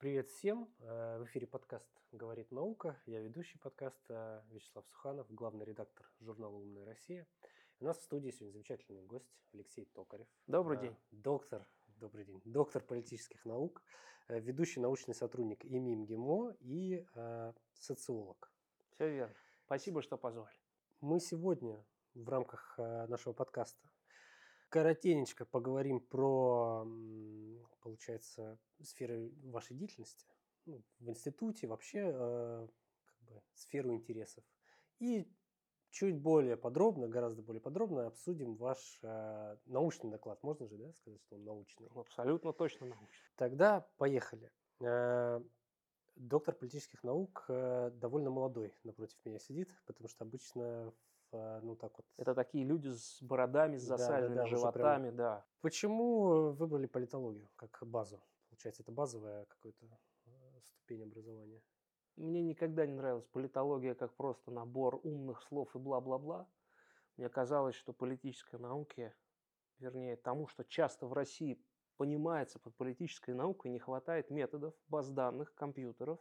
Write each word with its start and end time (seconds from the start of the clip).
Привет 0.00 0.30
всем! 0.30 0.66
Э, 0.78 1.18
в 1.18 1.26
эфире 1.26 1.46
подкаст 1.46 1.86
«Говорит 2.10 2.50
наука». 2.52 2.98
Я 3.04 3.20
ведущий 3.20 3.58
подкаста 3.58 4.42
Вячеслав 4.50 4.86
Суханов, 4.86 5.26
главный 5.30 5.66
редактор 5.66 6.10
журнала 6.20 6.56
«Умная 6.56 6.86
Россия». 6.86 7.26
У 7.80 7.84
нас 7.84 7.98
в 7.98 8.02
студии 8.04 8.30
сегодня 8.30 8.52
замечательный 8.52 9.02
гость 9.02 9.30
Алексей 9.52 9.84
Токарев. 9.84 10.26
Добрый 10.46 10.78
день. 10.78 10.96
Доктор, 11.10 11.66
добрый 11.98 12.24
день. 12.24 12.40
Доктор 12.46 12.82
политических 12.82 13.44
наук, 13.44 13.82
э, 14.28 14.40
ведущий 14.40 14.80
научный 14.80 15.14
сотрудник 15.14 15.66
ИМИ 15.66 15.96
МГИМО 15.96 16.56
и 16.60 17.04
э, 17.14 17.52
социолог. 17.74 18.50
Все 18.94 19.06
верно. 19.06 19.34
Спасибо, 19.66 20.00
что 20.00 20.16
позвали. 20.16 20.56
Мы 21.02 21.20
сегодня 21.20 21.84
в 22.14 22.26
рамках 22.26 22.74
э, 22.78 23.06
нашего 23.06 23.34
подкаста 23.34 23.86
коротенечко 24.70 25.44
поговорим 25.44 26.00
про, 26.00 26.86
получается, 27.82 28.58
сферы 28.82 29.30
вашей 29.42 29.76
деятельности 29.76 30.24
ну, 30.64 30.82
в 31.00 31.10
институте, 31.10 31.66
вообще 31.66 32.10
э, 32.12 32.68
как 33.04 33.28
бы, 33.28 33.42
сферу 33.54 33.92
интересов. 33.92 34.44
И 35.00 35.28
чуть 35.90 36.16
более 36.16 36.56
подробно, 36.56 37.08
гораздо 37.08 37.42
более 37.42 37.60
подробно 37.60 38.06
обсудим 38.06 38.54
ваш 38.54 39.00
э, 39.02 39.56
научный 39.66 40.10
доклад. 40.10 40.42
Можно 40.42 40.68
же 40.68 40.78
да, 40.78 40.92
сказать, 40.92 41.20
что 41.22 41.36
он 41.36 41.44
научный? 41.44 41.88
Абсолютно 41.94 42.52
точно 42.52 42.86
научный. 42.86 43.30
Тогда 43.36 43.86
поехали. 43.96 44.52
Э, 44.80 45.40
доктор 46.14 46.54
политических 46.54 47.02
наук 47.02 47.44
э, 47.48 47.90
довольно 47.94 48.30
молодой 48.30 48.74
напротив 48.84 49.18
меня 49.24 49.38
сидит, 49.38 49.74
потому 49.86 50.08
что 50.08 50.24
обычно 50.24 50.92
ну 51.32 51.76
так 51.76 51.96
вот. 51.96 52.06
Это 52.16 52.34
такие 52.34 52.64
люди 52.64 52.88
с 52.88 53.22
бородами, 53.22 53.76
с 53.76 53.82
засаленными 53.82 54.36
да, 54.36 54.42
да, 54.42 54.50
да, 54.50 54.56
животами, 54.56 55.04
прям... 55.04 55.16
да. 55.16 55.44
Почему 55.60 56.52
выбрали 56.52 56.86
политологию 56.86 57.48
как 57.56 57.78
базу? 57.82 58.22
Получается, 58.48 58.82
это 58.82 58.92
базовая 58.92 59.44
какая-то 59.46 59.86
э, 60.26 60.60
ступень 60.64 61.04
образования. 61.04 61.62
Мне 62.16 62.42
никогда 62.42 62.86
не 62.86 62.94
нравилась 62.94 63.26
политология 63.28 63.94
как 63.94 64.14
просто 64.14 64.50
набор 64.50 65.00
умных 65.02 65.42
слов 65.42 65.74
и 65.74 65.78
бла-бла-бла. 65.78 66.48
Мне 67.16 67.28
казалось, 67.28 67.74
что 67.76 67.92
политической 67.92 68.58
науке, 68.58 69.14
вернее 69.78 70.16
тому, 70.16 70.46
что 70.46 70.64
часто 70.64 71.06
в 71.06 71.12
России 71.12 71.62
понимается 71.96 72.58
под 72.58 72.74
политической 72.76 73.34
наукой, 73.34 73.70
не 73.70 73.78
хватает 73.78 74.30
методов, 74.30 74.74
баз 74.88 75.10
данных, 75.10 75.54
компьютеров. 75.54 76.18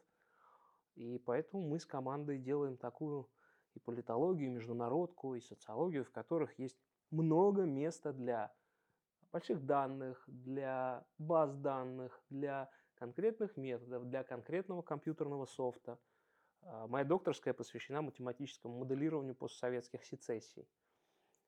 И 0.95 1.17
поэтому 1.19 1.67
мы 1.67 1.79
с 1.79 1.85
командой 1.85 2.37
делаем 2.37 2.77
такую 2.77 3.29
и 3.75 3.79
политологию, 3.79 4.49
и 4.49 4.53
международку, 4.53 5.35
и 5.35 5.41
социологию, 5.41 6.05
в 6.05 6.11
которых 6.11 6.57
есть 6.59 6.77
много 7.11 7.63
места 7.63 8.13
для 8.13 8.53
больших 9.31 9.65
данных, 9.65 10.23
для 10.27 11.05
баз 11.17 11.55
данных, 11.55 12.21
для 12.29 12.69
конкретных 12.95 13.57
методов, 13.57 14.07
для 14.09 14.23
конкретного 14.23 14.81
компьютерного 14.81 15.45
софта. 15.45 15.99
А, 16.61 16.87
моя 16.87 17.05
докторская 17.05 17.53
посвящена 17.53 18.01
математическому 18.01 18.79
моделированию 18.79 19.35
постсоветских 19.35 20.03
сецессий. 20.03 20.67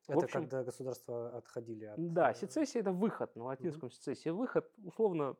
Это 0.08 0.25
общем, 0.25 0.42
когда 0.42 0.64
государства 0.64 1.38
отходили 1.38 1.86
от... 1.86 2.14
Да, 2.14 2.31
э, 2.31 2.36
сецессия– 2.36 2.81
это 2.81 2.92
выход, 2.92 3.36
на 3.36 3.45
латинском 3.45 3.92
сецессия– 3.92 4.33
выход. 4.33 4.72
Условно, 4.83 5.36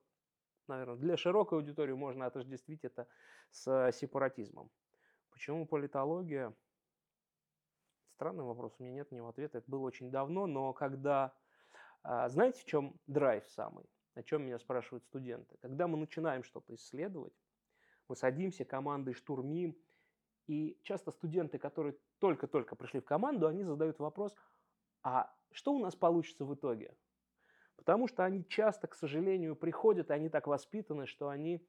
наверное, 0.68 0.98
для 0.98 1.18
широкой 1.18 1.60
аудитории 1.60 1.94
можно 1.94 2.26
отождествить 2.26 2.84
это 2.84 3.08
с 3.50 3.92
сепаратизмом. 3.94 4.70
Почему 5.32 5.66
политология? 5.66 6.54
Странный 8.22 8.44
вопрос, 8.44 8.76
у 8.78 8.84
меня 8.84 8.94
нет 8.94 9.12
него 9.12 9.30
ответа. 9.30 9.58
Это 9.58 9.72
было 9.72 9.82
очень 9.82 10.12
давно, 10.12 10.46
но 10.46 10.74
когда... 10.74 11.34
А, 12.04 12.30
знаете, 12.30 12.62
в 12.62 12.66
чем 12.66 12.94
драйв 13.08 13.50
самый? 13.50 13.84
О 14.14 14.22
чем 14.22 14.44
меня 14.44 14.60
спрашивают 14.60 15.04
студенты? 15.06 15.58
Когда 15.60 15.88
мы 15.88 15.98
начинаем 15.98 16.44
что-то 16.44 16.76
исследовать, 16.76 17.34
мы 18.08 18.16
садимся 18.16 18.64
командой, 18.64 19.16
штурмим, 19.16 19.76
и 20.46 20.78
часто 20.84 21.10
студенты, 21.10 21.58
которые 21.58 21.98
только-только 22.20 22.76
пришли 22.76 23.00
в 23.00 23.06
команду, 23.06 23.48
они 23.48 23.64
задают 23.64 23.98
вопрос, 23.98 24.36
а 25.02 25.34
что 25.52 25.74
у 25.74 25.80
нас 25.80 25.96
получится 25.96 26.46
в 26.46 26.54
итоге? 26.54 26.96
Потому 27.76 28.08
что 28.08 28.24
они 28.24 28.48
часто, 28.48 28.86
к 28.86 28.94
сожалению, 28.94 29.56
приходят, 29.56 30.12
и 30.12 30.14
они 30.14 30.30
так 30.30 30.46
воспитаны, 30.46 31.08
что 31.08 31.30
они 31.30 31.68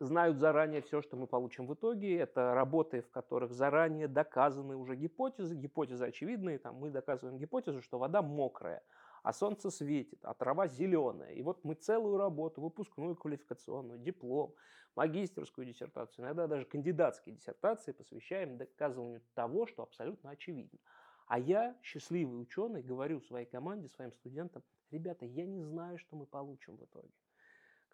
знают 0.00 0.38
заранее 0.38 0.82
все, 0.82 1.02
что 1.02 1.16
мы 1.16 1.26
получим 1.26 1.66
в 1.66 1.74
итоге. 1.74 2.18
Это 2.18 2.54
работы, 2.54 3.02
в 3.02 3.10
которых 3.10 3.52
заранее 3.52 4.08
доказаны 4.08 4.76
уже 4.76 4.96
гипотезы, 4.96 5.54
гипотезы 5.54 6.04
очевидные. 6.04 6.58
Там 6.58 6.76
мы 6.76 6.90
доказываем 6.90 7.38
гипотезу, 7.38 7.80
что 7.82 7.98
вода 7.98 8.22
мокрая, 8.22 8.82
а 9.22 9.32
солнце 9.32 9.70
светит, 9.70 10.18
а 10.22 10.34
трава 10.34 10.66
зеленая. 10.68 11.32
И 11.32 11.42
вот 11.42 11.64
мы 11.64 11.74
целую 11.74 12.16
работу, 12.16 12.60
выпускную 12.60 13.16
квалификационную, 13.16 13.98
диплом, 13.98 14.54
магистерскую 14.96 15.66
диссертацию, 15.66 16.24
иногда 16.24 16.46
даже 16.46 16.66
кандидатские 16.66 17.34
диссертации 17.34 17.92
посвящаем 17.92 18.56
доказыванию 18.56 19.22
того, 19.34 19.66
что 19.66 19.82
абсолютно 19.82 20.30
очевидно. 20.30 20.78
А 21.26 21.38
я, 21.38 21.76
счастливый 21.82 22.40
ученый, 22.40 22.82
говорю 22.82 23.20
своей 23.20 23.46
команде, 23.46 23.88
своим 23.88 24.12
студентам, 24.12 24.62
ребята, 24.90 25.24
я 25.24 25.46
не 25.46 25.62
знаю, 25.62 25.98
что 25.98 26.16
мы 26.16 26.26
получим 26.26 26.76
в 26.76 26.84
итоге. 26.84 27.10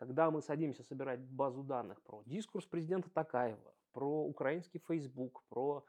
Когда 0.01 0.31
мы 0.31 0.41
садимся 0.41 0.83
собирать 0.83 1.21
базу 1.21 1.63
данных 1.63 2.01
про 2.01 2.23
дискурс 2.25 2.65
президента 2.65 3.11
Такаева, 3.11 3.75
про 3.93 4.25
украинский 4.25 4.81
Facebook, 4.89 5.43
про 5.51 5.85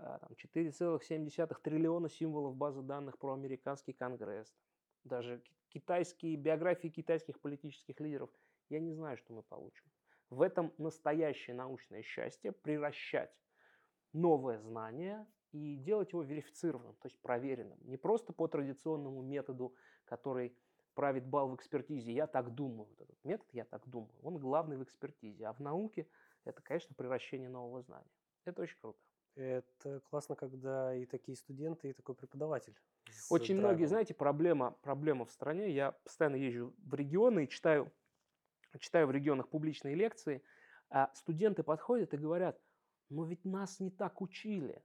4,7 0.00 1.54
триллиона 1.62 2.08
символов 2.08 2.56
базы 2.56 2.82
данных 2.82 3.18
про 3.18 3.34
американский 3.34 3.92
конгресс, 3.92 4.52
даже 5.04 5.40
китайские 5.68 6.34
биографии 6.34 6.88
китайских 6.88 7.38
политических 7.38 8.00
лидеров, 8.00 8.30
я 8.68 8.80
не 8.80 8.90
знаю, 8.90 9.16
что 9.16 9.32
мы 9.32 9.44
получим. 9.44 9.84
В 10.28 10.42
этом 10.42 10.72
настоящее 10.76 11.54
научное 11.54 12.02
счастье 12.02 12.50
превращать 12.50 13.32
новое 14.12 14.58
знание 14.58 15.24
и 15.52 15.76
делать 15.76 16.10
его 16.10 16.24
верифицированным, 16.24 16.96
то 16.96 17.06
есть 17.06 17.20
проверенным. 17.20 17.78
Не 17.82 17.96
просто 17.96 18.32
по 18.32 18.48
традиционному 18.48 19.22
методу, 19.22 19.72
который 20.04 20.52
правит 20.94 21.26
бал 21.26 21.48
в 21.48 21.56
экспертизе. 21.56 22.12
Я 22.12 22.26
так 22.26 22.54
думаю. 22.54 22.88
Вот 22.90 23.00
этот 23.00 23.24
метод 23.24 23.46
«я 23.52 23.64
так 23.64 23.86
думаю», 23.88 24.14
он 24.22 24.38
главный 24.38 24.76
в 24.76 24.82
экспертизе. 24.82 25.46
А 25.46 25.52
в 25.52 25.60
науке 25.60 26.06
это, 26.44 26.62
конечно, 26.62 26.94
превращение 26.94 27.48
нового 27.48 27.82
знания. 27.82 28.10
Это 28.44 28.62
очень 28.62 28.78
круто. 28.80 28.98
Это 29.34 30.00
классно, 30.00 30.36
когда 30.36 30.94
и 30.94 31.06
такие 31.06 31.36
студенты, 31.36 31.90
и 31.90 31.92
такой 31.92 32.14
преподаватель. 32.14 32.78
Очень 33.30 33.56
драйвом. 33.56 33.70
многие, 33.70 33.86
знаете, 33.86 34.14
проблема, 34.14 34.72
проблема 34.82 35.24
в 35.24 35.32
стране. 35.32 35.70
Я 35.70 35.92
постоянно 35.92 36.36
езжу 36.36 36.74
в 36.78 36.94
регионы 36.94 37.44
и 37.44 37.48
читаю, 37.48 37.90
читаю 38.78 39.06
в 39.06 39.10
регионах 39.10 39.48
публичные 39.48 39.94
лекции. 39.94 40.42
А 40.90 41.10
студенты 41.14 41.62
подходят 41.62 42.12
и 42.12 42.18
говорят, 42.18 42.60
но 43.08 43.24
ведь 43.24 43.44
нас 43.44 43.80
не 43.80 43.90
так 43.90 44.20
учили. 44.20 44.82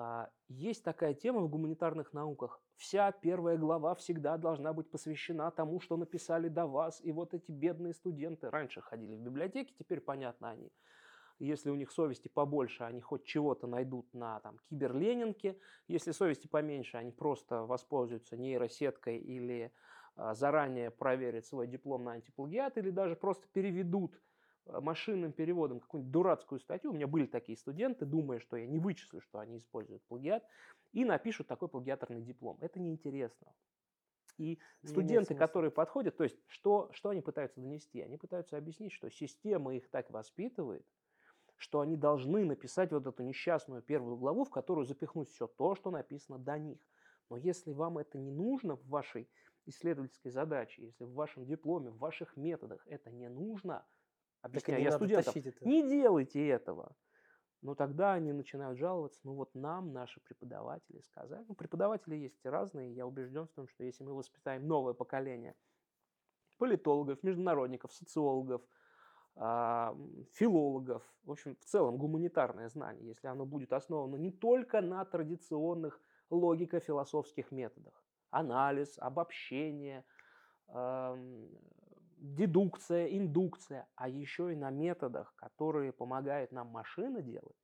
А, 0.00 0.30
есть 0.48 0.84
такая 0.84 1.12
тема 1.12 1.40
в 1.40 1.48
гуманитарных 1.48 2.12
науках. 2.12 2.62
Вся 2.76 3.10
первая 3.10 3.58
глава 3.58 3.96
всегда 3.96 4.36
должна 4.36 4.72
быть 4.72 4.88
посвящена 4.92 5.50
тому, 5.50 5.80
что 5.80 5.96
написали 5.96 6.46
до 6.48 6.66
вас. 6.66 7.00
И 7.02 7.10
вот 7.10 7.34
эти 7.34 7.50
бедные 7.50 7.92
студенты 7.92 8.48
раньше 8.48 8.80
ходили 8.80 9.16
в 9.16 9.18
библиотеки, 9.20 9.74
теперь 9.76 10.00
понятно 10.00 10.50
они. 10.50 10.70
Если 11.40 11.70
у 11.70 11.74
них 11.74 11.90
совести 11.90 12.28
побольше, 12.28 12.84
они 12.84 13.00
хоть 13.00 13.24
чего-то 13.24 13.66
найдут 13.66 14.14
на 14.14 14.38
там, 14.38 14.58
киберленинке. 14.70 15.58
Если 15.88 16.12
совести 16.12 16.46
поменьше, 16.46 16.96
они 16.96 17.10
просто 17.10 17.64
воспользуются 17.64 18.36
нейросеткой 18.36 19.18
или 19.18 19.72
а, 20.14 20.34
заранее 20.34 20.92
проверят 20.92 21.44
свой 21.44 21.66
диплом 21.66 22.04
на 22.04 22.12
антиплагиат, 22.12 22.78
или 22.78 22.90
даже 22.90 23.16
просто 23.16 23.48
переведут 23.48 24.20
машинным 24.68 25.32
переводом 25.32 25.80
какую-нибудь 25.80 26.12
дурацкую 26.12 26.60
статью, 26.60 26.90
у 26.90 26.94
меня 26.94 27.06
были 27.06 27.26
такие 27.26 27.56
студенты, 27.56 28.04
думая, 28.04 28.38
что 28.38 28.56
я 28.56 28.66
не 28.66 28.78
вычислю, 28.78 29.20
что 29.20 29.38
они 29.38 29.58
используют 29.58 30.02
плагиат, 30.04 30.44
и 30.92 31.04
напишут 31.04 31.46
такой 31.48 31.68
плагиаторный 31.68 32.22
диплом. 32.22 32.58
Это 32.60 32.80
неинтересно. 32.80 33.52
И 34.36 34.58
не 34.82 34.88
студенты, 34.88 35.34
которые 35.34 35.70
подходят, 35.70 36.16
то 36.16 36.24
есть 36.24 36.38
что, 36.46 36.90
что 36.92 37.08
они 37.08 37.20
пытаются 37.20 37.60
донести? 37.60 38.00
Они 38.00 38.16
пытаются 38.16 38.56
объяснить, 38.56 38.92
что 38.92 39.10
система 39.10 39.74
их 39.74 39.90
так 39.90 40.10
воспитывает, 40.10 40.86
что 41.56 41.80
они 41.80 41.96
должны 41.96 42.44
написать 42.44 42.92
вот 42.92 43.06
эту 43.06 43.24
несчастную 43.24 43.82
первую 43.82 44.16
главу, 44.16 44.44
в 44.44 44.50
которую 44.50 44.84
запихнуть 44.84 45.28
все 45.30 45.48
то, 45.48 45.74
что 45.74 45.90
написано 45.90 46.38
до 46.38 46.56
них. 46.56 46.78
Но 47.30 47.36
если 47.36 47.72
вам 47.72 47.98
это 47.98 48.16
не 48.16 48.30
нужно 48.30 48.76
в 48.76 48.86
вашей 48.86 49.28
исследовательской 49.66 50.30
задаче, 50.30 50.84
если 50.84 51.04
в 51.04 51.12
вашем 51.14 51.44
дипломе, 51.44 51.90
в 51.90 51.98
ваших 51.98 52.36
методах 52.36 52.86
это 52.86 53.10
не 53.10 53.28
нужно– 53.28 53.84
объясняю 54.42 54.82
я 54.82 54.92
студентам, 54.92 55.34
не 55.62 55.88
делайте 55.88 56.46
этого. 56.46 56.94
Но 57.60 57.74
тогда 57.74 58.12
они 58.12 58.32
начинают 58.32 58.78
жаловаться, 58.78 59.20
ну 59.24 59.34
вот 59.34 59.52
нам 59.54 59.92
наши 59.92 60.20
преподаватели 60.20 61.00
сказали. 61.00 61.44
Ну, 61.48 61.54
преподаватели 61.54 62.14
есть 62.14 62.44
разные, 62.44 62.94
я 62.94 63.04
убежден 63.04 63.48
в 63.48 63.52
том, 63.52 63.66
что 63.66 63.82
если 63.82 64.04
мы 64.04 64.14
воспитаем 64.14 64.66
новое 64.68 64.94
поколение 64.94 65.56
политологов, 66.58 67.22
международников, 67.22 67.92
социологов, 67.92 68.62
а, 69.34 69.96
филологов, 70.34 71.02
в 71.24 71.30
общем, 71.30 71.56
в 71.56 71.64
целом 71.64 71.96
гуманитарное 71.96 72.68
знание, 72.68 73.08
если 73.08 73.28
оно 73.28 73.44
будет 73.44 73.72
основано 73.72 74.16
не 74.16 74.32
только 74.32 74.80
на 74.80 75.04
традиционных 75.04 76.00
логико-философских 76.30 77.50
методах, 77.50 78.04
анализ, 78.30 78.98
обобщение, 78.98 80.04
дедукция, 82.20 83.06
индукция, 83.06 83.88
а 83.94 84.08
еще 84.08 84.52
и 84.52 84.56
на 84.56 84.70
методах, 84.70 85.34
которые 85.36 85.92
помогает 85.92 86.52
нам 86.52 86.68
машина 86.68 87.22
делать. 87.22 87.56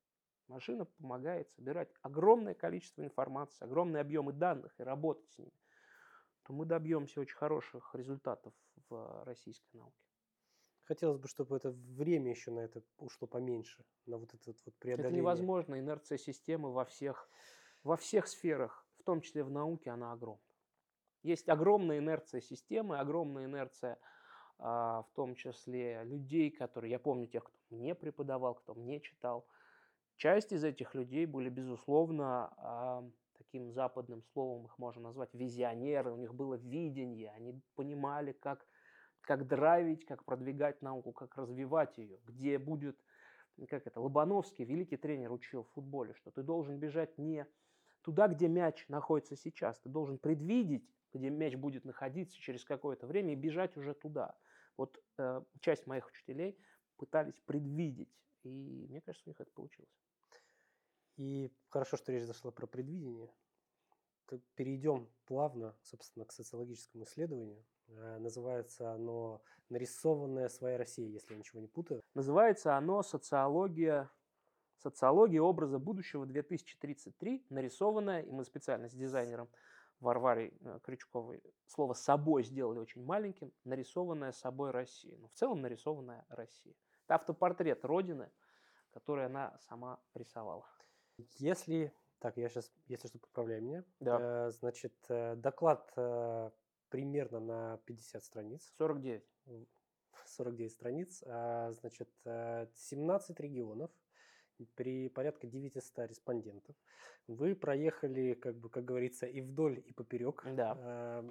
Машина 0.49 0.85
помогает 0.85 1.51
собирать 1.51 1.91
огромное 2.03 2.55
количество 2.55 3.03
информации, 3.03 3.65
огромные 3.65 4.01
объемы 4.01 4.33
данных 4.33 4.75
и 4.79 4.83
работать 4.83 5.31
с 5.31 5.39
ними. 5.39 5.53
То 6.45 6.53
мы 6.53 6.67
добьемся 6.67 7.21
очень 7.21 7.37
хороших 7.37 7.95
результатов 7.95 8.53
в 8.89 9.25
российской 9.25 9.77
науке. 9.77 9.97
Хотелось 10.85 11.19
бы, 11.19 11.29
чтобы 11.29 11.57
это 11.57 11.71
время 11.71 12.31
еще 12.31 12.51
на 12.51 12.61
это 12.61 12.83
ушло 12.99 13.27
поменьше, 13.27 13.83
на 14.05 14.19
вот 14.19 14.35
это 14.35 14.55
вот 14.67 14.75
преодоление. 14.79 15.09
Это 15.09 15.17
невозможно. 15.17 15.81
Инерция 15.81 16.19
системы 16.19 16.73
во 16.73 16.85
всех, 16.85 17.31
во 17.83 17.97
всех 17.97 18.29
сферах, 18.29 18.87
в 18.99 19.03
том 19.05 19.23
числе 19.23 19.43
в 19.43 19.51
науке, 19.51 19.91
она 19.91 20.13
огромна. 20.13 20.43
Есть 21.23 21.49
огромная 21.49 22.01
инерция 22.01 22.43
системы, 22.43 22.99
огромная 22.99 23.47
инерция 23.47 23.99
в 24.59 25.07
том 25.15 25.35
числе 25.35 26.03
людей, 26.05 26.51
которые, 26.51 26.93
я 26.93 26.99
помню 26.99 27.27
тех, 27.27 27.45
кто 27.45 27.57
мне 27.71 27.95
преподавал, 27.95 28.55
кто 28.55 28.75
мне 28.75 29.01
читал. 29.01 29.47
Часть 30.17 30.53
из 30.53 30.63
этих 30.63 30.95
людей 30.95 31.27
были, 31.27 31.49
безусловно, 31.49 32.55
а, 32.57 33.05
таким 33.37 33.73
западным 33.73 34.23
словом 34.23 34.67
их 34.67 34.79
можно 34.79 35.03
назвать 35.03 35.35
визионеры, 35.35 36.13
у 36.13 36.17
них 36.17 36.35
было 36.35 36.55
видение, 36.55 37.31
они 37.33 37.61
понимали, 37.75 38.33
как, 38.33 38.67
как 39.21 39.47
драйвить, 39.47 40.05
как 40.05 40.25
продвигать 40.25 40.83
науку, 40.83 41.13
как 41.13 41.37
развивать 41.37 41.99
ее, 41.99 42.19
где 42.25 42.59
будет, 42.59 42.97
как 43.69 43.87
это, 43.87 44.01
Лобановский, 44.01 44.65
великий 44.65 44.97
тренер, 44.97 45.33
учил 45.33 45.65
в 45.65 45.71
футболе, 45.71 46.15
что 46.15 46.31
ты 46.31 46.43
должен 46.43 46.79
бежать 46.79 47.19
не 47.19 47.47
туда, 48.03 48.29
где 48.29 48.49
мяч 48.49 48.87
находится 48.89 49.37
сейчас, 49.37 49.79
ты 49.81 49.89
должен 49.89 50.19
предвидеть, 50.19 50.89
где 51.19 51.31
мяч 51.31 51.55
будет 51.57 51.85
находиться 51.85 52.39
через 52.39 52.65
какое-то 52.65 53.07
время 53.07 53.33
и 53.33 53.37
бежать 53.37 53.77
уже 53.77 53.95
туда. 53.95 54.37
Вот 54.77 55.03
э, 55.19 55.43
часть 55.61 55.87
моих 55.87 56.07
учителей 56.09 56.59
пытались 56.97 57.39
предвидеть, 57.47 58.13
и 58.43 58.87
мне 58.89 59.01
кажется, 59.01 59.29
у 59.29 59.31
них 59.31 59.41
это 59.41 59.51
получилось. 59.53 59.95
И 61.17 61.53
хорошо, 61.69 61.97
что 61.97 62.13
речь 62.13 62.25
зашла 62.25 62.51
про 62.51 62.67
предвидение. 62.67 63.31
Перейдем 64.57 65.09
плавно, 65.27 65.77
собственно, 65.83 66.25
к 66.25 66.33
социологическому 66.33 67.05
исследованию. 67.05 67.65
Э, 67.89 68.19
называется 68.19 68.93
оно 68.93 69.43
«Нарисованная 69.69 70.49
своя 70.49 70.79
Россия», 70.79 71.09
если 71.09 71.35
я 71.35 71.39
ничего 71.39 71.61
не 71.61 71.69
путаю. 71.69 72.03
Называется 72.15 72.77
оно 72.77 73.03
«Социология, 73.03 74.11
социология 74.79 75.41
образа 75.41 75.79
будущего 75.79 76.25
2033», 76.25 77.45
нарисованная, 77.51 78.23
и 78.23 78.31
мы 78.31 78.45
специально 78.45 78.89
с 78.89 78.95
дизайнером 78.95 79.49
Варварой 80.05 80.53
э, 80.61 80.79
Крючковой 80.83 81.43
слово 81.67 81.95
«собой» 81.95 82.45
сделали 82.45 82.79
очень 82.79 83.05
маленьким, 83.05 83.53
нарисованная 83.65 84.33
собой 84.33 84.71
Россия. 84.71 85.17
Но 85.17 85.23
ну, 85.23 85.29
в 85.29 85.33
целом 85.33 85.61
нарисованная 85.61 86.25
Россия. 86.29 86.75
Это 87.05 87.17
автопортрет 87.17 87.85
Родины, 87.85 88.31
который 88.91 89.27
она 89.27 89.57
сама 89.59 90.01
рисовала. 90.15 90.65
Если 91.39 91.93
так, 92.25 92.39
я 92.39 92.49
сейчас, 92.49 92.73
если 92.87 93.09
что, 93.09 93.19
поправляй 93.19 93.61
меня. 93.61 93.85
Да. 94.01 94.47
Э, 94.47 94.51
значит, 94.51 94.95
э, 95.11 95.37
доклад 95.37 95.93
э, 95.95 96.51
примерно 96.89 97.39
на 97.39 97.77
50 97.85 98.25
страниц. 98.25 98.73
49. 98.79 99.23
49 100.25 100.73
страниц. 100.73 101.23
А, 101.27 101.71
значит, 101.73 102.09
17 102.25 103.39
регионов 103.41 103.91
при 104.75 105.09
порядка 105.09 105.47
900 105.47 106.11
респондентов. 106.11 106.77
Вы 107.27 107.55
проехали, 107.55 108.35
как 108.35 108.57
бы, 108.57 108.69
как 108.69 108.85
говорится, 108.85 109.27
и 109.27 109.41
вдоль, 109.41 109.83
и 109.87 109.93
поперек. 109.93 110.45
Да 110.55 111.23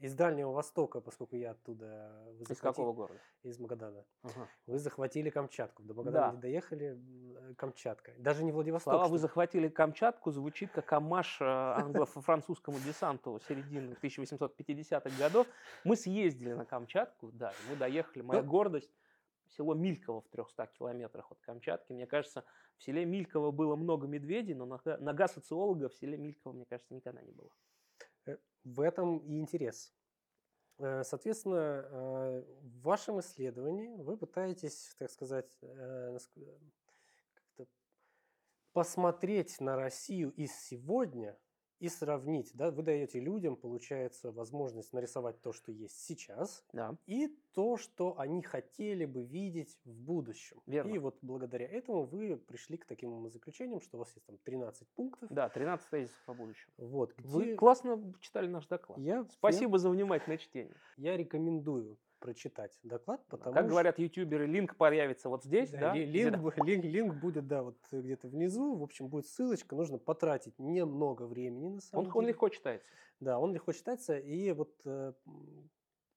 из 0.00 0.14
Дальнего 0.14 0.50
Востока, 0.50 1.00
поскольку 1.00 1.36
я 1.36 1.50
оттуда... 1.50 2.10
Вы 2.38 2.46
захватили, 2.46 2.52
из 2.54 2.60
какого 2.60 2.92
города? 2.92 3.20
Из 3.42 3.58
Магадана. 3.58 4.04
Ага. 4.22 4.48
Вы 4.66 4.78
захватили 4.78 5.28
Камчатку. 5.28 5.82
До 5.82 5.94
Магадана 5.94 6.28
да. 6.28 6.32
не 6.36 6.40
доехали, 6.40 6.98
э, 7.36 7.54
Камчатка. 7.54 8.12
Даже 8.18 8.42
не 8.42 8.50
Владивосток. 8.50 8.94
Слова 8.94 9.08
«вы 9.08 9.18
захватили 9.18 9.68
Камчатку» 9.68 10.30
звучит 10.30 10.70
как 10.72 10.90
амаш 10.92 11.40
э, 11.42 11.44
англо-французскому 11.44 12.78
десанту 12.80 13.40
середины 13.46 13.94
1850-х 14.02 15.10
годов. 15.18 15.46
Мы 15.84 15.96
съездили 15.96 16.54
на 16.54 16.64
Камчатку, 16.64 17.30
да, 17.32 17.52
мы 17.68 17.76
доехали. 17.76 18.22
Моя 18.22 18.42
гордость 18.42 18.90
село 19.50 19.74
Мильково 19.74 20.20
в 20.20 20.28
300 20.28 20.66
километрах 20.68 21.30
от 21.30 21.40
Камчатки. 21.40 21.92
Мне 21.92 22.06
кажется, 22.06 22.44
в 22.76 22.82
селе 22.82 23.04
Мильково 23.04 23.50
было 23.50 23.76
много 23.76 24.06
медведей, 24.06 24.54
но 24.54 24.66
нога 24.66 25.28
социолога 25.28 25.88
в 25.88 25.94
селе 25.94 26.16
Мильково, 26.16 26.52
мне 26.52 26.64
кажется, 26.66 26.94
никогда 26.94 27.22
не 27.22 27.32
было. 27.32 27.50
Э, 28.26 28.36
в 28.64 28.80
этом 28.80 29.18
и 29.18 29.38
интерес. 29.38 29.92
Э, 30.78 31.02
соответственно, 31.04 31.84
э, 31.84 32.44
в 32.62 32.80
вашем 32.82 33.20
исследовании 33.20 33.94
вы 33.96 34.16
пытаетесь, 34.16 34.94
так 34.98 35.10
сказать, 35.10 35.60
посмотреть 38.72 39.60
на 39.60 39.76
Россию 39.76 40.30
из 40.30 40.54
сегодня 40.54 41.36
и 41.80 41.88
сравнить. 41.88 42.52
Да? 42.54 42.70
Вы 42.70 42.82
даете 42.82 43.18
людям, 43.18 43.56
получается, 43.56 44.30
возможность 44.30 44.92
нарисовать 44.92 45.40
то, 45.40 45.52
что 45.52 45.72
есть 45.72 45.98
сейчас, 46.04 46.64
да. 46.72 46.94
и 47.06 47.28
то, 47.52 47.76
что 47.76 48.18
они 48.18 48.42
хотели 48.42 49.06
бы 49.06 49.24
видеть 49.24 49.78
в 49.84 49.90
будущем. 49.90 50.60
Верно. 50.66 50.94
И 50.94 50.98
вот 50.98 51.18
благодаря 51.22 51.66
этому 51.66 52.04
вы 52.04 52.36
пришли 52.36 52.76
к 52.76 52.84
таким 52.84 53.28
заключениям, 53.30 53.80
что 53.80 53.96
у 53.96 54.00
вас 54.00 54.12
есть 54.14 54.26
там 54.26 54.36
13 54.44 54.88
пунктов. 54.90 55.28
Да, 55.30 55.48
13 55.48 55.88
тезисов 55.88 56.22
о 56.26 56.34
будущем. 56.34 56.70
Вот, 56.76 57.14
где... 57.16 57.28
Вы 57.28 57.54
классно 57.56 58.14
читали 58.20 58.46
наш 58.46 58.66
доклад. 58.66 58.98
Я, 58.98 59.26
Спасибо 59.30 59.76
я, 59.76 59.78
за 59.78 59.90
внимательное 59.90 60.38
чтение. 60.38 60.76
Я 60.96 61.16
рекомендую 61.16 61.98
прочитать 62.20 62.78
доклад, 62.82 63.24
потому 63.28 63.54
Как 63.54 63.64
что... 63.64 63.70
говорят 63.70 63.98
ютуберы, 63.98 64.46
линк 64.46 64.76
появится 64.76 65.28
вот 65.28 65.44
здесь, 65.44 65.70
да? 65.70 65.80
да? 65.80 65.94
Линк, 65.94 66.56
линк, 66.58 66.84
линк 66.84 67.14
будет, 67.14 67.46
да, 67.46 67.62
вот 67.62 67.78
где-то 67.90 68.28
внизу. 68.28 68.76
В 68.76 68.82
общем, 68.82 69.08
будет 69.08 69.26
ссылочка. 69.26 69.74
Нужно 69.74 69.98
потратить 69.98 70.58
немного 70.58 71.24
времени 71.24 71.68
на 71.70 71.80
самом 71.80 72.04
он, 72.04 72.10
деле. 72.10 72.18
Он 72.18 72.26
легко 72.28 72.48
читается. 72.48 72.86
Да, 73.18 73.38
он 73.38 73.52
легко 73.52 73.72
читается. 73.72 74.18
И 74.18 74.52
вот 74.52 74.72
э, 74.84 75.12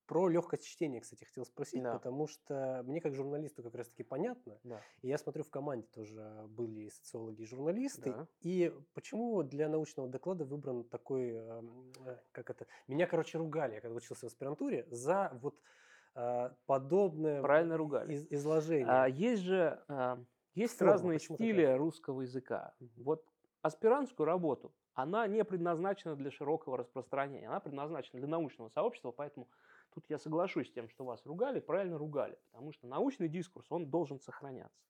про 0.06 0.28
легкость 0.28 0.66
чтения, 0.68 1.02
кстати, 1.02 1.24
хотел 1.24 1.46
спросить, 1.46 1.82
да. 1.82 1.94
потому 1.94 2.28
что 2.28 2.84
мне 2.86 3.02
как 3.02 3.16
журналисту 3.16 3.64
как 3.64 3.76
раз-таки 3.76 4.04
понятно. 4.04 4.60
Да. 4.64 4.82
И 5.02 5.08
я 5.08 5.18
смотрю, 5.18 5.44
в 5.44 5.50
команде 5.50 5.88
тоже 5.88 6.46
были 6.50 6.90
социологи 6.90 7.42
и 7.42 7.46
журналисты. 7.46 8.12
Да. 8.12 8.28
И 8.42 8.74
почему 8.94 9.44
для 9.44 9.70
научного 9.70 10.10
доклада 10.10 10.46
выбран 10.46 10.84
такой, 10.84 11.30
эм, 11.30 11.92
э, 12.06 12.18
как 12.32 12.50
это... 12.50 12.68
Меня, 12.88 13.08
короче, 13.08 13.38
ругали, 13.38 13.76
я 13.76 13.82
когда 13.82 13.96
учился 13.96 14.28
в 14.28 14.30
аспирантуре, 14.30 14.86
за 14.90 15.38
вот 15.42 15.56
подобное 16.66 17.42
Правильно 17.42 17.78
ругали. 17.78 18.14
Из, 18.14 18.28
изложение. 18.30 18.88
А, 18.88 19.08
есть 19.08 19.44
же 19.44 19.82
а, 19.88 20.24
есть 20.56 20.78
Форма, 20.78 20.94
разные 20.94 21.20
стили 21.20 21.62
такая? 21.62 21.78
русского 21.78 22.22
языка. 22.22 22.76
Вот 22.98 23.26
аспирантскую 23.62 24.28
работу, 24.28 24.74
она 24.94 25.26
не 25.26 25.44
предназначена 25.44 26.16
для 26.16 26.30
широкого 26.30 26.78
распространения, 26.78 27.48
она 27.48 27.60
предназначена 27.60 28.20
для 28.20 28.28
научного 28.28 28.70
сообщества, 28.70 29.12
поэтому 29.12 29.48
тут 29.94 30.06
я 30.10 30.20
соглашусь 30.20 30.68
с 30.68 30.72
тем, 30.72 30.90
что 30.90 31.06
вас 31.06 31.26
ругали, 31.26 31.60
правильно 31.60 31.98
ругали, 31.98 32.38
потому 32.52 32.72
что 32.74 32.88
научный 32.88 33.30
дискурс, 33.30 33.66
он 33.72 33.90
должен 33.90 34.20
сохраняться. 34.20 34.84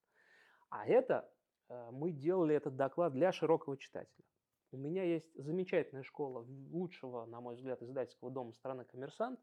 А 0.69 0.85
это, 0.85 1.31
э, 1.69 1.89
мы 1.91 2.11
делали 2.11 2.55
этот 2.55 2.75
доклад 2.75 3.13
для 3.13 3.31
широкого 3.31 3.77
читателя. 3.77 4.25
У 4.71 4.77
меня 4.77 5.03
есть 5.03 5.31
замечательная 5.35 6.03
школа 6.03 6.45
лучшего, 6.71 7.25
на 7.25 7.39
мой 7.39 7.55
взгляд, 7.55 7.81
издательского 7.81 8.31
дома 8.31 8.51
страны 8.53 8.83
«Коммерсант», 8.85 9.39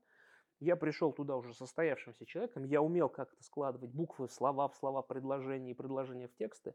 я 0.61 0.77
пришел 0.77 1.13
туда 1.13 1.37
уже 1.37 1.55
состоявшимся 1.55 2.27
человеком, 2.27 2.65
я 2.65 2.83
умел 2.83 3.09
как-то 3.09 3.43
складывать 3.43 3.91
буквы, 3.91 4.29
слова 4.29 4.69
в 4.69 4.77
слова, 4.77 5.03
предложения 5.03 5.71
и 5.71 5.75
предложения 5.75 6.29
в 6.29 6.35
тексты. 6.35 6.75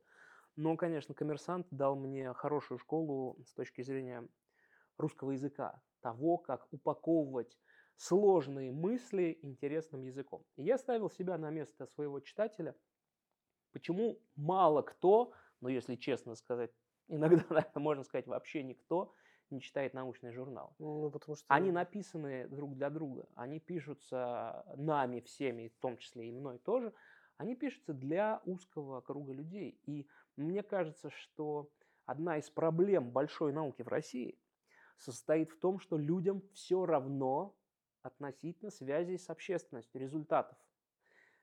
Но, 0.55 0.75
конечно, 0.75 1.13
коммерсант 1.13 1.67
дал 1.69 1.95
мне 1.95 2.33
хорошую 2.33 2.79
школу 2.79 3.37
с 3.45 3.53
точки 3.53 3.81
зрения 3.83 4.27
русского 4.97 5.31
языка, 5.31 5.81
того, 6.01 6.37
как 6.37 6.67
упаковывать 6.71 7.57
сложные 7.97 8.71
мысли 8.71 9.37
интересным 9.41 10.01
языком. 10.01 10.43
И 10.55 10.63
я 10.63 10.77
ставил 10.77 11.09
себя 11.09 11.37
на 11.37 11.49
место 11.49 11.85
своего 11.85 12.19
читателя. 12.19 12.75
Почему 13.71 14.21
мало 14.35 14.81
кто, 14.81 15.33
но 15.61 15.69
если 15.69 15.95
честно 15.95 16.35
сказать, 16.35 16.71
иногда 17.07 17.69
можно 17.75 18.03
сказать 18.03 18.27
вообще 18.27 18.63
никто, 18.63 19.13
не 19.51 19.61
читает 19.61 19.93
научные 19.93 20.31
журналы. 20.31 20.71
Ну, 20.79 21.09
потому 21.11 21.35
что... 21.35 21.45
Они 21.47 21.71
написаны 21.71 22.47
друг 22.47 22.75
для 22.75 22.89
друга, 22.89 23.27
они 23.35 23.59
пишутся 23.59 24.65
нами 24.77 25.21
всеми, 25.21 25.69
в 25.69 25.77
том 25.79 25.97
числе 25.97 26.29
и 26.29 26.31
мной 26.31 26.57
тоже, 26.59 26.93
они 27.37 27.55
пишутся 27.55 27.93
для 27.93 28.41
узкого 28.45 29.01
круга 29.01 29.33
людей. 29.33 29.79
И 29.85 30.07
мне 30.37 30.63
кажется, 30.63 31.09
что 31.09 31.69
одна 32.05 32.37
из 32.37 32.49
проблем 32.49 33.11
большой 33.11 33.51
науки 33.51 33.81
в 33.81 33.87
России 33.87 34.39
состоит 34.97 35.51
в 35.51 35.59
том, 35.59 35.79
что 35.79 35.97
людям 35.97 36.41
все 36.53 36.85
равно 36.85 37.55
относительно 38.01 38.71
связей 38.71 39.17
с 39.17 39.29
общественностью, 39.29 39.99
результатов. 39.99 40.57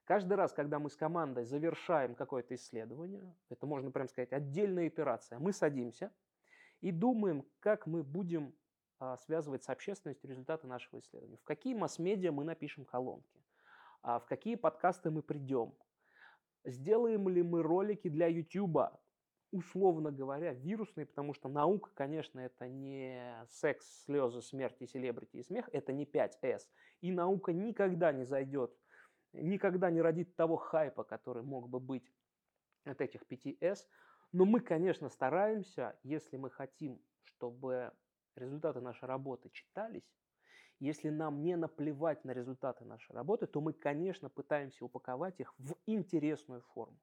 Каждый 0.04 0.34
раз, 0.34 0.52
когда 0.52 0.78
мы 0.78 0.90
с 0.90 0.96
командой 0.96 1.44
завершаем 1.44 2.14
какое-то 2.14 2.54
исследование, 2.54 3.34
это 3.50 3.66
можно 3.66 3.90
прям 3.90 4.08
сказать 4.08 4.32
отдельная 4.32 4.88
итерация, 4.88 5.38
мы 5.38 5.52
садимся– 5.52 6.12
и 6.82 6.90
думаем, 6.90 7.46
как 7.60 7.86
мы 7.86 8.02
будем 8.02 8.54
а, 8.98 9.16
связывать 9.16 9.64
с 9.64 9.68
общественностью 9.68 10.28
результаты 10.28 10.66
нашего 10.66 11.00
исследования. 11.00 11.38
В 11.38 11.44
какие 11.44 11.74
масс-медиа 11.74 12.30
мы 12.30 12.44
напишем 12.44 12.84
колонки. 12.84 13.42
а 14.02 14.18
в 14.18 14.26
какие 14.26 14.56
подкасты 14.56 15.10
мы 15.10 15.22
придем, 15.22 15.74
сделаем 16.64 17.28
ли 17.28 17.42
мы 17.42 17.62
ролики 17.62 18.08
для 18.08 18.26
YouTube, 18.26 18.92
условно 19.52 20.10
говоря, 20.10 20.54
вирусные, 20.54 21.06
потому 21.06 21.34
что 21.34 21.48
наука, 21.48 21.90
конечно, 21.94 22.40
это 22.40 22.68
не 22.68 23.46
секс, 23.50 24.04
слезы, 24.04 24.42
смерти, 24.42 24.86
селебрити 24.86 25.36
и 25.36 25.42
смех, 25.42 25.68
это 25.72 25.92
не 25.92 26.04
5С. 26.04 26.62
И 27.00 27.12
наука 27.12 27.52
никогда 27.52 28.12
не 28.12 28.24
зайдет, 28.24 28.72
никогда 29.32 29.90
не 29.90 30.00
родит 30.00 30.34
того 30.36 30.56
хайпа, 30.56 31.04
который 31.04 31.42
мог 31.42 31.68
бы 31.68 31.80
быть 31.80 32.12
от 32.84 33.00
этих 33.00 33.22
5С. 33.22 33.86
Но 34.32 34.46
мы, 34.46 34.60
конечно, 34.60 35.08
стараемся, 35.08 35.98
если 36.02 36.38
мы 36.38 36.50
хотим, 36.50 37.00
чтобы 37.24 37.92
результаты 38.34 38.80
нашей 38.80 39.04
работы 39.04 39.50
читались, 39.50 40.10
если 40.80 41.10
нам 41.10 41.42
не 41.42 41.56
наплевать 41.56 42.24
на 42.24 42.32
результаты 42.32 42.84
нашей 42.84 43.12
работы, 43.12 43.46
то 43.46 43.60
мы, 43.60 43.72
конечно, 43.72 44.28
пытаемся 44.28 44.84
упаковать 44.84 45.38
их 45.38 45.54
в 45.58 45.76
интересную 45.86 46.62
форму. 46.74 46.98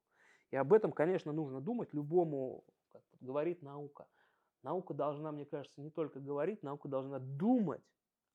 И 0.50 0.56
об 0.56 0.72
этом, 0.72 0.92
конечно, 0.92 1.32
нужно 1.32 1.60
думать 1.60 1.94
любому, 1.94 2.64
как 2.90 3.02
говорит 3.20 3.62
наука. 3.62 4.06
Наука 4.62 4.92
должна, 4.92 5.32
мне 5.32 5.46
кажется, 5.46 5.80
не 5.80 5.90
только 5.90 6.20
говорить, 6.20 6.62
наука 6.62 6.88
должна 6.88 7.20
думать 7.20 7.82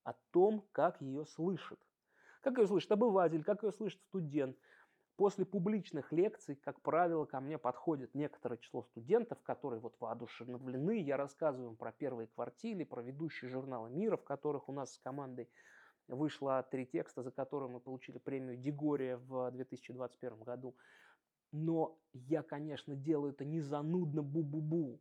о 0.02 0.14
том, 0.32 0.66
как 0.72 1.00
ее 1.00 1.26
слышит. 1.26 1.78
Как 2.40 2.58
ее 2.58 2.66
слышит 2.66 2.90
обыватель, 2.90 3.44
как 3.44 3.62
ее 3.62 3.72
слышит 3.72 4.00
студент. 4.02 4.56
После 5.16 5.46
публичных 5.46 6.12
лекций, 6.12 6.56
как 6.56 6.82
правило, 6.82 7.24
ко 7.24 7.40
мне 7.40 7.56
подходит 7.56 8.14
некоторое 8.14 8.58
число 8.58 8.82
студентов, 8.82 9.40
которые 9.42 9.80
вот 9.80 9.96
воодушевлены. 9.98 11.00
Я 11.00 11.16
рассказываю 11.16 11.70
им 11.70 11.76
про 11.76 11.90
первые 11.90 12.28
квартиры, 12.28 12.84
про 12.84 13.02
ведущие 13.02 13.50
журналы 13.50 13.88
мира, 13.88 14.18
в 14.18 14.24
которых 14.24 14.68
у 14.68 14.72
нас 14.72 14.92
с 14.92 14.98
командой 14.98 15.48
вышло 16.06 16.62
три 16.70 16.86
текста, 16.86 17.22
за 17.22 17.30
которые 17.30 17.70
мы 17.70 17.80
получили 17.80 18.18
премию 18.18 18.58
Дегория 18.58 19.16
в 19.16 19.50
2021 19.52 20.42
году. 20.42 20.76
Но 21.50 21.98
я, 22.12 22.42
конечно, 22.42 22.94
делаю 22.94 23.32
это 23.32 23.46
не 23.46 23.60
занудно 23.60 24.20
бу-бу-бу. 24.20 25.00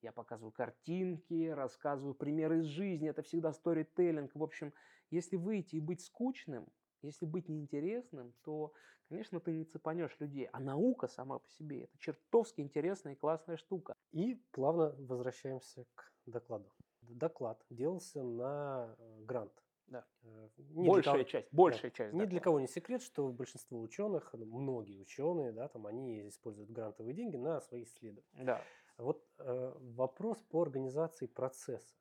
Я 0.00 0.12
показываю 0.12 0.52
картинки, 0.52 1.48
рассказываю 1.48 2.14
примеры 2.14 2.60
из 2.60 2.66
жизни, 2.66 3.08
это 3.08 3.22
всегда 3.22 3.52
сторителлинг. 3.52 4.30
В 4.34 4.42
общем, 4.42 4.72
если 5.10 5.34
выйти 5.36 5.76
и 5.76 5.80
быть 5.80 6.02
скучным, 6.02 6.68
если 7.02 7.26
быть 7.26 7.48
неинтересным, 7.48 8.34
то, 8.42 8.72
конечно, 9.08 9.40
ты 9.40 9.52
не 9.52 9.64
цепанешь 9.64 10.16
людей. 10.20 10.48
А 10.52 10.60
наука 10.60 11.08
сама 11.08 11.38
по 11.38 11.48
себе– 11.50 11.82
это 11.84 11.98
чертовски 11.98 12.60
интересная 12.60 13.14
и 13.14 13.16
классная 13.16 13.56
штука. 13.56 13.96
И 14.12 14.34
плавно 14.52 14.94
возвращаемся 14.98 15.84
к 15.94 16.12
докладу. 16.26 16.70
Доклад 17.02 17.64
делался 17.70 18.22
на 18.22 18.94
э, 18.98 19.24
грант. 19.24 19.52
Да. 19.86 20.04
Э, 20.22 20.48
не 20.56 20.88
большая 20.88 21.14
кого, 21.14 21.24
часть, 21.24 21.48
большая 21.52 21.90
да, 21.90 21.96
часть. 21.96 22.14
Ни 22.14 22.24
для 22.24 22.40
кого 22.40 22.60
не 22.60 22.66
секрет, 22.66 23.02
что 23.02 23.28
большинство 23.28 23.80
ученых, 23.80 24.34
ну, 24.34 24.44
многие 24.46 25.00
ученые, 25.00 25.52
да, 25.52 25.68
там 25.68 25.86
они 25.86 26.28
используют 26.28 26.70
грантовые 26.70 27.14
деньги 27.14 27.36
на 27.36 27.60
свои 27.60 27.84
исследования. 27.84 28.44
Да. 28.44 28.62
Вот 28.98 29.24
э, 29.38 29.72
вопрос 29.78 30.38
по 30.42 30.62
организации 30.62 31.26
процесса. 31.26 31.94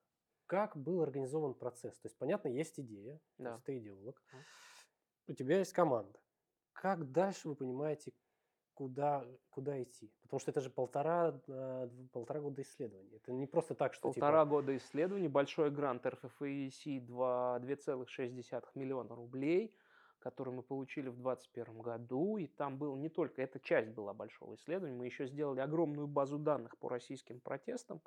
Как 0.48 0.78
был 0.78 1.02
организован 1.02 1.54
процесс? 1.54 1.98
То 2.00 2.08
есть, 2.08 2.18
понятно, 2.18 2.48
есть 2.48 2.80
идея, 2.80 3.20
да. 3.38 3.50
то 3.50 3.54
есть 3.54 3.66
ты 3.66 3.78
идеолог, 3.80 4.22
у 5.28 5.34
тебя 5.34 5.60
есть 5.60 5.74
команда. 5.74 6.20
Как 6.74 7.12
дальше 7.12 7.50
вы 7.50 7.56
понимаете, 7.56 8.12
куда, 8.76 9.26
куда 9.50 9.82
идти. 9.82 10.12
Потому 10.22 10.40
что 10.40 10.52
это 10.52 10.62
же 10.62 10.70
полтора, 10.70 11.42
э, 11.48 11.90
полтора 12.12 12.42
года 12.42 12.62
исследований. 12.62 13.16
Это 13.16 13.32
не 13.32 13.48
просто 13.48 13.74
так, 13.74 13.94
что... 13.94 14.10
Типа 14.10 14.20
полтора 14.20 14.44
типа... 14.44 14.50
года 14.50 14.78
исследований, 14.78 15.28
большой 15.28 15.72
грант 15.72 16.06
РФФИС 16.06 16.86
2,6 16.86 18.64
миллиона 18.76 19.16
рублей, 19.16 19.76
который 20.20 20.54
мы 20.54 20.62
получили 20.62 21.08
в 21.08 21.16
2021 21.22 21.80
году. 21.80 22.38
И 22.38 22.48
там 22.48 22.78
был 22.78 22.96
не 22.96 23.10
только, 23.10 23.42
эта 23.42 23.60
часть 23.60 23.90
была 23.90 24.14
большого 24.14 24.56
исследования, 24.56 24.96
мы 24.96 25.06
еще 25.06 25.26
сделали 25.26 25.62
огромную 25.62 26.08
базу 26.08 26.38
данных 26.38 26.78
по 26.78 26.90
российским 26.90 27.40
протестам 27.40 28.02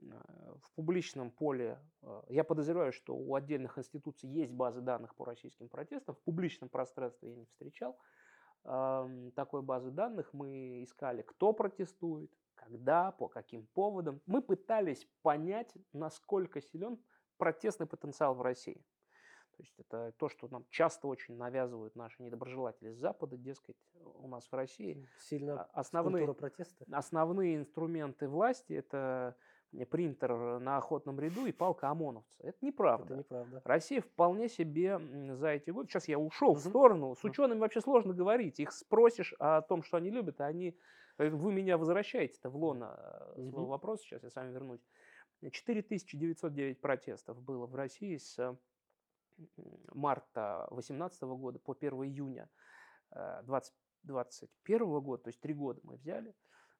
в 0.00 0.72
публичном 0.74 1.30
поле, 1.30 1.78
э, 2.02 2.22
я 2.28 2.44
подозреваю, 2.44 2.92
что 2.92 3.16
у 3.16 3.34
отдельных 3.34 3.78
институций 3.78 4.28
есть 4.28 4.52
базы 4.52 4.80
данных 4.80 5.14
по 5.14 5.24
российским 5.24 5.68
протестам, 5.68 6.14
в 6.14 6.20
публичном 6.20 6.68
пространстве 6.68 7.30
я 7.30 7.36
не 7.36 7.44
встречал 7.46 7.98
такой 9.34 9.62
базы 9.62 9.90
данных 9.90 10.32
мы 10.32 10.82
искали, 10.82 11.22
кто 11.22 11.52
протестует, 11.52 12.30
когда, 12.54 13.12
по 13.12 13.28
каким 13.28 13.66
поводам. 13.68 14.20
Мы 14.26 14.42
пытались 14.42 15.08
понять, 15.22 15.72
насколько 15.92 16.60
силен 16.60 16.98
протестный 17.38 17.86
потенциал 17.86 18.34
в 18.34 18.42
России. 18.42 18.84
То 19.56 19.62
есть 19.62 19.78
это 19.78 20.12
то, 20.18 20.28
что 20.28 20.48
нам 20.48 20.66
часто 20.70 21.08
очень 21.08 21.36
навязывают 21.36 21.96
наши 21.96 22.22
недоброжелатели 22.22 22.92
с 22.92 22.96
Запада, 22.96 23.36
дескать, 23.36 23.76
у 23.94 24.28
нас 24.28 24.46
в 24.46 24.52
России 24.54 25.08
Сильно 25.18 25.62
а, 25.62 25.80
основные, 25.80 26.32
протеста. 26.32 26.84
основные 26.92 27.56
инструменты 27.56 28.28
власти 28.28 28.74
это 28.74 29.36
принтер 29.90 30.58
на 30.60 30.78
охотном 30.78 31.20
ряду 31.20 31.46
и 31.46 31.52
палка 31.52 31.88
ОМОНовца. 31.90 32.34
Это 32.40 32.58
неправда. 32.62 33.14
Это 33.14 33.18
неправда. 33.18 33.62
Россия 33.64 34.00
вполне 34.00 34.48
себе 34.48 34.98
за 35.36 35.48
эти 35.48 35.70
годы, 35.70 35.88
сейчас 35.88 36.08
я 36.08 36.18
ушел 36.18 36.50
угу. 36.50 36.58
в 36.58 36.60
сторону, 36.60 37.16
с 37.16 37.24
учеными 37.24 37.58
вообще 37.58 37.80
сложно 37.80 38.14
говорить. 38.14 38.60
Их 38.60 38.72
спросишь 38.72 39.34
о 39.38 39.62
том, 39.62 39.82
что 39.82 39.96
они 39.96 40.10
любят, 40.10 40.40
а 40.40 40.46
они... 40.46 40.76
Э, 41.18 41.28
вы 41.28 41.52
меня 41.52 41.76
возвращаете-то 41.76 42.50
в 42.50 42.56
лоно 42.56 42.96
угу. 43.36 43.50
своего 43.50 43.66
вопроса, 43.66 44.04
сейчас 44.04 44.22
я 44.22 44.30
сам 44.30 44.50
вернусь. 44.52 44.80
4909 45.40 46.80
протестов 46.80 47.40
было 47.40 47.66
в 47.66 47.74
России 47.74 48.16
с 48.16 48.58
марта 49.92 50.66
2018 50.70 51.22
года 51.22 51.58
по 51.60 51.76
1 51.78 51.92
июня 52.04 52.48
2021 53.12 54.82
э, 54.82 55.00
года, 55.00 55.22
то 55.24 55.28
есть 55.28 55.40
три 55.40 55.54
года 55.54 55.80
мы 55.84 55.96
взяли 55.96 56.34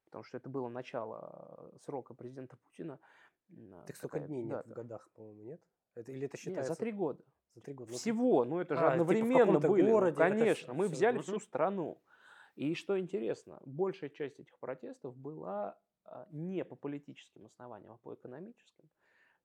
потому 0.08 0.24
что 0.24 0.36
это 0.36 0.48
было 0.48 0.68
начало 0.68 1.70
э, 1.72 1.78
срока 1.84 2.14
президента 2.14 2.56
Путина. 2.56 2.98
Так 3.86 3.96
столько 3.96 4.20
дней 4.20 4.42
нет 4.42 4.62
да, 4.66 4.72
в 4.72 4.74
годах, 4.74 5.08
по-моему, 5.14 5.42
нет? 5.42 5.60
Это, 5.94 6.12
или 6.12 6.26
это 6.26 6.36
считается? 6.36 6.70
Нет, 6.70 6.76
за 6.76 6.76
три 6.76 6.92
года. 6.92 7.24
За 7.54 7.60
три 7.60 7.74
года. 7.74 7.92
Ну, 7.92 7.96
Всего, 7.96 8.44
ну 8.44 8.60
это 8.60 8.76
же 8.76 8.84
а, 8.84 8.92
одновременно 8.92 9.56
типа 9.60 9.68
были. 9.68 9.82
Ну, 9.82 9.90
городе, 9.90 10.16
конечно, 10.16 10.74
мы 10.74 10.86
все, 10.86 10.94
взяли 10.94 11.18
всю 11.18 11.38
страну. 11.40 12.02
И 12.56 12.74
что 12.74 12.98
интересно, 12.98 13.60
большая 13.64 14.10
часть 14.10 14.38
этих 14.38 14.58
протестов 14.58 15.16
была 15.16 15.78
а, 16.04 16.26
не 16.30 16.64
по 16.64 16.76
политическим 16.76 17.46
основаниям, 17.46 17.92
а 17.92 17.98
по 17.98 18.14
экономическим. 18.14 18.90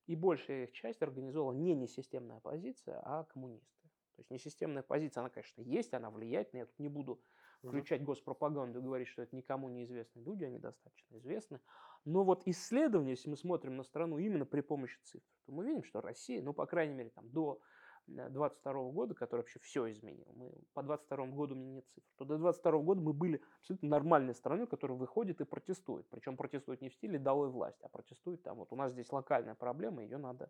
И 0.05 0.15
большая 0.15 0.65
их 0.65 0.73
часть 0.73 1.01
организовала 1.01 1.53
не 1.53 1.75
несистемная 1.75 2.37
оппозиция, 2.37 3.01
а 3.03 3.23
коммунисты. 3.23 3.83
То 4.15 4.19
есть 4.19 4.31
несистемная 4.31 4.83
позиция, 4.83 5.21
она, 5.21 5.29
конечно, 5.29 5.61
есть, 5.61 5.93
она 5.93 6.11
влияет, 6.11 6.53
но 6.53 6.59
я 6.59 6.65
тут 6.65 6.77
не 6.77 6.89
буду 6.89 7.21
включать 7.63 8.03
госпропаганду 8.03 8.79
и 8.79 8.81
говорить, 8.81 9.07
что 9.07 9.21
это 9.21 9.35
никому 9.35 9.69
неизвестные 9.69 10.25
люди, 10.25 10.43
они 10.43 10.59
достаточно 10.59 11.17
известны. 11.17 11.59
Но 12.05 12.23
вот 12.23 12.43
исследования, 12.45 13.11
если 13.11 13.29
мы 13.29 13.37
смотрим 13.37 13.77
на 13.77 13.83
страну 13.83 14.17
именно 14.17 14.45
при 14.45 14.61
помощи 14.61 14.99
цифр, 15.03 15.25
то 15.45 15.53
мы 15.53 15.65
видим, 15.65 15.83
что 15.83 16.01
Россия, 16.01 16.41
ну, 16.41 16.53
по 16.53 16.65
крайней 16.65 16.93
мере, 16.93 17.09
там, 17.11 17.29
до 17.29 17.61
22 18.07 18.91
года, 18.91 19.13
который 19.13 19.41
вообще 19.41 19.59
все 19.59 19.89
изменил. 19.91 20.27
Мы, 20.35 20.51
по 20.73 20.83
22 20.83 21.27
году 21.27 21.55
у 21.55 21.57
меня 21.57 21.71
нет 21.75 21.85
цифр. 21.87 22.07
То 22.17 22.25
до 22.25 22.37
22 22.37 22.79
года 22.79 23.01
мы 23.01 23.13
были 23.13 23.41
абсолютно 23.59 23.89
нормальной 23.89 24.35
страной, 24.35 24.67
которая 24.67 24.97
выходит 24.97 25.39
и 25.39 25.45
протестует. 25.45 26.05
Причем 26.09 26.35
протестует 26.35 26.81
не 26.81 26.89
в 26.89 26.93
стиле 26.93 27.17
«долой 27.17 27.49
власть», 27.49 27.81
а 27.81 27.87
протестует 27.87 28.43
там, 28.43 28.57
вот 28.57 28.73
у 28.73 28.75
нас 28.75 28.91
здесь 28.91 29.11
локальная 29.11 29.55
проблема, 29.55 30.03
ее 30.03 30.17
надо 30.17 30.45
а, 30.45 30.49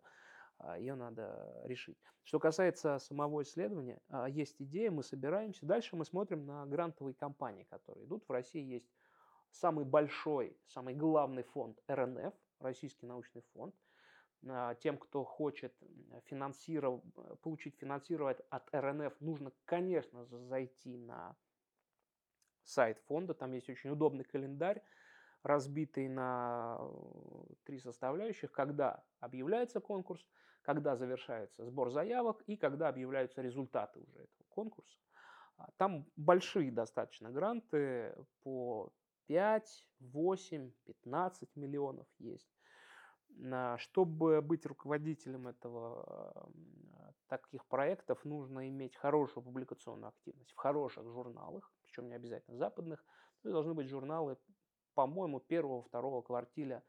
ее 0.78 0.94
надо 0.94 1.62
решить. 1.64 1.98
Что 2.24 2.38
касается 2.38 2.98
самого 2.98 3.42
исследования, 3.42 4.00
а, 4.08 4.28
есть 4.28 4.56
идея, 4.60 4.90
мы 4.90 5.02
собираемся. 5.02 5.66
Дальше 5.66 5.94
мы 5.96 6.04
смотрим 6.04 6.46
на 6.46 6.64
грантовые 6.66 7.14
компании, 7.14 7.64
которые 7.64 8.06
идут. 8.06 8.24
В 8.26 8.32
России 8.32 8.62
есть 8.62 8.88
самый 9.50 9.84
большой, 9.84 10.56
самый 10.66 10.94
главный 10.94 11.42
фонд 11.42 11.78
РНФ, 11.88 12.34
Российский 12.60 13.06
научный 13.06 13.42
фонд. 13.52 13.74
А, 14.48 14.74
тем, 14.76 14.96
кто 14.96 15.24
хочет 15.24 15.74
финансировать, 16.24 17.02
получить 17.42 17.76
финансирование 17.76 18.42
от 18.48 18.74
РНФ, 18.74 19.20
нужно, 19.20 19.52
конечно 19.64 20.24
же, 20.24 20.38
зайти 20.38 20.96
на 20.96 21.36
сайт 22.62 22.98
фонда. 23.06 23.34
Там 23.34 23.52
есть 23.52 23.68
очень 23.68 23.90
удобный 23.90 24.24
календарь, 24.24 24.82
разбитый 25.44 26.08
на 26.08 26.80
три 27.64 27.78
составляющих, 27.78 28.50
когда 28.50 29.04
объявляется 29.20 29.80
конкурс, 29.80 30.26
когда 30.62 30.96
завершается 30.96 31.64
сбор 31.64 31.90
заявок 31.90 32.42
и 32.46 32.56
когда 32.56 32.88
объявляются 32.88 33.42
результаты 33.42 34.00
уже 34.00 34.18
этого 34.18 34.48
конкурса. 34.48 34.98
А, 35.56 35.70
там 35.76 36.06
большие 36.16 36.72
достаточно 36.72 37.30
гранты 37.30 38.16
по 38.42 38.90
5, 39.26 39.88
8, 40.00 40.72
15 40.84 41.56
миллионов 41.56 42.06
есть. 42.18 42.48
Чтобы 43.78 44.40
быть 44.42 44.64
руководителем 44.64 45.48
этого, 45.48 46.48
таких 47.28 47.66
проектов, 47.66 48.24
нужно 48.24 48.68
иметь 48.68 48.96
хорошую 48.96 49.42
публикационную 49.42 50.10
активность 50.10 50.52
в 50.52 50.56
хороших 50.56 51.04
журналах, 51.10 51.72
причем 51.82 52.08
не 52.08 52.14
обязательно 52.14 52.56
западных. 52.56 53.04
Должны 53.42 53.74
быть 53.74 53.88
журналы, 53.88 54.38
по-моему, 54.94 55.40
первого, 55.40 55.82
второго 55.82 56.22
квартиля 56.22 56.82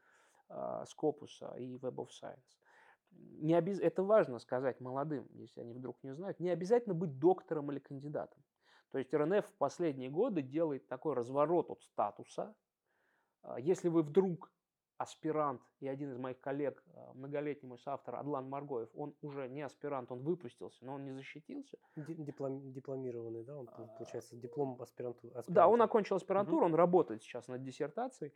Скопуса 0.86 1.56
и 1.58 1.76
Web 1.78 1.96
of 1.96 2.10
Science 2.10 2.56
не 3.18 3.54
обез... 3.54 3.80
это 3.80 4.04
важно 4.04 4.40
сказать 4.40 4.80
молодым, 4.80 5.28
если 5.34 5.62
они 5.62 5.74
вдруг 5.74 5.98
не 6.04 6.14
знают, 6.14 6.40
не 6.40 6.50
обязательно 6.50 6.96
быть 6.96 7.18
доктором 7.20 7.72
или 7.72 7.80
кандидатом. 7.80 8.42
То 8.92 9.00
есть 9.00 9.14
РНФ 9.14 9.46
в 9.46 9.54
последние 9.58 10.10
годы 10.10 10.42
делает 10.42 10.88
такой 10.88 11.16
разворот 11.16 11.70
от 11.70 11.82
статуса. 11.82 12.56
А, 13.42 13.60
если 13.60 13.90
вы 13.90 14.04
вдруг 14.04 14.52
аспирант, 14.98 15.62
и 15.80 15.88
один 15.88 16.12
из 16.12 16.18
моих 16.18 16.40
коллег, 16.40 16.84
а, 16.94 17.14
многолетний 17.14 17.68
мой 17.68 17.80
соавтор 17.80 18.16
Адлан 18.16 18.50
Маргоев, 18.50 18.90
он 18.94 19.14
уже 19.22 19.48
не 19.50 19.62
аспирант, 19.62 20.12
он 20.12 20.24
выпустился, 20.24 20.86
но 20.86 20.94
он 20.94 21.06
не 21.06 21.12
защитился. 21.12 21.78
Диплом, 21.96 22.72
дипломированный, 22.72 23.44
да, 23.44 23.58
он, 23.58 23.70
а, 23.74 23.88
получается, 23.98 24.36
диплом 24.36 24.82
аспиранту. 24.82 25.28
аспиранта. 25.28 25.52
Да, 25.52 25.68
он 25.68 25.82
окончил 25.82 26.16
аспирантуру, 26.16 26.58
угу. 26.58 26.66
он 26.66 26.76
работает 26.76 27.24
сейчас 27.24 27.48
над 27.48 27.64
диссертацией, 27.64 28.34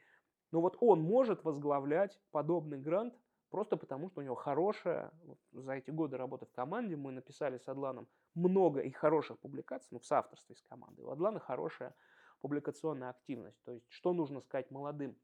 но 0.52 0.62
вот 0.62 0.78
он 0.82 1.02
может 1.02 1.44
возглавлять 1.44 2.20
подобный 2.32 2.78
грант 2.78 3.14
просто 3.50 3.78
потому, 3.78 4.10
что 4.10 4.22
у 4.22 4.24
него 4.24 4.36
хорошая, 4.36 5.12
вот 5.24 5.40
за 5.52 5.74
эти 5.74 5.92
годы 5.92 6.18
работы 6.18 6.46
в 6.46 6.52
команде 6.52 6.96
мы 6.96 7.12
написали 7.12 7.58
с 7.58 7.68
Адланом 7.68 8.08
много 8.36 8.82
и 8.82 8.92
хороших 8.92 9.40
публикаций, 9.40 9.88
ну, 9.92 10.00
в 10.00 10.06
соавторстве 10.06 10.56
с 10.56 10.62
командой. 10.64 11.04
У 11.04 11.10
Адлана 11.10 11.40
хорошая 11.40 11.96
публикационная 12.42 13.10
активность. 13.10 13.62
То 13.64 13.74
есть, 13.74 13.86
что 13.90 14.14
нужно 14.14 14.42
сказать 14.42 14.72
молодым? 14.72 15.18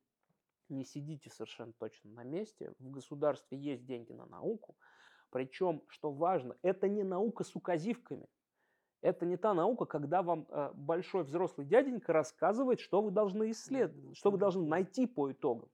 Не 0.69 0.83
сидите 0.83 1.29
совершенно 1.29 1.73
точно 1.73 2.11
на 2.11 2.23
месте. 2.23 2.73
В 2.79 2.89
государстве 2.89 3.57
есть 3.57 3.85
деньги 3.85 4.13
на 4.13 4.25
науку. 4.25 4.75
Причем, 5.29 5.83
что 5.87 6.11
важно, 6.11 6.55
это 6.61 6.87
не 6.87 7.03
наука 7.03 7.43
с 7.43 7.55
указивками. 7.55 8.27
Это 9.01 9.25
не 9.25 9.37
та 9.37 9.53
наука, 9.53 9.85
когда 9.85 10.23
вам 10.23 10.47
э, 10.49 10.71
большой 10.73 11.23
взрослый 11.23 11.67
дяденька 11.67 12.11
рассказывает, 12.11 12.79
что 12.79 13.01
вы 13.01 13.11
должны 13.11 13.51
исследовать, 13.51 14.17
что 14.17 14.31
вы 14.31 14.37
должны 14.39 14.65
найти 14.65 15.05
по 15.05 15.31
итогам. 15.31 15.69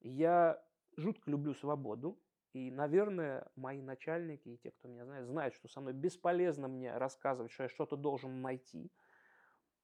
Я 0.00 0.60
жутко 0.96 1.30
люблю 1.30 1.54
свободу, 1.54 2.18
и, 2.52 2.70
наверное, 2.72 3.46
мои 3.54 3.80
начальники 3.80 4.48
и 4.48 4.56
те, 4.56 4.72
кто 4.72 4.88
меня 4.88 5.04
знает, 5.04 5.26
знают, 5.26 5.54
что 5.54 5.68
со 5.68 5.80
мной 5.80 5.92
бесполезно 5.92 6.66
мне 6.66 6.96
рассказывать, 6.96 7.52
что 7.52 7.64
я 7.64 7.68
что-то 7.68 7.96
должен 7.96 8.42
найти. 8.42 8.90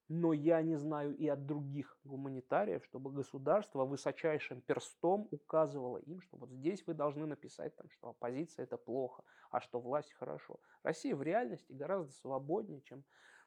Но 0.08 0.32
я 0.32 0.62
не 0.62 0.76
знаю 0.76 1.16
и 1.16 1.26
от 1.26 1.46
других 1.46 1.98
гуманитариев, 2.04 2.84
чтобы 2.84 3.10
государство 3.10 3.84
высочайшим 3.84 4.60
перстом 4.60 5.26
указывало 5.32 5.98
им, 5.98 6.20
что 6.20 6.36
вот 6.36 6.50
здесь 6.50 6.86
вы 6.86 6.94
должны 6.94 7.26
написать, 7.26 7.75
там, 7.75 7.90
что 7.90 8.10
оппозиция 8.10 8.64
это 8.64 8.76
плохо, 8.76 9.25
а 9.50 9.60
что 9.60 9.80
власть 9.80 10.12
хорошо. 10.12 10.60
Россия 10.84 11.16
в 11.16 11.22
реальности 11.22 11.72
гораздо 11.72 12.12
свободнее, 12.12 12.82
чем 12.82 13.04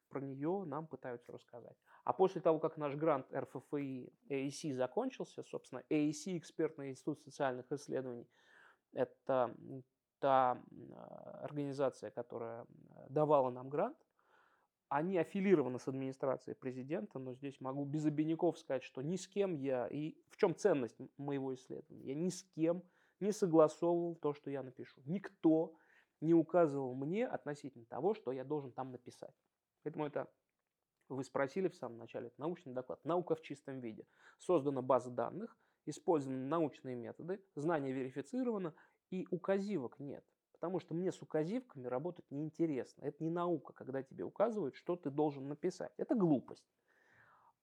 про 0.10 0.20
нее 0.20 0.64
нам 0.66 0.88
пытаются 0.88 1.32
рассказать. 1.32 1.78
А 2.04 2.12
после 2.12 2.42
того, 2.42 2.60
как 2.60 2.76
наш 2.78 2.96
грант 2.96 3.28
РФФИ 3.34 4.12
AEC 4.30 4.74
закончился, 4.74 5.44
собственно, 5.44 5.84
AEC, 5.90 6.38
экспертный 6.38 6.90
институт 6.90 7.22
социальных 7.22 7.72
исследований, 7.72 8.28
это 8.94 9.56
та 10.20 10.62
организация, 11.42 12.12
которая 12.12 12.66
давала 13.08 13.50
нам 13.50 13.70
грант, 13.70 13.98
они 14.90 15.18
аффилированы 15.18 15.80
с 15.80 15.88
администрацией 15.88 16.56
президента, 16.56 17.20
но 17.20 17.34
здесь 17.34 17.62
могу 17.62 17.86
без 17.86 18.06
обиняков 18.06 18.58
сказать, 18.58 18.84
что 18.84 19.02
ни 19.02 19.16
с 19.16 19.28
кем 19.28 19.56
я, 19.56 19.88
и 19.88 20.18
в 20.30 20.38
чем 20.38 20.56
ценность 20.56 20.98
моего 21.18 21.54
исследования, 21.54 22.08
я 22.08 22.16
ни 22.16 22.30
с 22.30 22.44
кем 22.56 22.84
не 23.20 23.32
согласовывал 23.32 24.16
то, 24.16 24.34
что 24.34 24.50
я 24.50 24.64
напишу. 24.64 25.02
Никто 25.06 25.76
не 26.22 26.34
указывал 26.34 26.96
мне 26.96 27.28
относительно 27.28 27.86
того, 27.86 28.16
что 28.16 28.32
я 28.32 28.44
должен 28.44 28.72
там 28.72 28.92
написать. 28.92 29.34
Поэтому 29.84 30.06
это, 30.06 30.28
вы 31.08 31.24
спросили 31.24 31.68
в 31.68 31.76
самом 31.76 32.00
начале, 32.00 32.28
это 32.28 32.40
научный 32.42 32.74
доклад. 32.74 33.04
Наука 33.06 33.36
в 33.36 33.42
чистом 33.42 33.80
виде. 33.80 34.08
Создана 34.40 34.82
база 34.82 35.12
данных, 35.12 35.56
использованы 35.86 36.46
научные 36.48 36.96
методы, 36.96 37.42
знание 37.56 37.94
верифицировано, 37.94 38.74
и 39.12 39.28
указивок 39.30 40.00
нет. 40.00 40.24
Потому 40.60 40.82
что 40.82 40.94
мне 40.94 41.14
с 41.14 41.22
указивками 41.22 41.88
работать 41.88 42.26
неинтересно. 42.30 43.06
Это 43.06 43.24
не 43.24 43.30
наука, 43.30 43.72
когда 43.72 44.04
тебе 44.04 44.26
указывают, 44.26 44.76
что 44.76 44.98
ты 44.98 45.10
должен 45.10 45.48
написать. 45.48 45.94
Это 45.96 46.16
глупость. 46.16 46.70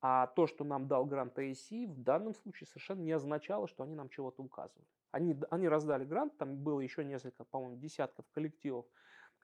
А 0.00 0.28
то, 0.28 0.46
что 0.46 0.64
нам 0.64 0.88
дал 0.88 1.04
грант 1.04 1.38
ASC, 1.38 1.86
в 1.86 2.02
данном 2.02 2.34
случае 2.34 2.66
совершенно 2.68 3.02
не 3.02 3.12
означало, 3.12 3.68
что 3.68 3.82
они 3.82 3.94
нам 3.94 4.08
чего-то 4.08 4.42
указывали. 4.42 4.86
Они, 5.10 5.38
они 5.50 5.68
раздали 5.68 6.06
грант, 6.06 6.38
там 6.38 6.56
было 6.56 6.80
еще 6.80 7.04
несколько, 7.04 7.44
по-моему, 7.44 7.76
десятков 7.76 8.24
коллективов, 8.30 8.86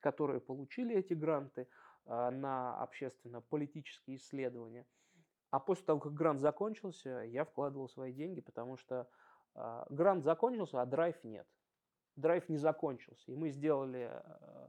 которые 0.01 0.41
получили 0.41 0.97
эти 0.97 1.13
гранты 1.13 1.69
э, 2.07 2.31
на 2.31 2.81
общественно-политические 2.83 4.17
исследования. 4.17 4.87
А 5.51 5.61
после 5.61 5.85
того, 5.85 6.01
как 6.01 6.15
грант 6.15 6.41
закончился, 6.41 7.21
я 7.27 7.45
вкладывал 7.45 7.89
свои 7.89 8.15
деньги, 8.15 8.41
потому 8.41 8.79
что 8.79 9.09
э, 9.55 9.85
грант 9.91 10.25
закончился, 10.25 10.81
а 10.81 10.87
драйв 10.87 11.23
нет 11.23 11.47
драйв 12.17 12.49
не 12.49 12.59
закончился. 12.59 13.33
И 13.33 13.37
мы 13.37 13.51
сделали 13.51 14.11
э, 14.13 14.69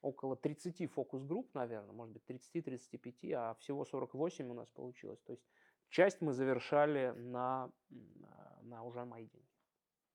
около 0.00 0.36
30 0.36 0.90
фокус-групп, 0.90 1.54
наверное, 1.54 1.92
может 1.92 2.12
быть 2.12 2.24
30-35, 2.28 3.32
а 3.32 3.54
всего 3.54 3.84
48 3.84 4.50
у 4.50 4.54
нас 4.54 4.68
получилось. 4.70 5.20
То 5.22 5.32
есть 5.32 5.44
часть 5.88 6.20
мы 6.20 6.32
завершали 6.32 7.12
на, 7.16 7.70
на 8.62 8.84
уже 8.84 9.04
мои 9.04 9.26
деньги. 9.26 9.48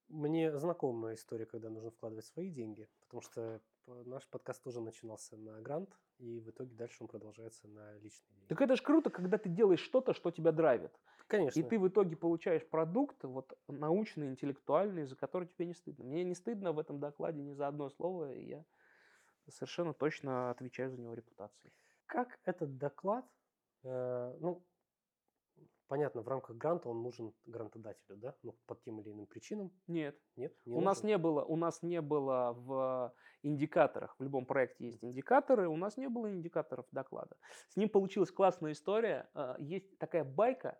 Мне 0.08 0.56
знакомая 0.58 1.14
история, 1.14 1.46
когда 1.46 1.70
нужно 1.70 1.90
вкладывать 1.90 2.26
свои 2.26 2.50
деньги, 2.50 2.88
потому 3.00 3.22
что 3.22 3.60
наш 3.86 4.28
подкаст 4.28 4.62
тоже 4.62 4.80
начинался 4.80 5.36
на 5.36 5.60
грант, 5.60 5.98
и 6.18 6.40
в 6.40 6.50
итоге 6.50 6.74
дальше 6.74 6.96
он 7.00 7.08
продолжается 7.08 7.68
на 7.68 7.94
личные 7.98 8.34
деньги. 8.34 8.48
Так 8.48 8.60
это 8.60 8.76
же 8.76 8.82
круто, 8.82 9.10
когда 9.10 9.38
ты 9.38 9.48
делаешь 9.48 9.80
что-то, 9.80 10.14
что 10.14 10.30
тебя 10.30 10.52
драйвит. 10.52 10.92
Конечно. 11.26 11.58
И 11.58 11.62
ты 11.62 11.78
в 11.78 11.88
итоге 11.88 12.16
получаешь 12.16 12.66
продукт 12.66 13.24
вот, 13.24 13.56
научный, 13.68 14.28
интеллектуальный, 14.28 15.04
за 15.04 15.16
который 15.16 15.48
тебе 15.48 15.66
не 15.66 15.74
стыдно. 15.74 16.04
Мне 16.04 16.24
не 16.24 16.34
стыдно 16.34 16.72
в 16.72 16.78
этом 16.78 17.00
докладе 17.00 17.42
ни 17.42 17.52
за 17.52 17.66
одно 17.66 17.88
слово, 17.90 18.32
и 18.32 18.44
я 18.44 18.64
совершенно 19.48 19.92
точно 19.92 20.50
отвечаю 20.50 20.90
за 20.90 21.00
него 21.00 21.14
репутацией. 21.14 21.72
Как 22.06 22.38
этот 22.44 22.76
доклад, 22.76 23.26
э, 23.82 24.36
ну, 24.40 24.62
понятно, 25.94 26.22
в 26.22 26.28
рамках 26.28 26.56
гранта 26.56 26.88
он 26.88 27.02
нужен 27.02 27.32
грантодателю, 27.46 28.16
да? 28.16 28.34
Ну, 28.42 28.56
по 28.66 28.74
тем 28.74 29.00
или 29.00 29.12
иным 29.12 29.26
причинам. 29.26 29.70
Нет. 29.86 30.18
Нет? 30.34 30.52
Не 30.66 30.72
у 30.72 30.74
нужен? 30.80 30.86
нас 30.86 31.04
не 31.04 31.16
было, 31.16 31.44
у 31.44 31.54
нас 31.54 31.82
не 31.82 32.00
было 32.00 32.52
в 32.52 33.14
индикаторах. 33.44 34.16
В 34.18 34.22
любом 34.24 34.44
проекте 34.44 34.86
есть 34.86 35.04
индикаторы, 35.04 35.68
у 35.68 35.76
нас 35.76 35.96
не 35.96 36.08
было 36.08 36.32
индикаторов 36.32 36.84
доклада. 36.90 37.36
С 37.68 37.76
ним 37.76 37.88
получилась 37.88 38.32
классная 38.32 38.72
история. 38.72 39.30
Э, 39.36 39.54
есть 39.60 39.96
такая 39.98 40.24
байка, 40.24 40.76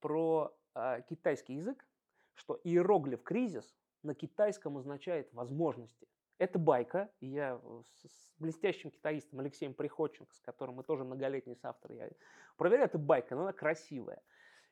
про 0.00 0.56
э, 0.74 1.02
китайский 1.10 1.56
язык, 1.56 1.86
что 2.32 2.58
иероглиф 2.64 3.22
«кризис» 3.22 3.76
на 4.02 4.14
китайском 4.14 4.78
означает 4.78 5.30
«возможности». 5.34 6.08
Это 6.42 6.58
байка, 6.58 7.08
я 7.20 7.60
с 8.02 8.34
блестящим 8.40 8.90
китаистом 8.90 9.38
Алексеем 9.38 9.74
Приходченко, 9.74 10.34
с 10.34 10.40
которым 10.40 10.74
мы 10.74 10.82
тоже 10.82 11.04
многолетний 11.04 11.54
соавтор, 11.54 11.92
я 11.92 12.10
проверяю, 12.56 12.86
это 12.86 12.98
байка, 12.98 13.36
но 13.36 13.42
она 13.42 13.52
красивая. 13.52 14.20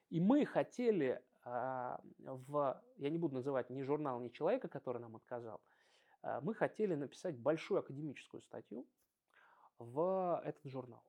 И 0.09 0.21
мы 0.21 0.45
хотели 0.47 1.23
э, 1.45 1.97
в, 2.25 2.83
я 2.97 3.09
не 3.09 3.19
буду 3.19 3.37
называть 3.37 3.71
ни 3.71 3.83
журнал, 3.83 4.19
ни 4.19 4.31
человека, 4.31 4.67
который 4.67 5.01
нам 5.01 5.15
отказал, 5.15 5.61
э, 6.25 6.41
мы 6.43 6.55
хотели 6.55 6.97
написать 6.97 7.39
большую 7.39 7.79
академическую 7.79 8.43
статью 8.43 8.85
в 9.79 10.43
этот 10.45 10.65
журнал. 10.65 11.05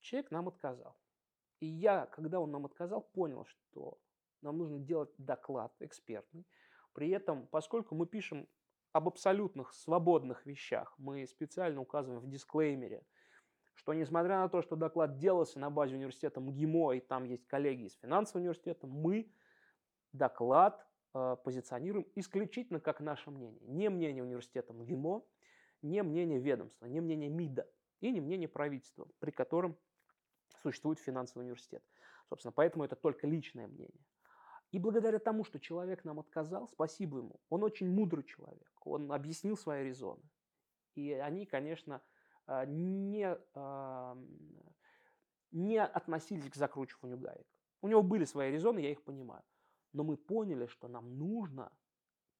Человек 0.00 0.30
нам 0.30 0.48
отказал. 0.48 0.96
И 1.60 1.66
я, 1.66 2.06
когда 2.06 2.40
он 2.40 2.50
нам 2.50 2.64
отказал, 2.64 3.02
понял, 3.02 3.44
что 3.44 3.98
нам 4.40 4.56
нужно 4.56 4.78
делать 4.78 5.10
доклад 5.18 5.74
экспертный. 5.80 6.46
При 6.94 7.10
этом, 7.10 7.46
поскольку 7.48 7.94
мы 7.94 8.06
пишем 8.06 8.48
об 8.96 9.08
абсолютных 9.08 9.74
свободных 9.74 10.46
вещах, 10.46 10.94
мы 10.96 11.26
специально 11.26 11.80
указываем 11.82 12.20
в 12.20 12.28
дисклеймере, 12.28 13.04
что 13.74 13.92
несмотря 13.92 14.38
на 14.38 14.48
то, 14.48 14.62
что 14.62 14.74
доклад 14.74 15.18
делался 15.18 15.58
на 15.58 15.68
базе 15.68 15.96
университета 15.96 16.40
МГИМО, 16.40 16.92
и 16.92 17.00
там 17.00 17.24
есть 17.24 17.46
коллеги 17.46 17.84
из 17.84 17.94
финансового 17.96 18.40
университета, 18.40 18.86
мы 18.86 19.30
доклад 20.14 20.86
э, 21.12 21.36
позиционируем 21.44 22.06
исключительно 22.14 22.80
как 22.80 23.00
наше 23.00 23.30
мнение. 23.30 23.60
Не 23.66 23.90
мнение 23.90 24.22
университета 24.22 24.72
МГИМО, 24.72 25.22
не 25.82 26.02
мнение 26.02 26.38
ведомства, 26.38 26.86
не 26.86 27.00
мнение 27.00 27.28
МИДа 27.28 27.68
и 28.00 28.10
не 28.10 28.22
мнение 28.22 28.48
правительства, 28.48 29.06
при 29.18 29.30
котором 29.30 29.76
существует 30.62 30.98
финансовый 31.00 31.42
университет. 31.42 31.84
Собственно, 32.30 32.52
поэтому 32.52 32.84
это 32.84 32.96
только 32.96 33.26
личное 33.26 33.66
мнение. 33.66 34.06
И 34.76 34.78
благодаря 34.78 35.18
тому, 35.18 35.42
что 35.42 35.58
человек 35.58 36.04
нам 36.04 36.20
отказал, 36.20 36.68
спасибо 36.68 37.16
ему, 37.16 37.40
он 37.48 37.64
очень 37.64 37.88
мудрый 37.88 38.24
человек, 38.24 38.70
он 38.86 39.10
объяснил 39.10 39.56
свои 39.56 39.82
резоны. 39.82 40.22
И 40.94 41.12
они, 41.12 41.46
конечно, 41.46 42.02
а, 42.46 42.66
не, 42.66 43.38
а, 43.54 44.18
не 45.50 45.82
относились 45.82 46.50
к 46.50 46.56
закручиванию 46.56 47.18
гаек. 47.18 47.46
У 47.80 47.88
него 47.88 48.02
были 48.02 48.26
свои 48.26 48.52
резоны, 48.52 48.80
я 48.80 48.92
их 48.92 49.02
понимаю. 49.02 49.42
Но 49.94 50.04
мы 50.04 50.18
поняли, 50.18 50.66
что 50.66 50.88
нам 50.88 51.16
нужно 51.16 51.72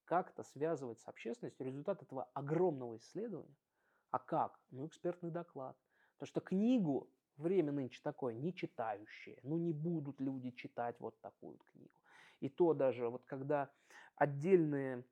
как-то 0.04 0.42
связывать 0.42 1.00
с 1.00 1.08
общественностью 1.08 1.64
результат 1.64 2.02
этого 2.02 2.24
огромного 2.34 2.98
исследования. 2.98 3.56
А 4.10 4.18
как? 4.18 4.60
Ну, 4.70 4.86
экспертный 4.86 5.30
доклад. 5.30 5.74
Потому 6.18 6.28
что 6.28 6.40
книгу 6.42 7.10
Время 7.36 7.70
нынче 7.70 8.00
такое, 8.02 8.34
не 8.34 8.54
читающее. 8.54 9.38
Ну, 9.42 9.58
не 9.58 9.72
будут 9.72 10.20
люди 10.20 10.50
читать 10.52 10.96
вот 11.00 11.20
такую 11.20 11.58
книгу. 11.58 11.92
И 12.40 12.48
то 12.48 12.74
даже, 12.74 13.08
вот 13.08 13.24
когда 13.24 13.70
отдельные, 14.16 15.04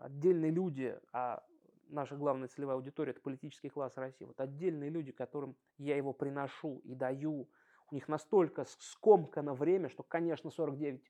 отдельные 0.00 0.50
люди, 0.50 0.98
а 1.12 1.44
наша 1.88 2.16
главная 2.16 2.48
целевая 2.48 2.76
аудитория– 2.76 3.10
это 3.12 3.20
политический 3.20 3.68
класс 3.68 3.96
России. 3.96 4.24
Вот 4.24 4.40
отдельные 4.40 4.90
люди, 4.90 5.12
которым 5.12 5.56
я 5.78 5.96
его 5.96 6.12
приношу 6.12 6.78
и 6.84 6.94
даю, 6.94 7.48
у 7.90 7.94
них 7.94 8.08
настолько 8.08 8.64
скомкано 8.78 9.54
время, 9.54 9.88
что, 9.88 10.02
конечно, 10.02 10.50
49 10.50 11.02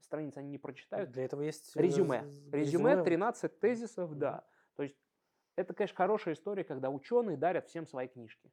страниц 0.00 0.36
они 0.36 0.50
не 0.50 0.58
прочитают. 0.58 1.12
Для 1.12 1.24
этого 1.24 1.42
есть... 1.42 1.76
Резюме. 1.76 2.24
Резюме, 2.50 3.02
13 3.02 3.60
тезисов, 3.60 4.18
да. 4.18 4.44
То 4.74 4.82
есть 4.82 4.96
это, 5.56 5.72
конечно, 5.74 5.96
хорошая 5.96 6.34
история, 6.34 6.64
когда 6.64 6.90
ученые 6.90 7.36
дарят 7.36 7.68
всем 7.68 7.86
свои 7.86 8.08
книжки. 8.08 8.50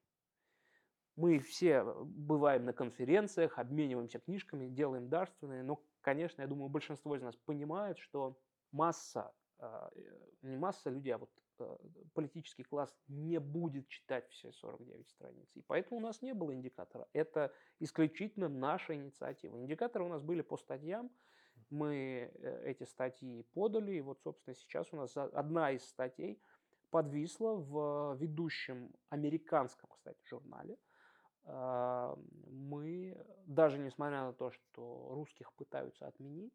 Мы 1.16 1.40
все 1.40 1.84
бываем 1.84 2.66
на 2.66 2.74
конференциях, 2.74 3.58
обмениваемся 3.60 4.20
книжками, 4.20 4.70
делаем 4.70 5.10
дарственные, 5.10 5.64
но, 5.64 5.84
конечно, 6.00 6.42
я 6.42 6.48
думаю, 6.48 6.70
большинство 6.70 7.16
из 7.16 7.22
нас 7.22 7.36
понимает, 7.36 7.98
что 7.98 8.40
масса, 8.72 9.34
а, 9.58 9.92
э, 9.94 10.02
не 10.42 10.56
масса 10.56 10.90
людей, 10.90 11.14
а 11.14 11.18
вот 11.18 11.30
э, 11.60 11.78
политический 12.14 12.64
класс 12.64 12.96
не 13.08 13.40
будет 13.40 13.90
читать 13.90 14.30
все 14.30 14.54
49 14.54 15.10
страниц. 15.10 15.50
И 15.56 15.62
поэтому 15.62 16.00
у 16.00 16.04
нас 16.04 16.22
не 16.22 16.34
было 16.34 16.54
индикатора. 16.54 17.08
Это 17.12 17.54
исключительно 17.80 18.48
наша 18.48 18.96
инициатива. 18.96 19.60
Индикаторы 19.60 20.06
у 20.06 20.10
нас 20.10 20.24
были 20.24 20.42
по 20.42 20.56
статьям. 20.56 21.12
Мы 21.70 22.32
э, 22.34 22.64
эти 22.66 22.84
статьи 22.84 23.44
подали. 23.54 23.92
И 23.92 24.02
вот, 24.02 24.22
собственно, 24.22 24.56
сейчас 24.56 24.88
у 24.94 24.96
нас 24.96 25.18
одна 25.18 25.72
из 25.72 25.84
статей 25.84 26.42
подвисла 26.90 27.56
в 27.56 28.16
ведущем 28.16 28.94
американском, 29.10 29.90
кстати, 29.90 30.24
журнале– 30.26 30.78
мы, 31.46 33.18
даже 33.46 33.78
несмотря 33.78 34.24
на 34.24 34.34
то, 34.34 34.52
что 34.52 35.10
русских 35.12 35.52
пытаются 35.54 36.08
отменить, 36.08 36.54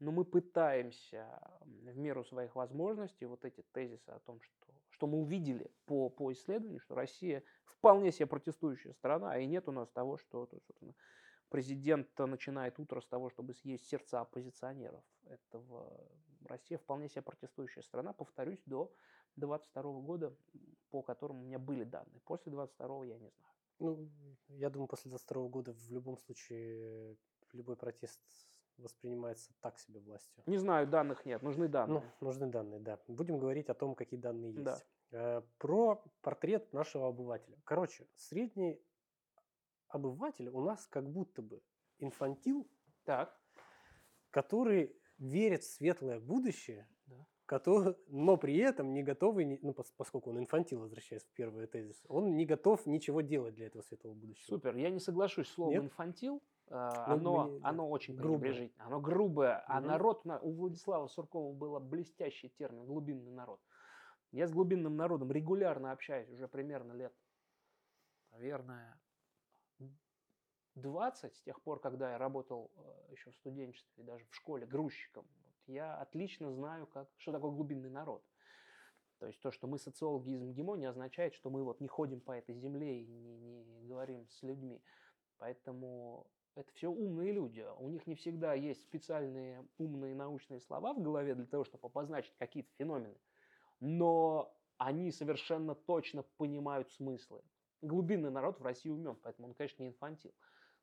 но 0.00 0.12
мы 0.12 0.24
пытаемся 0.24 1.40
в 1.60 1.96
меру 1.96 2.24
своих 2.24 2.54
возможностей 2.54 3.26
вот 3.26 3.44
эти 3.44 3.62
тезисы 3.72 4.08
о 4.10 4.20
том, 4.20 4.40
что, 4.40 4.66
что 4.90 5.06
мы 5.06 5.18
увидели 5.18 5.70
по, 5.86 6.08
по 6.08 6.32
исследованию, 6.32 6.80
что 6.80 6.94
Россия 6.94 7.42
вполне 7.64 8.12
себе 8.12 8.26
протестующая 8.26 8.92
страна, 8.92 9.32
а 9.32 9.38
и 9.38 9.46
нет 9.46 9.68
у 9.68 9.72
нас 9.72 9.90
того, 9.90 10.16
что 10.16 10.46
собственно, 10.46 10.94
президент 11.48 12.16
начинает 12.18 12.78
утро 12.78 13.00
с 13.00 13.06
того, 13.06 13.30
чтобы 13.30 13.54
съесть 13.54 13.86
сердца 13.88 14.20
оппозиционеров. 14.20 15.02
Этого 15.24 16.08
Россия 16.44 16.78
вполне 16.78 17.08
себе 17.08 17.22
протестующая 17.22 17.82
страна, 17.82 18.12
повторюсь, 18.12 18.62
до 18.66 18.92
22 19.36 19.82
года, 20.00 20.34
по 20.90 21.02
которому 21.02 21.40
у 21.40 21.44
меня 21.44 21.58
были 21.58 21.84
данные. 21.84 22.20
После 22.24 22.52
22 22.52 23.06
я 23.06 23.18
не 23.18 23.30
знаю. 23.30 23.57
Ну, 23.78 24.10
я 24.48 24.70
думаю, 24.70 24.88
после 24.88 25.10
22 25.10 25.48
года 25.48 25.72
в 25.72 25.90
любом 25.90 26.18
случае 26.18 27.16
любой 27.52 27.76
протест 27.76 28.20
воспринимается 28.76 29.52
так 29.60 29.78
себе 29.78 30.00
властью. 30.00 30.42
Не 30.46 30.58
знаю, 30.58 30.86
данных 30.86 31.26
нет, 31.26 31.42
нужны 31.42 31.68
данные. 31.68 32.02
Ну, 32.20 32.26
нужны 32.26 32.46
данные, 32.46 32.80
да. 32.80 32.98
Будем 33.08 33.38
говорить 33.38 33.68
о 33.68 33.74
том, 33.74 33.94
какие 33.94 34.18
данные 34.18 34.52
есть. 34.52 34.64
Да. 34.64 34.78
Э, 35.10 35.42
про 35.58 36.04
портрет 36.22 36.72
нашего 36.72 37.08
обывателя. 37.08 37.58
Короче, 37.64 38.06
средний 38.16 38.80
обыватель 39.88 40.48
у 40.48 40.60
нас 40.60 40.86
как 40.86 41.08
будто 41.08 41.42
бы 41.42 41.62
инфантил, 41.98 42.70
так. 43.04 43.36
который 44.30 44.94
верит 45.18 45.64
в 45.64 45.72
светлое 45.72 46.20
будущее, 46.20 46.88
который, 47.48 47.96
но 48.08 48.36
при 48.36 48.56
этом 48.58 48.92
не 48.92 49.02
готовый, 49.02 49.58
ну, 49.62 49.74
поскольку 49.96 50.30
он 50.30 50.38
инфантил, 50.38 50.80
возвращаясь 50.80 51.24
в 51.24 51.32
первый 51.32 51.66
тезис, 51.66 52.00
он 52.08 52.36
не 52.36 52.44
готов 52.44 52.86
ничего 52.86 53.22
делать 53.22 53.54
для 53.54 53.66
этого 53.66 53.82
светлого 53.82 54.14
будущего. 54.14 54.46
Супер, 54.46 54.76
я 54.76 54.90
не 54.90 55.00
соглашусь 55.00 55.48
с 55.48 55.52
словом 55.52 55.72
Нет? 55.72 55.84
инфантил. 55.84 56.42
А, 56.70 57.16
ну, 57.16 57.40
оно, 57.40 57.44
мне, 57.44 57.60
оно 57.62 57.88
очень 57.88 58.14
грубое. 58.14 58.70
Оно 58.76 59.00
грубое. 59.00 59.64
А 59.66 59.78
угу. 59.78 59.88
народ, 59.88 60.26
у 60.42 60.52
Владислава 60.52 61.08
Суркова 61.08 61.52
был 61.54 61.80
блестящий 61.80 62.50
термин 62.50 62.84
«глубинный 62.84 63.32
народ». 63.32 63.60
Я 64.30 64.46
с 64.46 64.52
глубинным 64.52 64.94
народом 64.96 65.32
регулярно 65.32 65.90
общаюсь 65.90 66.28
уже 66.28 66.46
примерно 66.48 66.92
лет, 66.92 67.14
наверное, 68.30 69.00
20, 70.74 71.34
с 71.34 71.40
тех 71.40 71.62
пор, 71.62 71.80
когда 71.80 72.12
я 72.12 72.18
работал 72.18 72.70
э, 72.76 73.12
еще 73.12 73.30
в 73.30 73.36
студенчестве, 73.36 74.04
даже 74.04 74.26
в 74.26 74.34
школе 74.34 74.66
грузчиком 74.66 75.26
я 75.68 75.96
отлично 75.96 76.52
знаю, 76.52 76.86
как, 76.86 77.08
что 77.18 77.32
такое 77.32 77.50
глубинный 77.50 77.90
народ. 77.90 78.24
То 79.18 79.26
есть 79.26 79.40
то, 79.40 79.50
что 79.50 79.66
мы 79.66 79.78
социологи 79.78 80.30
из 80.30 80.42
МГИМО, 80.42 80.76
не 80.76 80.86
означает, 80.86 81.34
что 81.34 81.50
мы 81.50 81.64
вот 81.64 81.80
не 81.80 81.88
ходим 81.88 82.20
по 82.20 82.32
этой 82.32 82.54
земле 82.54 83.02
и 83.02 83.06
не, 83.06 83.64
не 83.64 83.86
говорим 83.86 84.26
с 84.28 84.42
людьми. 84.42 84.80
Поэтому 85.38 86.26
это 86.54 86.72
все 86.72 86.88
умные 86.88 87.32
люди. 87.32 87.64
У 87.78 87.88
них 87.88 88.06
не 88.06 88.14
всегда 88.14 88.54
есть 88.54 88.82
специальные 88.82 89.66
умные 89.78 90.14
научные 90.14 90.60
слова 90.60 90.94
в 90.94 91.00
голове 91.00 91.34
для 91.34 91.46
того, 91.46 91.64
чтобы 91.64 91.86
обозначить 91.86 92.34
какие-то 92.38 92.70
феномены. 92.78 93.16
Но 93.80 94.52
они 94.76 95.10
совершенно 95.10 95.74
точно 95.74 96.22
понимают 96.36 96.90
смыслы. 96.92 97.42
Глубинный 97.82 98.30
народ 98.30 98.58
в 98.58 98.62
России 98.62 98.90
умен, 98.90 99.16
поэтому 99.22 99.48
он, 99.48 99.54
конечно, 99.54 99.82
не 99.82 99.88
инфантил. 99.90 100.32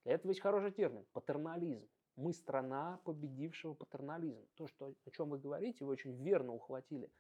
Для 0.04 0.14
этого 0.14 0.32
есть 0.32 0.42
хороший 0.42 0.72
термин– 0.72 1.06
патернализм. 1.14 1.88
Мы 2.16 2.34
страна 2.34 3.00
победившего 3.04 3.74
патернализм. 3.74 4.46
То, 4.56 4.68
что, 4.68 4.94
о 5.06 5.12
чем 5.12 5.30
вы 5.30 5.40
говорите, 5.40 5.84
вы 5.84 5.92
очень 5.92 6.16
верно 6.24 6.54
ухватили 6.54 7.12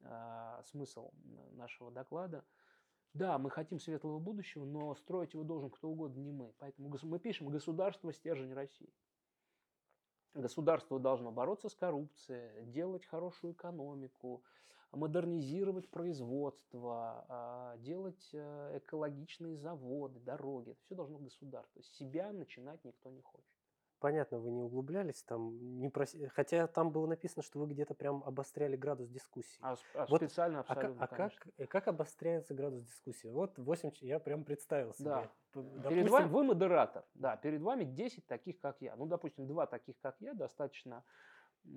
э, 0.00 0.62
смысл 0.64 1.10
нашего 1.52 1.90
доклада. 1.90 2.44
Да, 3.14 3.38
мы 3.38 3.50
хотим 3.50 3.80
светлого 3.80 4.18
будущего, 4.18 4.66
но 4.66 4.94
строить 4.94 5.32
его 5.32 5.42
должен 5.42 5.70
кто 5.70 5.88
угодно, 5.88 6.20
не 6.20 6.32
мы. 6.32 6.52
Поэтому 6.58 6.94
мы 7.02 7.18
пишем 7.18 7.48
«Государство– 7.48 8.12
стержень 8.12 8.52
России». 8.52 8.92
Государство 10.34 11.00
должно 11.00 11.32
бороться 11.32 11.70
с 11.70 11.74
коррупцией, 11.74 12.66
делать 12.66 13.06
хорошую 13.06 13.54
экономику, 13.54 14.42
модернизировать 14.92 15.88
производство, 15.88 17.24
а, 17.28 17.76
делать 17.78 18.28
э, 18.34 18.78
экологичные 18.78 19.56
заводы, 19.56 20.20
дороги. 20.20 20.72
Это 20.72 20.80
все 20.82 20.94
должно 20.94 21.18
государство. 21.18 21.82
Себя 21.82 22.32
начинать 22.32 22.84
никто 22.84 23.10
не 23.10 23.22
хочет. 23.22 23.55
Понятно, 23.98 24.38
вы 24.38 24.50
не 24.50 24.62
углублялись 24.62 25.22
там, 25.22 25.80
не 25.80 25.88
прос... 25.88 26.14
хотя 26.34 26.66
там 26.66 26.90
было 26.90 27.06
написано, 27.06 27.42
что 27.42 27.58
вы 27.58 27.66
где-то 27.66 27.94
прям 27.94 28.22
обостряли 28.24 28.76
градус 28.76 29.08
дискуссии. 29.08 29.58
А, 29.62 29.76
а 29.94 30.06
вот, 30.06 30.20
специально 30.20 30.58
а 30.58 30.60
абсолютно, 30.60 31.02
А, 31.02 31.04
а 31.04 31.08
как, 31.08 31.32
э, 31.56 31.66
как 31.66 31.88
обостряется 31.88 32.54
градус 32.54 32.84
дискуссии? 32.84 33.28
Вот 33.28 33.58
8, 33.58 33.92
я 34.00 34.18
прям 34.18 34.44
представил 34.44 34.92
себе. 34.94 35.04
Да. 35.06 35.30
Допустим... 35.54 35.88
Перед 35.88 36.10
вами, 36.10 36.28
вы 36.28 36.44
модератор, 36.44 37.04
да, 37.14 37.36
перед 37.36 37.62
вами 37.62 37.84
10 37.84 38.26
таких, 38.26 38.60
как 38.60 38.80
я. 38.80 38.94
Ну, 38.96 39.06
допустим, 39.06 39.46
два 39.46 39.66
таких, 39.66 39.98
как 40.00 40.16
я, 40.20 40.34
достаточно 40.34 41.02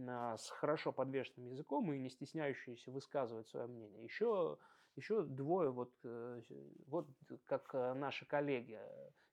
а, 0.07 0.37
с 0.37 0.49
хорошо 0.49 0.91
подвешенным 0.91 1.47
языком 1.47 1.91
и 1.93 1.99
не 1.99 2.09
стесняющиеся 2.09 2.91
высказывать 2.91 3.47
свое 3.47 3.67
мнение. 3.67 4.03
Еще 4.03 4.57
еще 4.95 5.23
двое, 5.23 5.71
вот, 5.71 5.91
э, 6.03 6.41
вот 6.87 7.07
как 7.45 7.69
э, 7.73 7.93
наши 7.93 8.25
коллеги, 8.25 8.79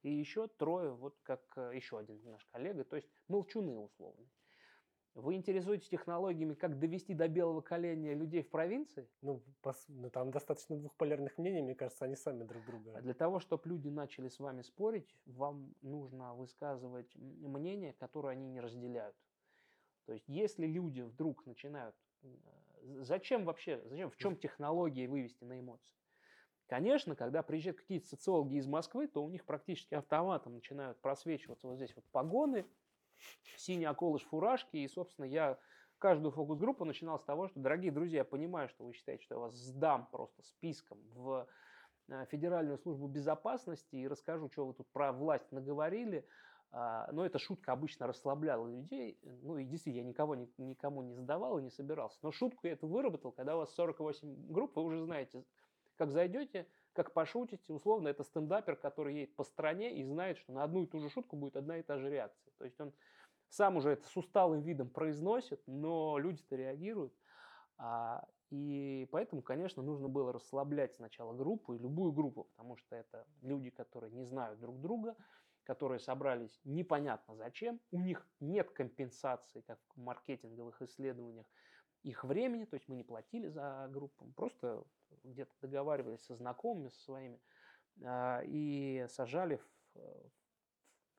и 0.06 0.10
еще 0.10 0.46
трое, 0.46 0.92
вот 0.92 1.18
как 1.22 1.40
э, 1.56 1.72
еще 1.74 1.98
один 1.98 2.22
наш 2.24 2.44
коллега, 2.46 2.84
то 2.84 2.96
есть 2.96 3.08
молчуны 3.28 3.76
условно. 3.76 4.26
Вы 5.14 5.34
интересуетесь 5.34 5.88
технологиями, 5.88 6.54
как 6.54 6.78
довести 6.78 7.14
до 7.14 7.26
белого 7.26 7.62
коленя 7.62 8.14
людей 8.14 8.42
в 8.42 8.50
провинции? 8.50 9.08
Ну, 9.22 9.42
пос, 9.62 9.82
ну 9.88 10.10
там 10.10 10.30
достаточно 10.30 10.76
двух 10.76 10.94
полярных 10.94 11.38
мнений, 11.38 11.62
мне 11.62 11.74
кажется, 11.74 12.04
они 12.04 12.16
сами 12.16 12.44
друг 12.44 12.64
друга. 12.66 12.96
А 12.96 13.00
для 13.00 13.14
того, 13.14 13.40
чтобы 13.40 13.68
люди 13.68 13.88
начали 13.88 14.28
с 14.28 14.38
вами 14.38 14.62
спорить, 14.62 15.16
вам 15.24 15.74
нужно 15.80 16.34
высказывать 16.34 17.16
мнение, 17.16 17.94
которое 17.94 18.32
они 18.32 18.46
не 18.46 18.60
разделяют. 18.60 19.16
То 20.04 20.12
есть, 20.12 20.28
если 20.28 20.66
люди 20.66 21.00
вдруг 21.00 21.46
начинают 21.46 21.96
Зачем 23.00 23.44
вообще, 23.44 23.82
зачем, 23.86 24.10
в 24.10 24.16
чем 24.16 24.36
технология 24.36 25.08
вывести 25.08 25.44
на 25.44 25.58
эмоции? 25.58 25.94
Конечно, 26.66 27.14
когда 27.14 27.42
приезжают 27.42 27.78
какие-то 27.78 28.08
социологи 28.08 28.56
из 28.56 28.66
Москвы, 28.66 29.06
то 29.06 29.22
у 29.22 29.30
них 29.30 29.44
практически 29.44 29.94
автоматом 29.94 30.54
начинают 30.54 31.00
просвечиваться 31.00 31.68
вот 31.68 31.76
здесь 31.76 31.94
вот 31.94 32.04
погоны, 32.10 32.66
синий 33.56 33.86
околыш 33.86 34.22
фуражки, 34.22 34.76
и, 34.76 34.88
собственно, 34.88 35.26
я 35.26 35.58
каждую 35.98 36.32
фокус-группу 36.32 36.84
начинал 36.84 37.18
с 37.18 37.24
того, 37.24 37.48
что, 37.48 37.60
дорогие 37.60 37.92
друзья, 37.92 38.18
я 38.18 38.24
понимаю, 38.24 38.68
что 38.68 38.84
вы 38.84 38.92
считаете, 38.92 39.22
что 39.24 39.36
я 39.36 39.38
вас 39.40 39.54
сдам 39.54 40.08
просто 40.10 40.42
списком 40.42 40.98
в 41.14 41.48
э, 42.08 42.26
Федеральную 42.30 42.78
службу 42.78 43.06
безопасности 43.06 43.96
и 43.96 44.08
расскажу, 44.08 44.50
что 44.50 44.66
вы 44.66 44.74
тут 44.74 44.88
про 44.92 45.12
власть 45.12 45.52
наговорили, 45.52 46.26
а, 46.72 47.08
но 47.12 47.24
эта 47.24 47.38
шутка 47.38 47.72
обычно 47.72 48.06
расслабляла 48.06 48.66
людей. 48.66 49.18
Ну 49.22 49.56
и 49.56 49.64
действительно, 49.64 50.02
я 50.02 50.08
никого, 50.08 50.34
никому 50.34 51.02
не 51.02 51.14
сдавал 51.14 51.58
и 51.58 51.62
не 51.62 51.70
собирался. 51.70 52.18
Но 52.22 52.32
шутку 52.32 52.66
я 52.66 52.72
эту 52.72 52.88
выработал, 52.88 53.32
когда 53.32 53.54
у 53.56 53.60
вас 53.60 53.72
48 53.74 54.52
групп, 54.52 54.76
вы 54.76 54.82
уже 54.82 55.04
знаете, 55.04 55.44
как 55.96 56.12
зайдете, 56.12 56.66
как 56.92 57.12
пошутите. 57.12 57.72
Условно, 57.72 58.08
это 58.08 58.22
стендапер, 58.22 58.76
который 58.76 59.14
едет 59.14 59.34
по 59.36 59.44
стране 59.44 59.98
и 59.98 60.04
знает, 60.04 60.38
что 60.38 60.52
на 60.52 60.64
одну 60.64 60.84
и 60.84 60.86
ту 60.86 61.00
же 61.00 61.10
шутку 61.10 61.36
будет 61.36 61.56
одна 61.56 61.78
и 61.78 61.82
та 61.82 61.98
же 61.98 62.08
реакция. 62.08 62.52
То 62.58 62.64
есть 62.64 62.80
он 62.80 62.92
сам 63.48 63.76
уже 63.76 63.90
это 63.90 64.06
с 64.06 64.16
усталым 64.16 64.62
видом 64.62 64.88
произносит, 64.88 65.62
но 65.66 66.18
люди-то 66.18 66.56
реагируют. 66.56 67.14
А, 67.78 68.26
и 68.50 69.08
поэтому, 69.10 69.42
конечно, 69.42 69.82
нужно 69.82 70.08
было 70.08 70.32
расслаблять 70.32 70.94
сначала 70.94 71.32
группу, 71.32 71.74
и 71.74 71.78
любую 71.78 72.12
группу, 72.12 72.44
потому 72.44 72.76
что 72.76 72.96
это 72.96 73.26
люди, 73.42 73.70
которые 73.70 74.12
не 74.12 74.24
знают 74.24 74.60
друг 74.60 74.80
друга, 74.80 75.16
которые 75.64 75.98
собрались 75.98 76.60
непонятно 76.64 77.34
зачем, 77.34 77.80
у 77.90 78.00
них 78.00 78.26
нет 78.40 78.70
компенсации, 78.70 79.62
как 79.62 79.78
в 79.94 80.00
маркетинговых 80.00 80.80
исследованиях, 80.82 81.46
их 82.06 82.22
времени, 82.22 82.64
то 82.64 82.76
есть 82.76 82.88
мы 82.88 82.94
не 82.94 83.02
платили 83.02 83.48
за 83.48 83.88
группу, 83.90 84.26
просто 84.36 84.84
где-то 85.24 85.52
договаривались 85.60 86.24
со 86.24 86.36
знакомыми, 86.36 86.88
со 86.88 87.00
своими, 87.02 87.40
а, 88.04 88.42
и 88.44 89.06
сажали, 89.08 89.56
в, 89.56 90.00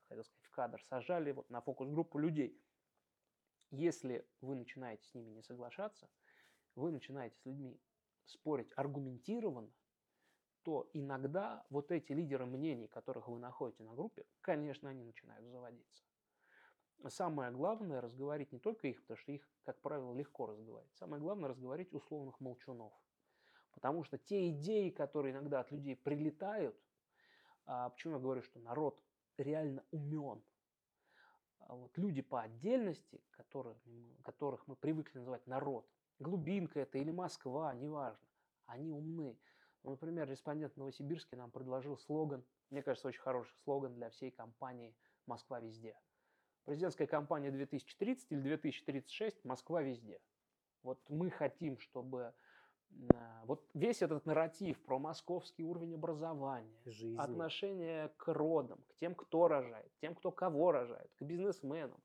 хотел 0.08 0.24
сказать, 0.24 0.44
в 0.44 0.50
кадр, 0.50 0.82
сажали 0.88 1.32
вот 1.32 1.50
на 1.50 1.60
фокус-группу 1.60 2.18
людей. 2.18 2.58
Если 3.70 4.26
вы 4.40 4.54
начинаете 4.54 5.06
с 5.06 5.14
ними 5.14 5.30
не 5.30 5.42
соглашаться, 5.42 6.08
вы 6.74 6.90
начинаете 6.90 7.36
с 7.36 7.44
людьми 7.44 7.78
спорить 8.24 8.72
аргументированно, 8.74 9.70
то 10.62 10.88
иногда 10.94 11.66
вот 11.68 11.92
эти 11.92 12.12
лидеры 12.12 12.46
мнений, 12.46 12.88
которых 12.88 13.28
вы 13.28 13.38
находите 13.38 13.82
на 13.82 13.92
группе, 13.94 14.24
конечно, 14.40 14.88
они 14.88 15.04
начинают 15.04 15.46
заводиться. 15.48 16.07
Самое 17.06 17.52
главное 17.52 18.00
разговорить 18.00 18.52
не 18.52 18.58
только 18.58 18.88
их, 18.88 19.00
потому 19.02 19.18
что 19.18 19.32
их, 19.32 19.48
как 19.64 19.80
правило, 19.80 20.12
легко 20.12 20.46
разговаривать. 20.46 20.94
Самое 20.96 21.22
главное 21.22 21.48
разговорить 21.48 21.92
условных 21.94 22.40
молчунов. 22.40 22.92
Потому 23.72 24.02
что 24.02 24.18
те 24.18 24.50
идеи, 24.50 24.90
которые 24.90 25.32
иногда 25.32 25.60
от 25.60 25.70
людей 25.70 25.94
прилетают, 25.94 26.76
а 27.66 27.90
почему 27.90 28.14
я 28.14 28.18
говорю, 28.18 28.42
что 28.42 28.58
народ 28.58 29.00
реально 29.36 29.84
умен, 29.92 30.42
а 31.60 31.76
вот 31.76 31.96
люди 31.98 32.22
по 32.22 32.40
отдельности, 32.40 33.22
которые, 33.30 33.76
которых 34.24 34.66
мы 34.66 34.74
привыкли 34.74 35.18
называть 35.18 35.46
народ, 35.46 35.88
глубинка 36.18 36.80
это 36.80 36.98
или 36.98 37.10
Москва, 37.10 37.74
неважно, 37.74 38.26
они 38.66 38.90
умны. 38.90 39.38
Ну, 39.82 39.90
например, 39.90 40.28
респондент 40.28 40.76
Новосибирский 40.76 41.36
нам 41.36 41.50
предложил 41.50 41.96
слоган, 41.96 42.44
мне 42.70 42.82
кажется, 42.82 43.08
очень 43.08 43.20
хороший 43.20 43.54
слоган 43.64 43.94
для 43.94 44.10
всей 44.10 44.30
компании 44.30 44.96
«Москва 45.26 45.60
везде». 45.60 45.96
Президентская 46.68 47.06
кампания 47.06 47.50
2030 47.50 48.30
или 48.30 48.40
2036 48.40 49.42
«Москва 49.46 49.80
везде». 49.80 50.20
Вот 50.82 51.00
мы 51.08 51.30
хотим, 51.30 51.78
чтобы 51.78 52.34
а, 53.14 53.42
вот 53.46 53.66
весь 53.72 54.02
этот 54.02 54.26
нарратив 54.26 54.78
про 54.84 54.98
московский 54.98 55.64
уровень 55.64 55.94
образования, 55.94 56.78
Жизни. 56.84 57.18
отношение 57.18 58.10
к 58.18 58.30
родам, 58.30 58.84
к 58.90 58.96
тем, 58.96 59.14
кто 59.14 59.48
рожает, 59.48 59.90
тем, 60.02 60.14
кто 60.14 60.30
кого 60.30 60.70
рожает, 60.70 61.10
к 61.16 61.22
бизнесменам, 61.22 62.02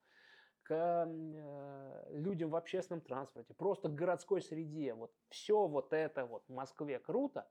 к 0.61 0.73
э, 1.09 2.07
людям 2.11 2.49
в 2.49 2.55
общественном 2.55 3.01
транспорте, 3.01 3.53
просто 3.53 3.89
к 3.89 3.95
городской 3.95 4.41
среде. 4.41 4.93
Вот 4.93 5.13
все 5.27 5.67
вот 5.67 5.91
это 5.91 6.25
вот 6.25 6.45
в 6.47 6.53
Москве 6.53 6.99
круто, 6.99 7.49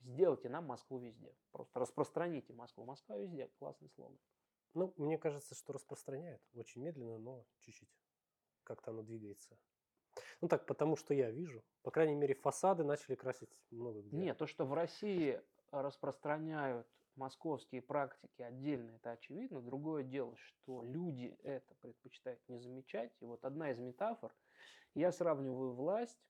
сделайте 0.00 0.50
нам 0.50 0.66
Москву 0.66 0.98
везде. 0.98 1.34
Просто 1.52 1.80
распространите 1.80 2.52
Москву. 2.52 2.84
Москва 2.84 3.16
везде. 3.16 3.48
Классный 3.58 3.88
слоган. 3.88 4.18
Ну, 4.74 4.94
мне 4.96 5.18
кажется, 5.18 5.54
что 5.54 5.72
распространяет. 5.72 6.40
Очень 6.54 6.82
медленно, 6.82 7.18
но 7.18 7.44
чуть-чуть. 7.60 7.88
Как-то 8.64 8.90
оно 8.90 9.02
двигается. 9.02 9.58
Ну 10.40 10.48
так, 10.48 10.66
потому 10.66 10.96
что 10.96 11.14
я 11.14 11.30
вижу. 11.30 11.62
По 11.82 11.90
крайней 11.90 12.14
мере, 12.14 12.34
фасады 12.34 12.84
начали 12.84 13.14
красить 13.14 13.50
много 13.70 14.02
где. 14.02 14.16
Нет, 14.16 14.38
то, 14.38 14.46
что 14.46 14.64
в 14.64 14.72
России 14.74 15.40
распространяют 15.70 16.86
московские 17.16 17.82
практики 17.82 18.42
отдельно, 18.42 18.90
это 18.92 19.12
очевидно. 19.12 19.60
Другое 19.60 20.02
дело, 20.02 20.36
что 20.36 20.82
люди 20.82 21.36
это 21.42 21.74
предпочитают 21.76 22.40
не 22.48 22.58
замечать. 22.58 23.12
И 23.20 23.24
вот 23.24 23.44
одна 23.44 23.70
из 23.70 23.78
метафор, 23.78 24.34
я 24.94 25.12
сравниваю 25.12 25.72
власть 25.72 26.20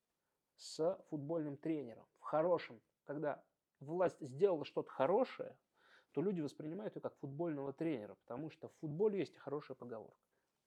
с 0.56 0.98
футбольным 1.08 1.56
тренером. 1.56 2.06
В 2.18 2.22
хорошем, 2.22 2.80
когда 3.04 3.42
власть 3.80 4.20
сделала 4.20 4.64
что-то 4.64 4.90
хорошее, 4.90 5.56
то 6.12 6.22
люди 6.22 6.40
воспринимают 6.40 6.94
ее 6.94 7.02
как 7.02 7.16
футбольного 7.16 7.72
тренера, 7.72 8.14
потому 8.26 8.50
что 8.50 8.68
в 8.68 8.74
футболе 8.80 9.18
есть 9.20 9.36
хорошая 9.36 9.76
поговорка. 9.76 10.16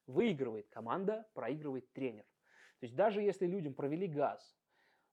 Выигрывает 0.08 0.68
команда, 0.70 1.28
проигрывает 1.34 1.92
тренер. 1.94 2.24
То 2.80 2.86
есть 2.86 2.96
даже 2.96 3.22
если 3.22 3.46
людям 3.48 3.74
провели 3.74 4.08
газ, 4.08 4.56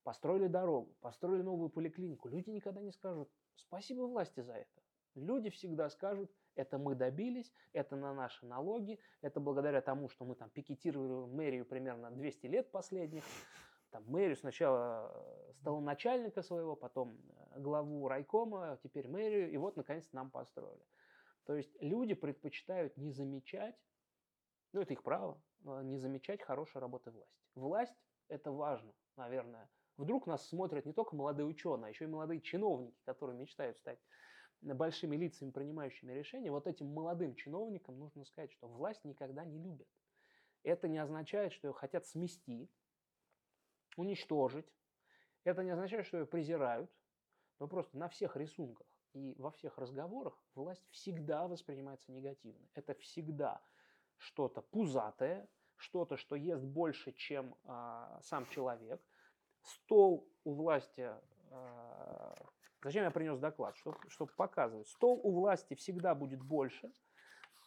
построили 0.02 0.48
дорогу, 0.48 0.94
построили 1.00 1.42
новую 1.42 1.70
поликлинику, 1.70 2.28
люди 2.28 2.50
никогда 2.50 2.80
не 2.80 2.92
скажут 2.92 3.30
«спасибо 3.54 4.02
власти 4.02 4.40
за 4.40 4.54
это». 4.54 4.82
Люди 5.14 5.50
всегда 5.50 5.90
скажут 5.90 6.30
«это 6.54 6.78
мы 6.78 6.94
добились, 6.94 7.52
это 7.72 7.96
на 7.96 8.14
наши 8.14 8.44
налоги, 8.46 8.98
это 9.20 9.40
благодаря 9.40 9.80
тому, 9.80 10.08
что 10.08 10.24
мы 10.24 10.34
там 10.34 10.50
пикетировали 10.50 11.30
мэрию 11.32 11.64
примерно 11.64 12.10
200 12.10 12.46
лет 12.46 12.70
последних, 12.70 13.22
там 13.92 14.04
мэрию 14.06 14.36
сначала 14.36 15.12
э, 15.14 15.52
стало 15.52 15.80
начальника 15.80 16.42
своего, 16.42 16.74
потом 16.74 17.20
э, 17.54 17.60
главу 17.60 18.08
райкома, 18.08 18.78
теперь 18.82 19.06
мэрию, 19.06 19.50
и 19.50 19.56
вот 19.58 19.76
наконец 19.76 20.10
нам 20.12 20.30
построили. 20.30 20.82
То 21.44 21.54
есть 21.54 21.70
люди 21.80 22.14
предпочитают 22.14 22.96
не 22.96 23.12
замечать, 23.12 23.76
ну 24.72 24.80
это 24.80 24.94
их 24.94 25.02
право, 25.02 25.40
э, 25.64 25.82
не 25.84 25.98
замечать 25.98 26.42
хорошей 26.42 26.80
работы 26.80 27.10
власти. 27.10 27.36
Власть– 27.54 27.96
это 28.28 28.50
важно, 28.50 28.92
наверное. 29.16 29.68
Вдруг 29.98 30.26
нас 30.26 30.48
смотрят 30.48 30.86
не 30.86 30.94
только 30.94 31.14
молодые 31.14 31.46
ученые, 31.46 31.88
а 31.88 31.90
еще 31.90 32.04
и 32.04 32.08
молодые 32.08 32.40
чиновники, 32.40 32.98
которые 33.04 33.38
мечтают 33.38 33.76
стать 33.76 33.98
большими 34.62 35.16
лицами, 35.16 35.50
принимающими 35.50 36.12
решения. 36.12 36.50
Вот 36.50 36.66
этим 36.66 36.86
молодым 36.86 37.34
чиновникам 37.34 37.98
нужно 37.98 38.24
сказать, 38.24 38.52
что 38.52 38.68
власть 38.68 39.04
никогда 39.04 39.44
не 39.44 39.58
любят. 39.58 39.88
Это 40.62 40.88
не 40.88 40.98
означает, 40.98 41.52
что 41.52 41.68
ее 41.68 41.74
хотят 41.74 42.06
смести, 42.06 42.70
уничтожить. 43.96 44.66
Это 45.44 45.62
не 45.62 45.70
означает, 45.70 46.06
что 46.06 46.18
ее 46.18 46.26
презирают, 46.26 46.90
но 47.58 47.68
просто 47.68 47.96
на 47.98 48.08
всех 48.08 48.36
рисунках 48.36 48.86
и 49.12 49.34
во 49.38 49.50
всех 49.50 49.78
разговорах 49.78 50.38
власть 50.54 50.86
всегда 50.90 51.46
воспринимается 51.46 52.12
негативно. 52.12 52.66
Это 52.74 52.94
всегда 52.94 53.60
что-то 54.16 54.62
пузатое, 54.62 55.48
что-то, 55.76 56.16
что 56.16 56.36
ест 56.36 56.64
больше, 56.64 57.12
чем 57.12 57.54
а, 57.64 58.20
сам 58.22 58.46
человек. 58.48 59.02
Стол 59.62 60.28
у 60.44 60.54
власти... 60.54 61.10
А, 61.50 62.34
зачем 62.82 63.04
я 63.04 63.10
принес 63.10 63.38
доклад? 63.38 63.76
Чтобы, 63.76 63.98
чтобы 64.08 64.32
показывать. 64.36 64.88
Стол 64.88 65.20
у 65.22 65.32
власти 65.32 65.74
всегда 65.74 66.14
будет 66.14 66.42
больше, 66.42 66.92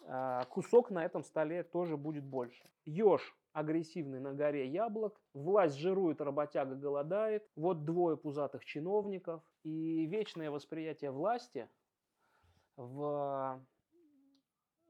а, 0.07 0.45
кусок 0.45 0.91
на 0.91 1.03
этом 1.03 1.23
столе 1.23 1.63
тоже 1.63 1.97
будет 1.97 2.23
больше. 2.23 2.63
Еж 2.85 3.35
агрессивный 3.55 4.19
на 4.19 4.33
горе 4.33 4.67
яблок, 4.67 5.17
власть 5.33 5.77
жирует, 5.77 6.19
работяга 6.19 6.75
голодает, 6.75 7.49
вот 7.55 7.85
двое 7.85 8.17
пузатых 8.17 8.65
чиновников, 8.65 9.41
и 9.63 10.05
вечное 10.07 10.51
восприятие 10.51 11.11
власти 11.11 11.69
в, 12.75 13.65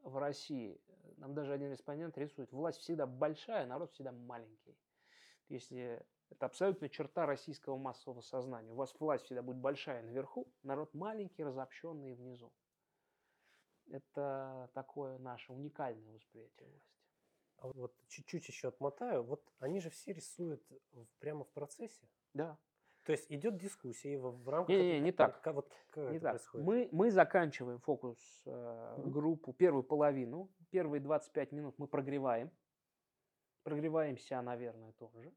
в 0.01 0.17
России, 0.17 0.81
нам 1.17 1.35
даже 1.35 1.53
один 1.53 1.71
респондент 1.71 2.17
рисует, 2.17 2.51
власть 2.51 2.79
всегда 2.79 3.05
большая, 3.05 3.67
народ 3.67 3.91
всегда 3.91 4.11
маленький. 4.11 4.75
Если 5.47 6.03
это 6.31 6.47
абсолютно 6.47 6.89
черта 6.89 7.27
российского 7.27 7.77
массового 7.77 8.21
сознания. 8.21 8.71
У 8.71 8.75
вас 8.75 8.95
власть 8.99 9.25
всегда 9.25 9.43
будет 9.43 9.57
большая 9.57 10.01
наверху, 10.01 10.51
народ 10.63 10.91
маленький, 10.95 11.43
разобщенный 11.43 12.15
внизу. 12.15 12.51
Это 13.91 14.71
такое 14.73 15.19
наше 15.19 15.53
уникальное 15.53 16.13
восприятие 16.13 16.67
власти. 16.67 16.94
А 17.57 17.67
вот 17.67 17.95
чуть-чуть 18.07 18.47
еще 18.47 18.67
отмотаю. 18.69 19.23
Вот 19.23 19.43
они 19.59 19.79
же 19.79 19.89
все 19.89 20.13
рисуют 20.13 20.63
прямо 21.19 21.43
в 21.43 21.51
процессе. 21.51 22.07
Да. 22.33 22.57
То 23.05 23.11
есть 23.11 23.31
идет 23.31 23.57
дискуссия 23.57 24.17
в, 24.17 24.43
в 24.43 24.49
рамках... 24.49 24.75
Не, 24.75 24.93
не, 24.93 24.99
не 24.99 25.11
так. 25.11 25.39
Как, 25.41 25.53
вот, 25.53 25.71
как 25.91 26.11
не 26.11 26.19
так. 26.19 26.31
происходит? 26.31 26.65
Мы, 26.65 26.89
мы 26.91 27.11
заканчиваем 27.11 27.79
фокус-группу, 27.79 29.51
э, 29.51 29.53
первую 29.53 29.83
половину. 29.83 30.49
Первые 30.71 30.99
25 31.01 31.51
минут 31.51 31.75
мы 31.77 31.87
прогреваем. 31.87 32.51
Прогреваемся, 33.63 34.41
наверное, 34.41 34.91
тоже. 34.93 35.31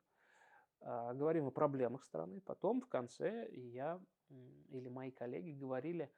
Э, 0.81 1.13
говорим 1.13 1.49
о 1.49 1.51
проблемах 1.51 2.05
страны. 2.05 2.41
Потом 2.41 2.81
в 2.81 2.89
конце 2.89 3.49
я 3.53 4.01
или 4.71 4.89
мои 4.89 5.11
коллеги 5.11 5.51
говорили, 5.51 6.11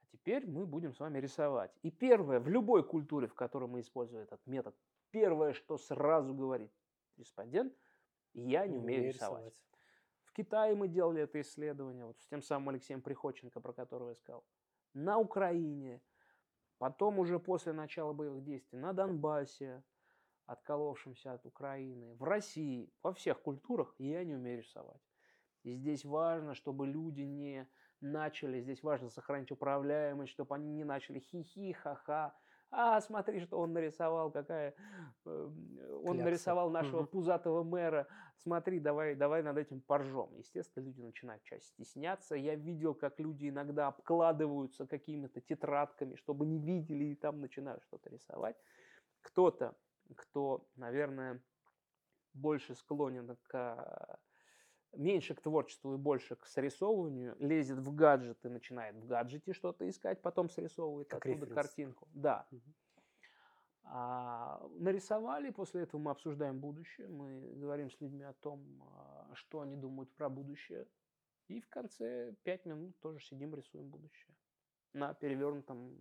а 0.00 0.06
теперь 0.06 0.46
мы 0.46 0.66
будем 0.66 0.92
с 0.92 1.00
вами 1.00 1.18
рисовать. 1.18 1.72
И 1.82 1.90
первое, 1.90 2.40
в 2.40 2.48
любой 2.48 2.84
культуре, 2.84 3.26
в 3.26 3.34
которой 3.34 3.68
мы 3.68 3.80
используем 3.80 4.22
этот 4.22 4.44
метод, 4.46 4.76
первое, 5.10 5.52
что 5.52 5.78
сразу 5.78 6.34
говорит 6.34 6.72
респондент, 7.16 7.72
я 8.34 8.66
не, 8.66 8.72
не 8.72 8.78
умею 8.78 9.04
рисовать. 9.08 9.44
рисовать. 9.44 9.54
В 10.24 10.32
Китае 10.32 10.74
мы 10.74 10.88
делали 10.88 11.22
это 11.22 11.40
исследование, 11.40 12.04
вот 12.04 12.20
с 12.20 12.26
тем 12.26 12.42
самым 12.42 12.70
Алексеем 12.70 13.02
Приходченко, 13.02 13.60
про 13.60 13.72
которого 13.72 14.10
я 14.10 14.14
сказал. 14.16 14.44
На 14.94 15.18
Украине, 15.18 16.00
потом 16.78 17.18
уже 17.18 17.38
после 17.40 17.72
начала 17.72 18.12
боевых 18.12 18.44
действий, 18.44 18.78
на 18.78 18.92
Донбассе, 18.92 19.82
отколовшемся 20.46 21.32
от 21.34 21.44
Украины, 21.44 22.14
в 22.14 22.22
России, 22.22 22.92
во 23.02 23.12
всех 23.12 23.40
культурах 23.42 23.94
я 23.98 24.24
не 24.24 24.34
умею 24.34 24.58
рисовать. 24.58 25.02
И 25.62 25.74
здесь 25.74 26.04
важно, 26.04 26.54
чтобы 26.54 26.86
люди 26.86 27.22
не 27.22 27.68
начали, 28.00 28.60
здесь 28.60 28.82
важно 28.82 29.10
сохранить 29.10 29.50
управляемость, 29.50 30.32
чтобы 30.32 30.54
они 30.54 30.70
не 30.72 30.84
начали 30.84 31.18
хихи, 31.18 31.72
ха-ха, 31.72 32.34
а 32.70 33.00
смотри, 33.00 33.40
что 33.40 33.58
он 33.58 33.72
нарисовал, 33.72 34.30
какая... 34.30 34.74
Э, 35.24 35.50
он 36.04 36.12
Клякса. 36.12 36.24
нарисовал 36.24 36.70
нашего 36.70 37.00
угу. 37.00 37.08
пузатого 37.08 37.62
мэра, 37.62 38.06
смотри, 38.36 38.78
давай, 38.78 39.14
давай 39.14 39.42
над 39.42 39.56
этим 39.56 39.80
поржем. 39.80 40.30
Естественно, 40.36 40.84
люди 40.84 41.00
начинают 41.00 41.42
часть 41.44 41.68
стесняться. 41.68 42.34
Я 42.34 42.54
видел, 42.54 42.94
как 42.94 43.18
люди 43.20 43.48
иногда 43.48 43.88
обкладываются 43.88 44.86
какими-то 44.86 45.40
тетрадками, 45.40 46.14
чтобы 46.16 46.46
не 46.46 46.58
видели, 46.58 47.04
и 47.04 47.14
там 47.14 47.40
начинают 47.40 47.82
что-то 47.84 48.10
рисовать. 48.10 48.56
Кто-то, 49.22 49.74
кто, 50.14 50.68
наверное, 50.76 51.42
больше 52.34 52.74
склонен 52.74 53.36
к 53.42 54.18
меньше 54.94 55.34
к 55.34 55.40
творчеству 55.40 55.94
и 55.94 55.96
больше 55.96 56.36
к 56.36 56.46
срисовыванию, 56.46 57.36
лезет 57.38 57.78
в 57.78 57.94
гаджет 57.94 58.44
и 58.44 58.48
начинает 58.48 58.96
в 58.96 59.06
гаджете 59.06 59.52
что-то 59.52 59.88
искать, 59.88 60.22
потом 60.22 60.48
срисовывает 60.48 61.08
как 61.08 61.20
оттуда 61.20 61.46
референс. 61.46 61.54
картинку. 61.54 62.08
Да. 62.12 62.46
Угу. 62.50 62.60
А, 63.90 64.68
нарисовали, 64.78 65.50
после 65.50 65.82
этого 65.82 66.00
мы 66.00 66.10
обсуждаем 66.10 66.60
будущее, 66.60 67.08
мы 67.08 67.40
говорим 67.54 67.90
с 67.90 68.00
людьми 68.00 68.24
о 68.24 68.34
том, 68.34 68.82
а, 68.82 69.30
что 69.34 69.60
они 69.60 69.76
думают 69.76 70.12
про 70.14 70.28
будущее. 70.28 70.86
И 71.48 71.60
в 71.60 71.68
конце 71.68 72.34
пять 72.42 72.66
минут 72.66 72.98
тоже 73.00 73.20
сидим, 73.20 73.54
рисуем 73.54 73.88
будущее 73.88 74.34
на 74.92 75.14
перевернутом 75.14 75.96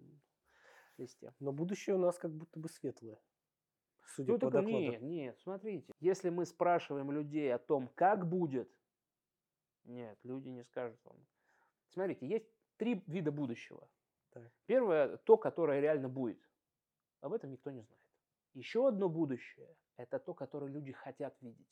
листе. 0.98 1.34
Но 1.40 1.54
будущее 1.54 1.96
у 1.96 2.00
нас 2.00 2.18
как 2.18 2.34
будто 2.34 2.60
бы 2.60 2.68
светлое. 2.68 3.20
Судя 4.16 4.34
ну, 4.34 4.40
по 4.40 4.52
так 4.52 4.66
нет, 4.66 5.02
нет, 5.02 5.38
смотрите. 5.40 5.94
Если 6.00 6.30
мы 6.30 6.46
спрашиваем 6.46 7.12
людей 7.12 7.54
о 7.54 7.60
том, 7.60 7.90
как 7.96 8.28
будет, 8.28 8.70
нет, 9.88 10.20
люди 10.24 10.50
не 10.50 10.64
скажут 10.64 11.00
вам. 11.04 11.18
Смотрите, 11.90 12.28
есть 12.28 12.48
три 12.78 13.04
вида 13.08 13.32
будущего. 13.32 13.90
Так. 14.30 14.52
Первое, 14.66 15.18
то, 15.18 15.38
которое 15.38 15.80
реально 15.80 16.10
будет. 16.10 16.40
Об 17.22 17.34
этом 17.34 17.52
никто 17.52 17.72
не 17.72 17.82
знает. 17.82 18.04
Еще 18.54 18.88
одно 18.88 19.10
будущее– 19.10 19.76
это 19.98 20.20
то, 20.20 20.34
которое 20.34 20.72
люди 20.72 20.92
хотят 20.92 21.36
видеть. 21.42 21.68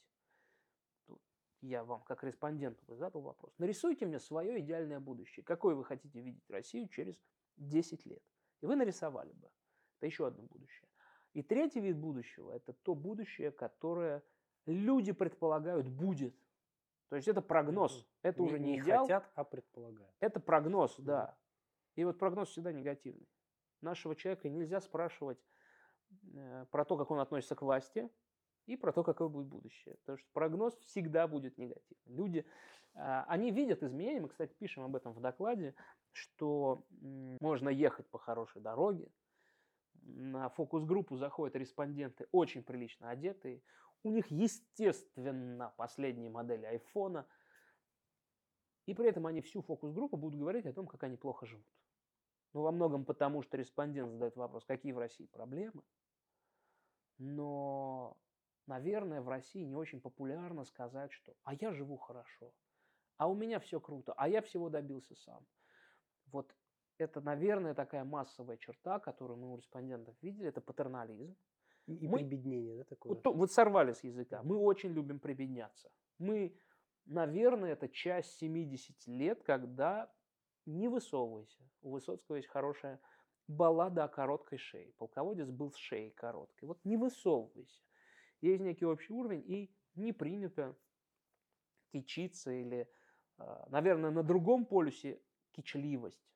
Тут 1.06 1.22
я 1.62 1.84
вам, 1.84 2.02
как 2.04 2.24
респонденту, 2.24 2.96
задал 2.96 3.22
вопрос. 3.22 3.54
Нарисуйте 3.58 4.06
мне 4.06 4.20
свое 4.20 4.60
идеальное 4.60 5.00
будущее. 5.00 5.44
Какое 5.44 5.76
вы 5.76 5.84
хотите 5.84 6.22
видеть 6.22 6.50
Россию 6.50 6.88
через 6.88 7.20
10 7.58 8.06
лет? 8.06 8.24
И 8.62 8.66
вы 8.66 8.76
нарисовали 8.76 9.34
бы. 9.34 9.50
Это 9.98 10.06
еще 10.06 10.28
одно 10.28 10.44
будущее. 10.44 10.90
И 11.34 11.44
третий 11.44 11.82
вид 11.82 11.98
будущего– 11.98 12.52
это 12.56 12.74
то 12.74 12.96
будущее, 12.96 13.52
которое 13.52 14.24
люди 14.66 15.12
предполагают 15.12 15.88
будет. 15.90 16.36
То 17.10 17.16
есть 17.16 17.28
это 17.28 17.42
прогноз. 17.42 18.08
Это 18.22 18.42
не, 18.42 18.48
уже 18.48 18.60
не, 18.60 18.74
не 18.74 18.80
идеал. 18.80 19.04
хотят, 19.04 19.32
а 19.36 19.44
предполагают. 19.44 20.14
Это 20.20 20.40
прогноз, 20.40 20.96
да. 20.98 21.38
И 21.96 22.04
вот 22.04 22.18
прогноз 22.18 22.50
всегда 22.50 22.72
негативный. 22.72 23.28
Нашего 23.82 24.16
человека 24.16 24.50
нельзя 24.50 24.82
спрашивать 24.82 25.40
э, 26.34 26.66
про 26.72 26.86
то, 26.86 26.98
как 26.98 27.12
он 27.12 27.20
относится 27.20 27.56
к 27.56 27.62
власти, 27.62 28.10
и 28.66 28.76
про 28.76 28.92
то, 28.92 29.04
какое 29.04 29.28
будет 29.28 29.48
будущее. 29.48 29.96
Потому 30.00 30.18
что 30.18 30.28
прогноз 30.34 30.76
всегда 30.80 31.28
будет 31.28 31.58
негативный. 31.58 32.04
Люди, 32.06 32.46
э, 32.96 33.24
они 33.28 33.52
видят 33.52 33.84
изменения, 33.84 34.22
мы, 34.22 34.30
кстати, 34.30 34.54
пишем 34.54 34.84
об 34.84 34.96
этом 34.96 35.14
в 35.14 35.22
докладе, 35.22 35.76
что 36.12 36.86
можно 37.40 37.70
ехать 37.70 38.10
по 38.10 38.18
хорошей 38.18 38.62
дороге, 38.62 39.12
на 40.06 40.50
фокус-группу 40.50 41.18
заходят 41.18 41.56
респонденты 41.56 42.28
очень 42.32 42.64
прилично 42.64 43.10
одетые, 43.10 43.62
у 44.06 44.12
них, 44.12 44.30
естественно, 44.30 45.74
последние 45.78 46.30
модели 46.30 46.66
айфона. 46.66 47.28
И 48.86 48.94
при 48.94 49.10
этом 49.10 49.26
они 49.26 49.42
всю 49.42 49.64
фокус-группу 49.64 50.16
будут 50.16 50.40
говорить 50.40 50.68
о 50.68 50.74
том, 50.74 50.86
как 50.86 51.04
они 51.04 51.18
плохо 51.18 51.48
живут. 51.48 51.66
Ну, 52.54 52.62
во 52.62 52.72
многом 52.72 53.04
потому, 53.04 53.42
что 53.42 53.58
респондент 53.58 54.12
задает 54.12 54.36
вопрос, 54.36 54.64
какие 54.64 54.92
в 54.92 55.00
России 55.00 55.26
проблемы. 55.26 55.82
Но, 57.18 58.16
наверное, 58.68 59.22
в 59.22 59.28
России 59.28 59.64
не 59.64 59.76
очень 59.76 60.00
популярно 60.00 60.66
сказать, 60.66 61.12
что 61.12 61.34
«а 61.44 61.56
я 61.56 61.74
живу 61.74 61.98
хорошо», 61.98 62.54
«а 63.18 63.28
у 63.28 63.34
меня 63.34 63.60
все 63.60 63.80
круто», 63.80 64.14
«а 64.14 64.30
я 64.30 64.42
всего 64.42 64.70
добился 64.70 65.16
сам». 65.16 65.46
Вот 66.28 66.56
это, 66.98 67.22
наверное, 67.22 67.74
такая 67.74 68.04
массовая 68.04 68.58
черта, 68.58 69.00
которую 69.00 69.40
мы 69.40 69.52
у 69.52 69.58
респондентов 69.58 70.16
видели, 70.22 70.48
это 70.48 70.62
патернализм. 70.62 71.36
И, 71.88 72.08
мы, 72.08 72.20
прибеднение, 72.20 72.78
да, 72.78 72.84
такое? 72.84 73.14
Вот, 73.14 73.36
вот 73.36 73.52
сорвали 73.52 73.94
с 73.94 74.04
языка. 74.04 74.42
Мы 74.44 74.58
очень 74.58 74.90
любим 74.90 75.20
прибедняться. 75.20 75.92
Мы, 76.18 76.58
наверное, 77.06 77.74
это 77.74 77.88
часть 77.88 78.38
70 78.38 79.08
лет, 79.08 79.44
когда 79.44 80.12
не 80.66 80.88
высовывайся. 80.88 81.64
У 81.82 81.92
Высоцкого 81.92 82.38
есть 82.38 82.48
хорошая 82.48 83.00
баллада 83.48 84.06
о 84.06 84.08
короткой 84.08 84.58
шее. 84.58 84.94
Полководец 84.98 85.50
был 85.50 85.72
с 85.72 85.78
шеей 85.78 86.12
короткой. 86.12 86.68
Вот 86.68 86.84
не 86.84 86.98
высовывайся. 86.98 87.84
Есть 88.42 88.62
некий 88.62 88.86
общий 88.86 89.14
уровень, 89.14 89.44
и 89.46 89.72
не 89.94 90.12
принято 90.12 90.76
кичиться 91.92 92.52
или, 92.52 92.90
а, 93.38 93.68
наверное, 93.70 94.12
на 94.12 94.24
другом 94.24 94.66
полюсе 94.66 95.22
кичливость 95.52 96.35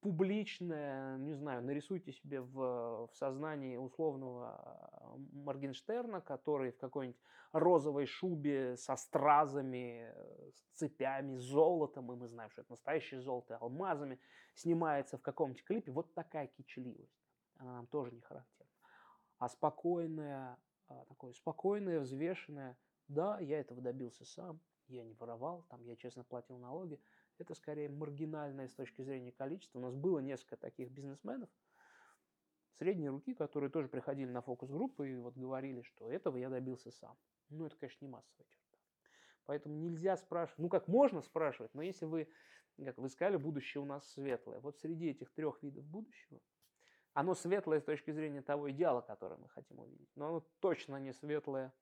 публичное, 0.00 1.18
не 1.18 1.34
знаю, 1.34 1.62
нарисуйте 1.62 2.12
себе 2.12 2.40
в, 2.40 3.06
в 3.06 3.10
сознании 3.14 3.76
условного 3.76 4.48
а, 4.48 5.16
Моргенштерна, 5.32 6.20
который 6.20 6.72
в 6.72 6.78
какой-нибудь 6.78 7.20
розовой 7.52 8.06
шубе 8.06 8.76
со 8.76 8.96
стразами, 8.96 10.12
с 10.54 10.78
цепями, 10.78 11.36
с 11.36 11.42
золотом, 11.42 12.12
и 12.12 12.16
мы 12.16 12.28
знаем, 12.28 12.50
что 12.50 12.62
это 12.62 12.72
настоящее 12.72 13.20
золото, 13.20 13.56
алмазами, 13.58 14.18
снимается 14.54 15.18
в 15.18 15.22
каком-нибудь 15.22 15.64
клипе. 15.64 15.92
Вот 15.92 16.14
такая 16.14 16.46
кичливость. 16.46 17.20
Она 17.58 17.72
нам 17.74 17.86
тоже 17.86 18.12
не 18.12 18.20
характерна. 18.20 18.72
А 19.38 19.48
спокойная, 19.48 20.58
а, 20.88 21.04
такое 21.06 21.32
спокойное, 21.32 22.00
взвешенное, 22.00 22.76
да, 23.08 23.38
я 23.40 23.60
этого 23.60 23.80
добился 23.80 24.24
сам, 24.24 24.60
я 24.94 25.04
не 25.04 25.14
воровал, 25.14 25.64
там 25.68 25.82
я 25.82 25.96
честно 25.96 26.24
платил 26.24 26.58
налоги, 26.58 27.00
это 27.38 27.54
скорее 27.54 27.88
маргинальное 27.88 28.68
с 28.68 28.74
точки 28.74 29.02
зрения 29.02 29.32
количества. 29.32 29.78
У 29.78 29.82
нас 29.82 29.94
было 29.94 30.18
несколько 30.18 30.56
таких 30.56 30.90
бизнесменов 30.90 31.48
средней 32.80 33.10
руки, 33.10 33.34
которые 33.34 33.70
тоже 33.70 33.88
приходили 33.88 34.30
на 34.30 34.40
фокус-группы 34.40 35.10
и 35.10 35.16
вот 35.16 35.36
говорили, 35.36 35.82
что 35.82 36.10
этого 36.10 36.36
я 36.36 36.48
добился 36.48 36.90
сам. 36.90 37.16
Ну, 37.50 37.66
это, 37.66 37.76
конечно, 37.76 38.04
не 38.04 38.10
массовая 38.10 38.46
черта. 38.48 38.78
Поэтому 39.44 39.76
нельзя 39.76 40.16
спрашивать, 40.16 40.58
ну, 40.58 40.68
как 40.68 40.88
можно 40.88 41.20
спрашивать, 41.20 41.74
но 41.74 41.82
если 41.82 42.06
вы, 42.06 42.28
как 42.82 42.96
вы 42.98 43.08
сказали, 43.08 43.36
будущее 43.36 43.82
у 43.82 43.84
нас 43.84 44.08
светлое. 44.12 44.60
Вот 44.60 44.78
среди 44.78 45.10
этих 45.10 45.32
трех 45.32 45.62
видов 45.62 45.84
будущего, 45.84 46.40
оно 47.12 47.34
светлое 47.34 47.80
с 47.80 47.84
точки 47.84 48.12
зрения 48.12 48.40
того 48.40 48.70
идеала, 48.70 49.00
который 49.00 49.36
мы 49.36 49.48
хотим 49.48 49.80
увидеть, 49.80 50.10
но 50.14 50.28
оно 50.28 50.40
точно 50.60 50.96
не 50.96 51.12
светлое 51.12 51.72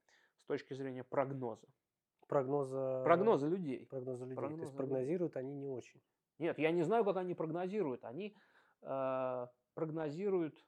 с 0.41 0.47
точки 0.47 0.75
зрения 0.75 1.05
прогноза 1.05 1.69
прогноза... 2.29 3.03
Прогноза 3.05 3.49
людей. 3.49 3.87
Прогноза 3.87 4.25
людей. 4.25 4.37
Прогноза 4.37 4.61
То 4.61 4.67
есть 4.67 4.77
прогнозируют 4.77 5.35
людей. 5.35 5.49
они 5.49 5.61
не 5.61 5.69
очень. 5.69 6.01
Нет, 6.39 6.59
я 6.59 6.71
не 6.71 6.83
знаю, 6.83 7.05
как 7.05 7.17
они 7.17 7.35
прогнозируют. 7.35 8.05
Они 8.05 8.37
э, 8.83 9.47
прогнозируют... 9.75 10.65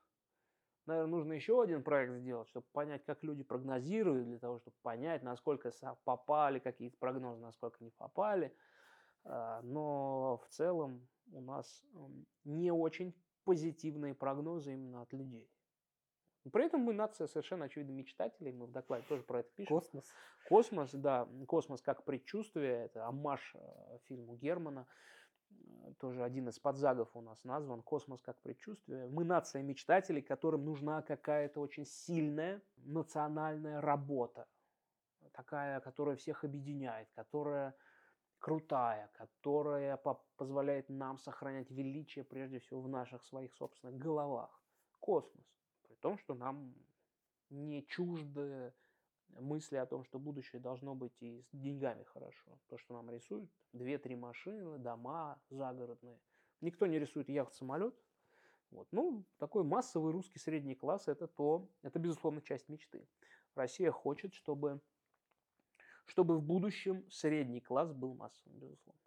Наверное, 0.86 1.10
нужно 1.10 1.32
еще 1.34 1.62
один 1.62 1.84
проект 1.84 2.14
сделать, 2.14 2.48
чтобы 2.48 2.66
понять, 2.72 3.04
как 3.04 3.22
люди 3.22 3.44
прогнозируют, 3.44 4.26
для 4.26 4.38
того, 4.38 4.58
чтобы 4.58 4.76
понять, 4.82 5.22
насколько 5.22 5.70
попали 6.04 6.58
какие-то 6.58 6.96
прогнозы, 6.98 7.40
насколько 7.40 7.84
не 7.84 7.90
попали. 7.90 8.52
Э, 9.24 9.60
но 9.62 10.38
в 10.38 10.48
целом 10.48 11.06
у 11.32 11.40
нас 11.40 11.84
не 12.44 12.72
очень 12.72 13.14
позитивные 13.44 14.14
прогнозы 14.14 14.72
именно 14.72 15.02
от 15.02 15.12
людей. 15.12 15.48
При 16.48 16.64
этом 16.64 16.81
мы 16.81 16.94
нация 16.94 17.26
совершенно 17.26 17.66
очевидно 17.66 17.92
мечтателей, 17.92 18.53
мы 18.53 18.66
в 18.66 18.72
докладе 18.72 19.05
тоже 19.09 19.22
про 19.22 19.40
это 19.40 19.50
пишем. 19.50 19.76
Космос. 19.76 20.05
Космос, 20.48 20.90
да, 20.94 21.29
космос 21.46 21.83
как 21.83 22.05
предчувствие, 22.05 22.87
это 22.87 23.07
омаж 23.06 23.54
э, 23.55 23.98
фильму 24.09 24.37
Германа, 24.37 24.87
э, 25.50 25.92
тоже 25.98 26.24
один 26.24 26.48
из 26.48 26.59
подзагов 26.59 27.11
у 27.14 27.20
нас 27.20 27.44
назван 27.44 27.83
«Космос 27.83 28.22
как 28.22 28.40
предчувствие». 28.40 29.07
Мы 29.09 29.24
нация 29.24 29.62
мечтателей, 29.62 30.22
которым 30.22 30.64
нужна 30.64 31.03
какая-то 31.03 31.61
очень 31.61 31.85
сильная 31.85 32.62
национальная 32.76 33.83
работа, 33.83 34.48
такая, 35.33 35.81
которая 35.81 36.16
всех 36.16 36.44
объединяет, 36.44 37.11
которая 37.14 37.74
крутая, 38.38 39.11
которая 39.12 39.98
позволяет 40.37 40.88
нам 40.88 41.18
сохранять 41.18 41.70
величие 41.70 42.24
прежде 42.24 42.61
всего 42.61 42.81
в 42.81 42.88
наших 42.88 43.22
своих 43.24 43.55
собственных 43.55 43.98
головах. 43.98 44.59
Космос 45.00 45.44
том, 46.00 46.18
что 46.18 46.34
нам 46.34 46.74
не 47.50 47.86
чужды 47.86 48.72
мысли 49.38 49.76
о 49.76 49.86
том, 49.86 50.04
что 50.04 50.18
будущее 50.18 50.60
должно 50.60 50.94
быть 50.94 51.16
и 51.20 51.42
с 51.53 51.57
деньгами 51.57 52.05
хорошо. 52.05 52.59
То, 52.68 52.78
что 52.78 52.94
нам 52.94 53.11
рисуют, 53.11 53.51
две-три 53.72 54.16
машины, 54.16 54.78
дома 54.78 55.40
загородные. 55.51 56.18
Никто 56.61 56.86
не 56.86 56.98
рисует 56.98 57.28
яхт-самолет. 57.28 57.94
Вот. 58.70 58.88
Ну, 58.92 59.24
такой 59.38 59.64
массовый 59.64 60.12
русский 60.12 60.38
средний 60.38 60.74
класс– 60.74 61.05
это 61.09 61.26
то, 61.26 61.68
это, 61.82 61.98
безусловно, 61.98 62.40
часть 62.40 62.68
мечты. 62.68 63.07
Россия 63.55 63.90
хочет, 63.90 64.34
чтобы, 64.34 64.80
чтобы 66.07 66.38
в 66.38 66.42
будущем 66.42 67.09
средний 67.11 67.61
класс 67.61 67.92
был 67.92 68.14
массовым, 68.14 68.59
безусловно. 68.59 69.01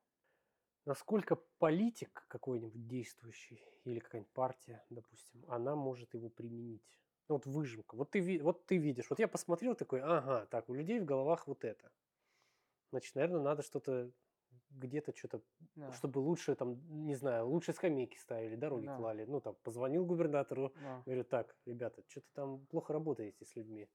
Насколько 0.86 1.38
политик 1.60 2.26
какой-нибудь 2.28 2.88
действующий 2.88 3.64
или 3.86 4.00
какая-нибудь 4.00 4.34
партия, 4.34 4.84
допустим, 4.90 5.46
она 5.48 5.76
может 5.76 6.14
его 6.14 6.30
применить? 6.30 6.84
Ну, 7.30 7.36
вот 7.36 7.46
выжимка. 7.46 7.96
Вот 7.96 8.12
ты, 8.12 8.42
вот 8.44 8.66
ты 8.66 8.78
видишь. 8.78 9.10
Вот 9.10 9.20
я 9.20 9.30
посмотрел 9.30 9.76
такой, 9.76 10.02
ага, 10.02 10.46
так, 10.48 10.68
у 10.68 10.74
людей 10.74 11.00
в 11.00 11.06
головах 11.06 11.48
вот 11.48 11.64
это. 11.64 11.90
Значит, 12.92 13.16
наверное, 13.16 13.42
надо 13.42 13.64
что-то 13.64 14.12
где-то 14.72 15.16
что-то, 15.16 15.42
да. 15.76 15.92
чтобы 15.94 16.20
лучше 16.20 16.56
там, 16.56 16.82
не 17.06 17.16
знаю, 17.16 17.48
лучше 17.48 17.74
скамейки 17.74 18.18
ставили, 18.18 18.56
дороги 18.56 18.88
да. 18.88 18.98
клали. 18.98 19.26
Ну, 19.26 19.40
там, 19.40 19.56
позвонил 19.64 20.06
губернатору, 20.06 20.74
да. 20.82 21.02
говорю, 21.06 21.24
так, 21.24 21.56
ребята, 21.66 22.04
что-то 22.08 22.28
там 22.34 22.66
плохо 22.68 22.94
работаете 22.94 23.46
с 23.46 23.56
людьми. 23.56 23.88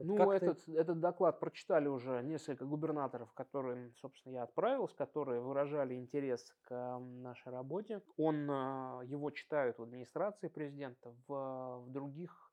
Ну, 0.00 0.16
как 0.16 0.30
ты- 0.30 0.36
этот, 0.36 0.68
этот 0.68 1.00
доклад 1.00 1.40
прочитали 1.40 1.88
уже 1.88 2.22
несколько 2.22 2.64
губернаторов, 2.64 3.32
которым, 3.32 3.94
собственно, 3.96 4.34
я 4.34 4.42
отправился, 4.44 4.96
которые 4.96 5.40
выражали 5.40 5.94
интерес 5.94 6.54
к 6.62 6.98
нашей 6.98 7.50
работе. 7.52 8.02
Он, 8.16 8.48
а, 8.50 9.00
его 9.04 9.30
читают 9.30 9.78
в 9.78 9.82
администрации 9.82 10.48
президента, 10.48 11.10
в, 11.26 11.84
в 11.86 11.90
других 11.90 12.52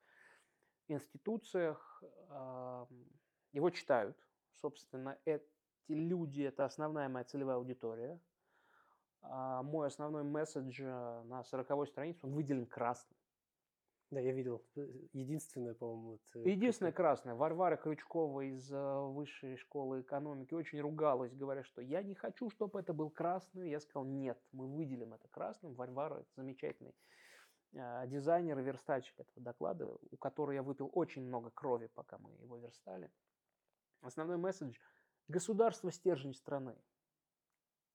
институциях, 0.88 2.02
а, 2.28 2.88
его 3.52 3.70
читают. 3.70 4.18
Собственно, 4.54 5.18
эти 5.24 5.44
люди– 5.88 6.42
это 6.42 6.64
основная 6.64 7.08
моя 7.08 7.24
целевая 7.24 7.56
аудитория. 7.56 8.20
А 9.22 9.62
Мой 9.62 9.88
основной 9.88 10.22
месседж 10.24 10.80
а, 10.84 11.22
на 11.24 11.42
40 11.44 11.86
странице, 11.86 12.26
он 12.26 12.34
выделен 12.34 12.66
красным. 12.66 13.15
Да, 14.10 14.20
я 14.20 14.32
видел. 14.32 14.64
э, 14.76 14.86
Единственное, 15.12 15.74
по-моему, 15.74 16.10
вот, 16.12 16.20
э, 16.36 16.48
Единственное 16.48 16.92
красное. 16.92 17.34
Варвара 17.34 17.76
Крючкова 17.76 18.42
из 18.42 18.70
э, 18.72 19.00
Высшей 19.00 19.56
школы 19.56 20.02
экономики 20.02 20.54
очень 20.54 20.80
ругалась, 20.80 21.34
говоря, 21.34 21.64
что 21.64 21.82
я 21.82 22.02
не 22.02 22.14
хочу, 22.14 22.48
чтобы 22.50 22.78
это 22.78 22.92
был 22.92 23.10
красный. 23.10 23.68
Я 23.70 23.80
сказал, 23.80 24.04
нет, 24.04 24.40
мы 24.52 24.68
выделим 24.68 25.12
это 25.14 25.26
красным. 25.28 25.74
Варвара– 25.74 26.14
это 26.20 26.28
замечательный 26.36 26.94
э, 27.72 28.06
дизайнер 28.06 28.56
и 28.60 28.62
верстальщик 28.62 29.18
этого 29.18 29.42
доклада, 29.42 29.86
у 30.10 30.16
которого 30.16 30.52
я 30.52 30.62
выпил 30.62 30.88
очень 30.92 31.26
много 31.26 31.50
крови, 31.50 31.88
пока 31.92 32.18
мы 32.18 32.32
его 32.34 32.58
верстали. 32.58 33.10
Основной 34.02 34.36
месседж– 34.36 34.76
государство– 35.28 35.90
стержень 35.92 36.34
страны. 36.34 36.76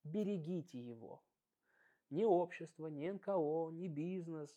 Берегите 0.04 0.78
его. 0.78 1.24
Ни 2.10 2.26
общество, 2.26 2.88
ни 2.88 3.10
НКО, 3.10 3.70
ни 3.72 3.88
бизнес, 3.88 4.54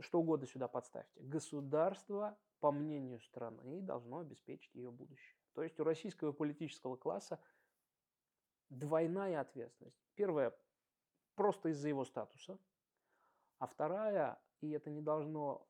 что 0.00 0.20
угодно 0.20 0.46
сюда 0.46 0.68
подставьте. 0.68 1.20
Государство, 1.22 2.38
по 2.60 2.72
мнению 2.72 3.20
страны, 3.20 3.80
должно 3.80 4.18
обеспечить 4.18 4.74
ее 4.74 4.90
будущее. 4.90 5.36
То 5.54 5.62
есть 5.62 5.78
у 5.80 5.84
российского 5.84 6.32
политического 6.32 6.96
класса 6.96 7.40
двойная 8.68 9.40
ответственность. 9.40 10.00
Первая– 10.14 10.56
просто 11.34 11.70
из-за 11.70 11.88
его 11.88 12.04
статуса, 12.04 12.58
а 13.58 13.66
вторая, 13.66 14.40
и 14.60 14.70
это 14.70 14.90
не 14.90 15.00
должно 15.00 15.66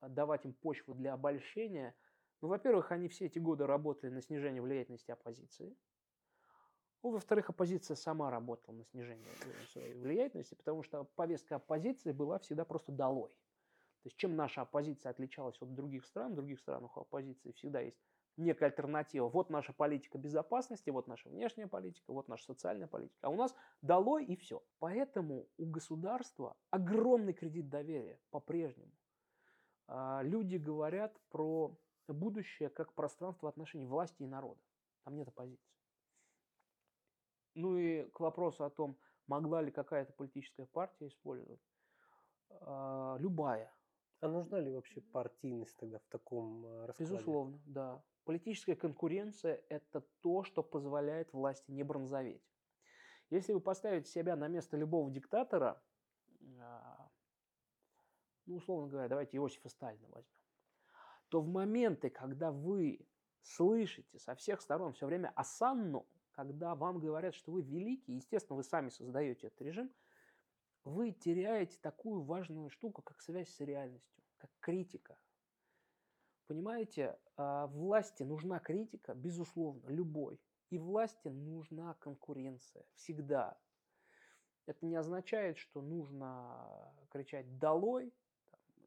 давать 0.00 0.44
им 0.44 0.52
почву 0.52 0.94
для 0.94 1.14
обольщения, 1.14 1.94
ну, 2.42 2.48
во-первых, 2.48 2.92
они 2.92 3.08
все 3.08 3.26
эти 3.26 3.38
годы 3.38 3.66
работали 3.66 4.10
на 4.10 4.20
снижение 4.20 4.60
влиятельности 4.60 5.10
оппозиции, 5.10 5.76
ну, 7.02 7.12
во-вторых, 7.12 7.48
оппозиция 7.50 7.94
сама 7.94 8.30
работала 8.30 8.74
на 8.74 8.84
снижение 8.84 9.30
э, 9.44 9.66
своей 9.72 9.94
влиятельности, 9.94 10.54
потому 10.54 10.82
что 10.82 11.04
повестка 11.04 11.54
оппозиции 11.56 12.10
была 12.10 12.40
всегда 12.40 12.64
просто 12.64 12.90
долой. 12.90 13.30
То 14.06 14.08
есть 14.08 14.18
чем 14.18 14.36
наша 14.36 14.62
оппозиция 14.62 15.10
отличалась 15.10 15.60
от 15.60 15.74
других 15.74 16.06
стран, 16.06 16.30
в 16.30 16.36
других 16.36 16.60
странах 16.60 16.96
у 16.96 17.00
оппозиции 17.00 17.50
всегда 17.50 17.80
есть 17.80 17.98
некая 18.36 18.66
альтернатива. 18.66 19.28
Вот 19.28 19.50
наша 19.50 19.72
политика 19.72 20.16
безопасности, 20.16 20.90
вот 20.90 21.08
наша 21.08 21.28
внешняя 21.28 21.66
политика, 21.66 22.12
вот 22.12 22.28
наша 22.28 22.44
социальная 22.44 22.86
политика. 22.86 23.26
А 23.26 23.30
у 23.30 23.34
нас 23.34 23.52
долой 23.82 24.24
и 24.24 24.36
все. 24.36 24.62
Поэтому 24.78 25.48
у 25.58 25.66
государства 25.66 26.56
огромный 26.70 27.32
кредит 27.32 27.68
доверия 27.68 28.20
по-прежнему. 28.30 28.92
А, 29.88 30.22
Люди 30.22 30.54
говорят 30.54 31.20
про 31.30 31.76
будущее 32.06 32.68
как 32.68 32.92
пространство 32.92 33.48
отношений 33.48 33.86
власти 33.86 34.22
и 34.22 34.28
народа. 34.28 34.60
Там 35.02 35.16
нет 35.16 35.26
оппозиции. 35.26 35.74
Ну 37.54 37.76
и 37.76 38.04
к 38.10 38.20
вопросу 38.20 38.62
о 38.62 38.70
том, 38.70 38.96
могла 39.26 39.62
ли 39.62 39.72
какая-то 39.72 40.12
политическая 40.12 40.66
партия 40.66 41.08
использовать. 41.08 41.60
А, 42.60 43.16
Любая. 43.18 43.72
А 44.20 44.28
нужна 44.28 44.60
ли 44.60 44.70
вообще 44.70 45.00
партийность 45.00 45.76
тогда 45.76 45.98
в 45.98 46.06
таком 46.06 46.64
э, 46.64 46.86
раскладе? 46.86 47.12
Безусловно, 47.12 47.60
да. 47.66 48.02
Политическая 48.24 48.74
конкуренция– 48.74 49.62
это 49.68 50.00
то, 50.20 50.42
что 50.42 50.62
позволяет 50.62 51.32
власти 51.32 51.70
не 51.70 51.82
бронзоветь. 51.82 52.42
Если 53.30 53.52
вы 53.52 53.60
поставите 53.60 54.10
себя 54.10 54.36
на 54.36 54.48
место 54.48 54.76
любого 54.76 55.10
диктатора, 55.10 55.82
а, 56.60 57.10
ну, 58.46 58.56
условно 58.56 58.88
говоря, 58.88 59.08
давайте 59.08 59.36
Иосифа 59.36 59.68
Сталина 59.68 60.08
возьмем, 60.08 60.32
то 61.28 61.40
в 61.40 61.48
моменты, 61.48 62.08
когда 62.08 62.50
вы 62.50 63.06
слышите 63.42 64.18
со 64.18 64.34
всех 64.34 64.60
сторон 64.60 64.92
все 64.92 65.06
время 65.06 65.32
осанну, 65.34 66.06
когда 66.32 66.74
вам 66.74 66.98
говорят, 66.98 67.34
что 67.34 67.52
вы 67.52 67.62
великий, 67.62 68.14
естественно, 68.14 68.56
вы 68.56 68.62
сами 68.62 68.90
создаете 68.90 69.48
этот 69.48 69.60
режим, 69.62 69.92
вы 70.86 71.10
теряете 71.10 71.76
такую 71.82 72.22
важную 72.22 72.70
штуку, 72.70 73.02
как 73.02 73.20
связь 73.20 73.48
с 73.48 73.60
реальностью, 73.60 74.22
как 74.38 74.50
критика. 74.60 75.18
Понимаете, 76.46 77.18
а, 77.36 77.66
власти 77.66 78.22
нужна 78.22 78.60
критика, 78.60 79.14
безусловно, 79.14 79.88
любой. 79.88 80.40
И 80.70 80.78
власти 80.78 81.26
нужна 81.28 81.94
конкуренция 81.94 82.84
всегда. 82.94 83.58
Это 84.66 84.86
не 84.86 84.94
означает, 84.94 85.58
что 85.58 85.82
нужно 85.82 86.94
кричать 87.10 87.58
«долой» 87.58 88.14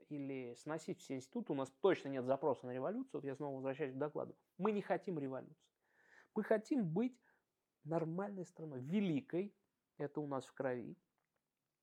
или 0.08 0.56
сносить 0.56 1.00
все 1.02 1.16
институты. 1.16 1.52
У 1.52 1.56
нас 1.56 1.70
точно 1.82 2.08
нет 2.10 2.26
запроса 2.26 2.66
на 2.66 2.72
революцию. 2.72 3.22
Вот 3.22 3.26
я 3.26 3.36
снова 3.36 3.56
возвращаюсь 3.56 3.94
к 3.94 3.98
докладу. 3.98 4.36
Мы 4.58 4.72
не 4.72 4.82
хотим 4.82 5.20
революции. 5.20 5.56
Мы 6.34 6.44
хотим 6.44 6.88
быть 6.88 7.18
нормальной 7.84 8.46
страной, 8.46 8.80
великой, 8.82 9.54
это 9.98 10.22
у 10.22 10.28
нас 10.28 10.46
в 10.46 10.54
крови, 10.54 10.98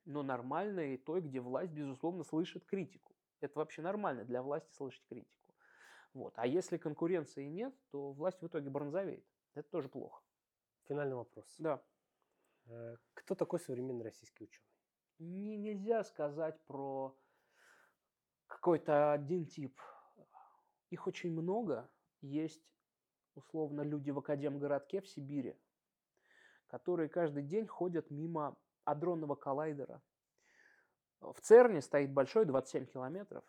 но 0.06 0.22
нормальной 0.22 0.94
и 0.94 0.96
той, 0.96 1.20
где 1.20 1.40
власть, 1.40 1.72
безусловно, 1.72 2.24
слышит 2.24 2.64
критику. 2.64 3.14
Это 3.40 3.58
вообще 3.58 3.82
нормально 3.82 4.24
для 4.24 4.42
власти 4.42 4.72
слышать 4.72 5.04
критику. 5.08 5.54
Вот. 6.14 6.32
А 6.36 6.46
если 6.46 6.78
конкуренции 6.78 7.44
нет, 7.44 7.74
то 7.90 8.12
власть 8.12 8.40
в 8.40 8.46
итоге 8.46 8.70
бронзовеет. 8.70 9.26
Это 9.54 9.68
тоже 9.68 9.88
плохо. 9.88 10.22
Финальный 10.88 11.16
вопрос. 11.16 11.54
Да. 11.58 11.82
Э, 12.66 12.96
Кто 13.14 13.34
такой 13.34 13.60
современный 13.60 14.04
российский 14.04 14.44
ученый? 14.44 14.66
Не, 15.18 15.56
нельзя 15.56 16.04
сказать 16.04 16.58
про 16.66 17.18
какой-то 18.46 19.12
один 19.12 19.46
тип. 19.46 19.78
Их 20.90 21.06
очень 21.06 21.32
много. 21.32 21.90
Есть, 22.20 22.62
условно, 23.34 23.82
люди 23.82 24.10
в 24.10 24.18
Академгородке 24.18 25.00
в 25.00 25.08
Сибири, 25.08 25.58
которые 26.68 27.08
каждый 27.08 27.42
день 27.42 27.66
ходят 27.66 28.10
мимо 28.10 28.56
адронного 28.86 29.34
коллайдера. 29.34 30.00
В 31.20 31.40
ЦЕРНе 31.40 31.82
стоит 31.82 32.12
большой, 32.12 32.44
27 32.44 32.86
километров. 32.86 33.44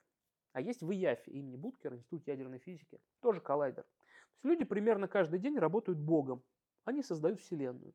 А 0.54 0.62
есть 0.62 0.82
в 0.82 0.92
ИЯФе 0.92 1.32
имени 1.32 1.56
Будкера, 1.56 1.96
Институт 1.96 2.28
ядерной 2.28 2.60
физики, 2.60 3.00
тоже 3.22 3.42
коллайдер. 3.42 3.84
То 3.84 3.90
есть 4.34 4.46
люди 4.46 4.66
примерно 4.66 5.08
каждый 5.08 5.40
день 5.40 5.58
работают 5.58 6.00
Богом. 6.00 6.44
Они 6.84 7.04
создают 7.04 7.40
Вселенную. 7.40 7.94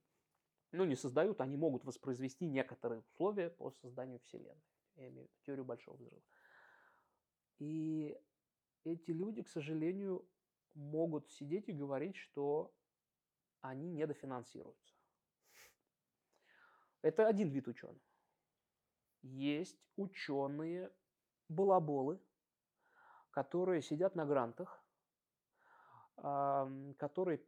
Ну, 0.70 0.84
не 0.84 0.94
создают, 0.94 1.40
они 1.40 1.56
могут 1.56 1.84
воспроизвести 1.84 2.46
некоторые 2.46 3.00
условия 3.00 3.50
по 3.50 3.70
созданию 3.72 4.20
Вселенной. 4.20 4.62
Я 4.96 5.08
имею 5.08 5.26
в 5.26 5.30
виду 5.30 5.40
теорию 5.42 5.64
Большого 5.64 5.96
Взрыва. 5.96 6.22
И 7.58 8.18
эти 8.84 9.10
люди, 9.10 9.42
к 9.42 9.48
сожалению, 9.48 10.26
могут 10.74 11.30
сидеть 11.30 11.68
и 11.68 11.72
говорить, 11.72 12.16
что 12.16 12.74
они 13.60 13.90
недофинансируются. 13.90 14.91
Это 17.02 17.26
один 17.26 17.48
вид 17.48 17.68
ученых. 17.68 18.02
Есть 19.22 19.78
ученые 19.96 20.90
балаболы, 21.48 22.20
которые 23.30 23.82
сидят 23.82 24.14
на 24.14 24.24
грантах, 24.24 24.82
которые 26.16 27.44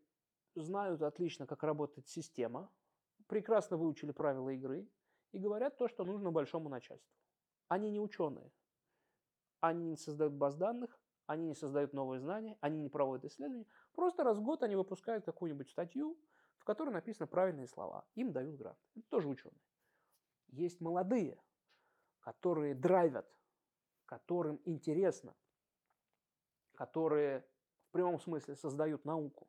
знают 0.55 1.03
отлично, 1.03 1.47
как 1.47 1.63
работает 1.63 2.09
система, 2.09 2.71
прекрасно 3.27 3.77
выучили 3.77 4.13
правила 4.13 4.51
игры 4.51 4.89
и 5.33 5.39
говорят 5.39 5.77
то, 5.77 5.89
что 5.89 6.05
нужно 6.05 6.31
большому 6.31 6.69
начальству. 6.69 7.13
Они 7.69 7.91
не 7.91 8.01
ученые. 8.01 8.53
Они 9.61 9.85
не 9.91 9.97
создают 9.97 10.35
баз 10.35 10.57
данных, 10.57 10.99
они 11.27 11.47
не 11.47 11.55
создают 11.55 11.93
новые 11.93 12.21
знания, 12.21 12.59
они 12.61 12.79
не 12.79 12.89
проводят 12.89 13.25
исследования. 13.25 13.67
Просто 13.93 14.25
раз 14.25 14.39
в 14.39 14.43
год 14.43 14.63
они 14.63 14.77
выпускают 14.77 15.25
какую-нибудь 15.25 15.71
статью, 15.71 16.19
в 16.65 16.67
которой 16.67 16.89
написаны 16.89 17.27
правильные 17.27 17.69
слова. 17.69 18.07
Им 18.15 18.33
дают 18.33 18.57
грант. 18.57 18.79
Это 18.95 19.07
тоже 19.11 19.29
ученые. 19.29 19.61
Есть 20.49 20.81
молодые, 20.81 21.39
которые 22.21 22.75
драйвят, 22.75 23.31
которым 24.07 24.59
интересно, 24.65 25.37
которые 26.75 27.41
в 27.89 27.91
прямом 27.91 28.19
смысле 28.19 28.57
создают 28.57 29.05
науку. 29.05 29.47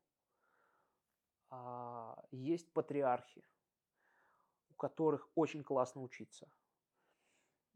А, 1.52 2.22
есть 2.32 2.70
патриархи, 2.74 3.48
у 4.72 4.74
которых 4.74 5.30
очень 5.36 5.64
классно 5.64 6.02
учиться, 6.02 6.52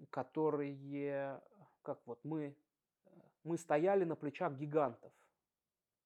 которые, 0.09 1.41
как 1.81 2.05
вот 2.05 2.21
мы, 2.25 2.57
мы 3.45 3.57
стояли 3.57 4.03
на 4.03 4.17
плечах 4.17 4.57
гигантов. 4.57 5.13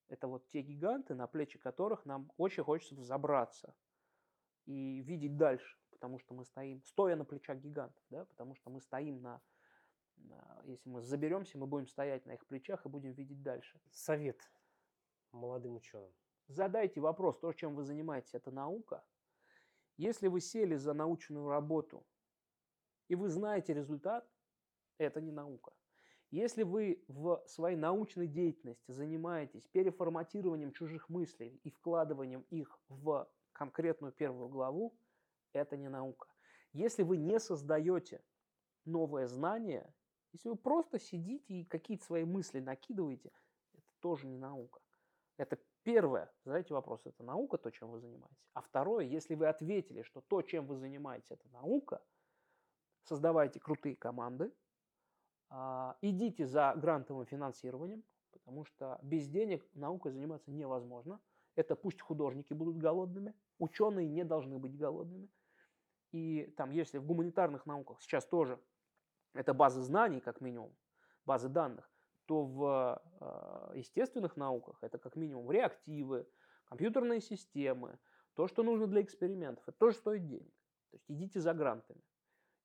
Это 0.10 0.28
вот 0.28 0.47
те 0.49 0.62
гиганты, 0.62 1.16
на 1.16 1.28
плечи 1.28 1.58
которых 1.58 2.06
нам 2.06 2.32
очень 2.38 2.64
хочется 2.64 2.95
взобраться 2.95 3.74
и 4.66 5.01
видеть 5.01 5.38
дальше, 5.38 5.78
потому 5.91 6.20
что 6.20 6.34
мы 6.34 6.45
стоим, 6.45 6.84
стоя 6.84 7.16
на 7.16 7.26
плечах 7.26 7.58
гигантов, 7.60 8.04
да, 8.10 8.26
потому 8.26 8.56
что 8.56 8.70
мы 8.70 8.82
стоим 8.82 9.22
на 9.22 9.41
А, 10.32 10.62
Если 10.66 10.89
мы 10.89 11.01
заберемся, 11.01 11.58
мы 11.58 11.68
будем 11.68 11.88
стоять 11.88 12.26
на 12.26 12.34
их 12.34 12.45
плечах 12.45 12.86
и 12.86 12.89
будем 12.89 13.14
видеть 13.14 13.41
дальше. 13.41 13.80
Совет 13.91 14.39
молодым 15.32 15.76
ученым. 15.76 16.14
Задайте 16.47 17.01
вопрос, 17.01 17.39
то, 17.39 17.51
чем 17.54 17.76
вы 17.76 17.84
занимаетесь, 17.84 18.34
это 18.34 18.51
наука. 18.51 19.04
Если 19.97 20.28
вы 20.28 20.41
сели 20.41 20.76
за 20.76 20.93
научную 20.93 21.47
работу 21.49 22.06
и 23.08 23.16
вы 23.16 23.30
знаете 23.30 23.74
результат, 23.74 24.28
это 24.97 25.22
не 25.22 25.32
наука. 25.32 25.74
Если 26.34 26.64
вы 26.64 27.00
в 27.08 27.44
своей 27.46 27.78
научной 27.78 28.26
деятельности 28.26 28.90
занимаетесь 28.92 29.68
переформатированием 29.68 30.72
чужих 30.72 31.08
мыслей 31.08 31.62
и 31.64 31.70
вкладыванием 31.70 32.44
их 32.50 32.80
в 32.90 33.30
конкретную 33.52 34.12
первую 34.12 34.50
главу, 34.50 34.98
это 35.52 35.78
не 35.78 35.90
наука. 35.90 36.28
Если 36.72 37.04
вы 37.04 37.18
не 37.18 37.40
создаете 37.40 38.20
новое 38.84 39.28
знание, 39.28 39.94
если 40.32 40.50
вы 40.50 40.56
просто 40.56 40.98
сидите 40.98 41.54
и 41.54 41.66
какие-то 41.66 42.04
свои 42.04 42.24
мысли 42.24 42.60
накидываете, 42.60 43.32
это 43.76 43.86
тоже 44.00 44.26
не 44.26 44.40
наука. 44.40 44.82
Это 45.38 45.60
первое, 45.84 46.34
задайте 46.46 46.74
вопрос, 46.74 47.06
это 47.06 47.22
наука, 47.22 47.60
то, 47.60 47.70
чем 47.70 47.92
вы 47.92 48.00
занимаетесь. 48.00 48.50
А 48.54 48.62
второе, 48.62 49.06
если 49.06 49.36
вы 49.36 49.46
ответили, 49.46 50.02
что 50.02 50.22
то, 50.22 50.42
чем 50.42 50.66
вы 50.66 50.78
занимаетесь, 50.78 51.30
это 51.30 51.48
наука, 51.50 52.04
создавайте 53.04 53.60
крутые 53.60 53.96
команды, 53.96 54.52
идите 56.01 56.45
за 56.47 56.74
грантовым 56.76 57.26
финансированием, 57.26 58.04
потому 58.32 58.66
что 58.66 58.99
без 59.04 59.28
денег 59.28 59.66
наукой 59.74 60.12
заниматься 60.12 60.51
невозможно. 60.51 61.20
Это 61.56 61.76
пусть 61.76 62.01
художники 62.01 62.54
будут 62.54 62.78
голодными, 62.78 63.36
ученые 63.60 64.08
не 64.08 64.24
должны 64.24 64.58
быть 64.58 64.76
голодными. 64.76 65.30
И 66.12 66.54
там, 66.58 66.72
если 66.72 66.97
в 66.97 67.06
гуманитарных 67.06 67.66
науках 67.66 68.01
сейчас 68.01 68.26
тоже 68.26 68.60
это 69.34 69.54
базы 69.54 69.82
знаний, 69.82 70.20
как 70.20 70.41
минимум, 70.41 70.76
базы 71.26 71.49
данных, 71.49 71.89
то 72.26 72.45
в 72.45 73.01
э, 73.20 73.78
естественных 73.78 74.38
науках 74.38 74.78
это 74.82 74.97
как 74.97 75.16
минимум 75.16 75.51
реактивы, 75.51 76.28
компьютерные 76.66 77.22
системы, 77.22 77.99
то, 78.36 78.47
что 78.47 78.64
нужно 78.64 78.88
для 78.88 79.01
экспериментов, 79.01 79.64
это 79.68 79.78
тоже 79.78 79.97
стоит 79.97 80.26
денег. 80.28 80.54
То 80.91 80.97
есть 80.97 81.06
идите 81.10 81.39
за 81.39 81.54
грантами 81.54 82.01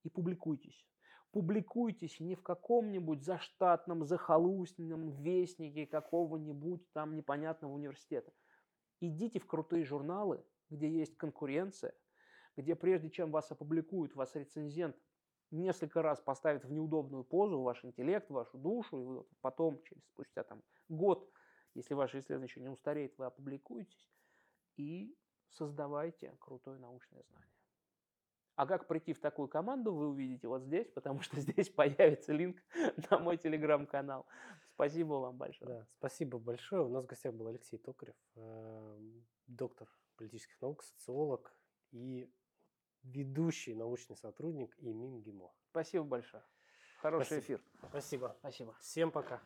и 0.03 0.11
публикуйтесь. 0.11 0.87
Публикуйтесь 1.31 2.21
не 2.21 2.35
в 2.35 2.43
каком-нибудь 2.43 3.23
заштатном, 3.23 4.05
захолустном 4.05 5.11
вестнике 5.11 5.87
какого-нибудь 5.87 6.91
там 6.93 7.15
непонятного 7.17 7.73
университета. 7.73 8.33
Идите 9.01 9.39
в 9.39 9.47
крутые 9.47 9.85
журналы, 9.85 10.43
где 10.71 10.89
есть 10.89 11.17
конкуренция, 11.17 11.95
где 12.57 12.75
прежде 12.75 13.11
чем 13.11 13.31
вас 13.31 13.51
опубликуют, 13.51 14.15
вас 14.17 14.35
рецензент 14.35 14.97
несколько 15.51 16.03
раз 16.03 16.21
поставит 16.21 16.65
в 16.65 16.73
неудобную 16.73 17.25
позу 17.25 17.61
ваш 17.61 17.85
интеллект, 17.85 18.29
вашу 18.31 18.59
душу, 18.59 18.99
и 18.99 19.05
вы 19.05 19.25
потом, 19.41 19.83
через 19.83 20.05
спустя 20.07 20.45
там 20.45 20.63
год, 20.89 21.31
если 21.75 21.95
ваше 21.95 22.19
исследование 22.19 22.49
еще 22.49 22.61
не 22.61 22.69
устареет, 22.69 23.17
вы 23.19 23.27
опубликуетесь 23.27 24.11
и 24.77 25.15
создавайте 25.51 26.35
крутое 26.41 26.79
научное 26.79 27.23
знание. 27.23 27.58
А 28.59 28.67
как 28.67 28.89
прийти 28.89 29.13
в 29.13 29.21
такую 29.21 29.47
команду, 29.47 29.95
вы 29.95 30.09
увидите 30.09 30.49
вот 30.49 30.65
здесь, 30.65 30.89
потому 30.89 31.21
что 31.21 31.37
здесь 31.41 31.71
появится 31.71 32.33
линк 32.33 32.61
на 33.09 33.21
мой 33.21 33.37
телеграм-канал. 33.37 34.27
Спасибо 34.75 35.15
вам 35.15 35.37
большое. 35.37 35.71
Да, 35.71 35.87
спасибо 35.99 36.39
большое. 36.41 36.83
У 36.83 36.89
нас 36.89 37.05
в 37.05 37.07
гостях 37.07 37.35
был 37.35 37.47
Алексей 37.47 37.79
Токарев, 37.79 38.17
э, 38.35 38.99
доктор 39.47 39.89
политических 40.17 40.61
наук, 40.61 40.83
социолог 40.83 41.55
и 41.93 42.29
ведущий 43.05 43.77
научный 43.77 44.17
сотрудник 44.17 44.75
ИМИМ 44.79 45.23
ГИМО. 45.23 45.53
Спасибо 45.71 46.05
большое. 46.05 46.43
Хороший 47.01 47.27
Спасибо. 47.27 47.45
эфир. 47.45 47.63
Спасибо. 47.91 48.37
Спасибо. 48.41 48.77
Всем 48.81 49.13
пока. 49.13 49.41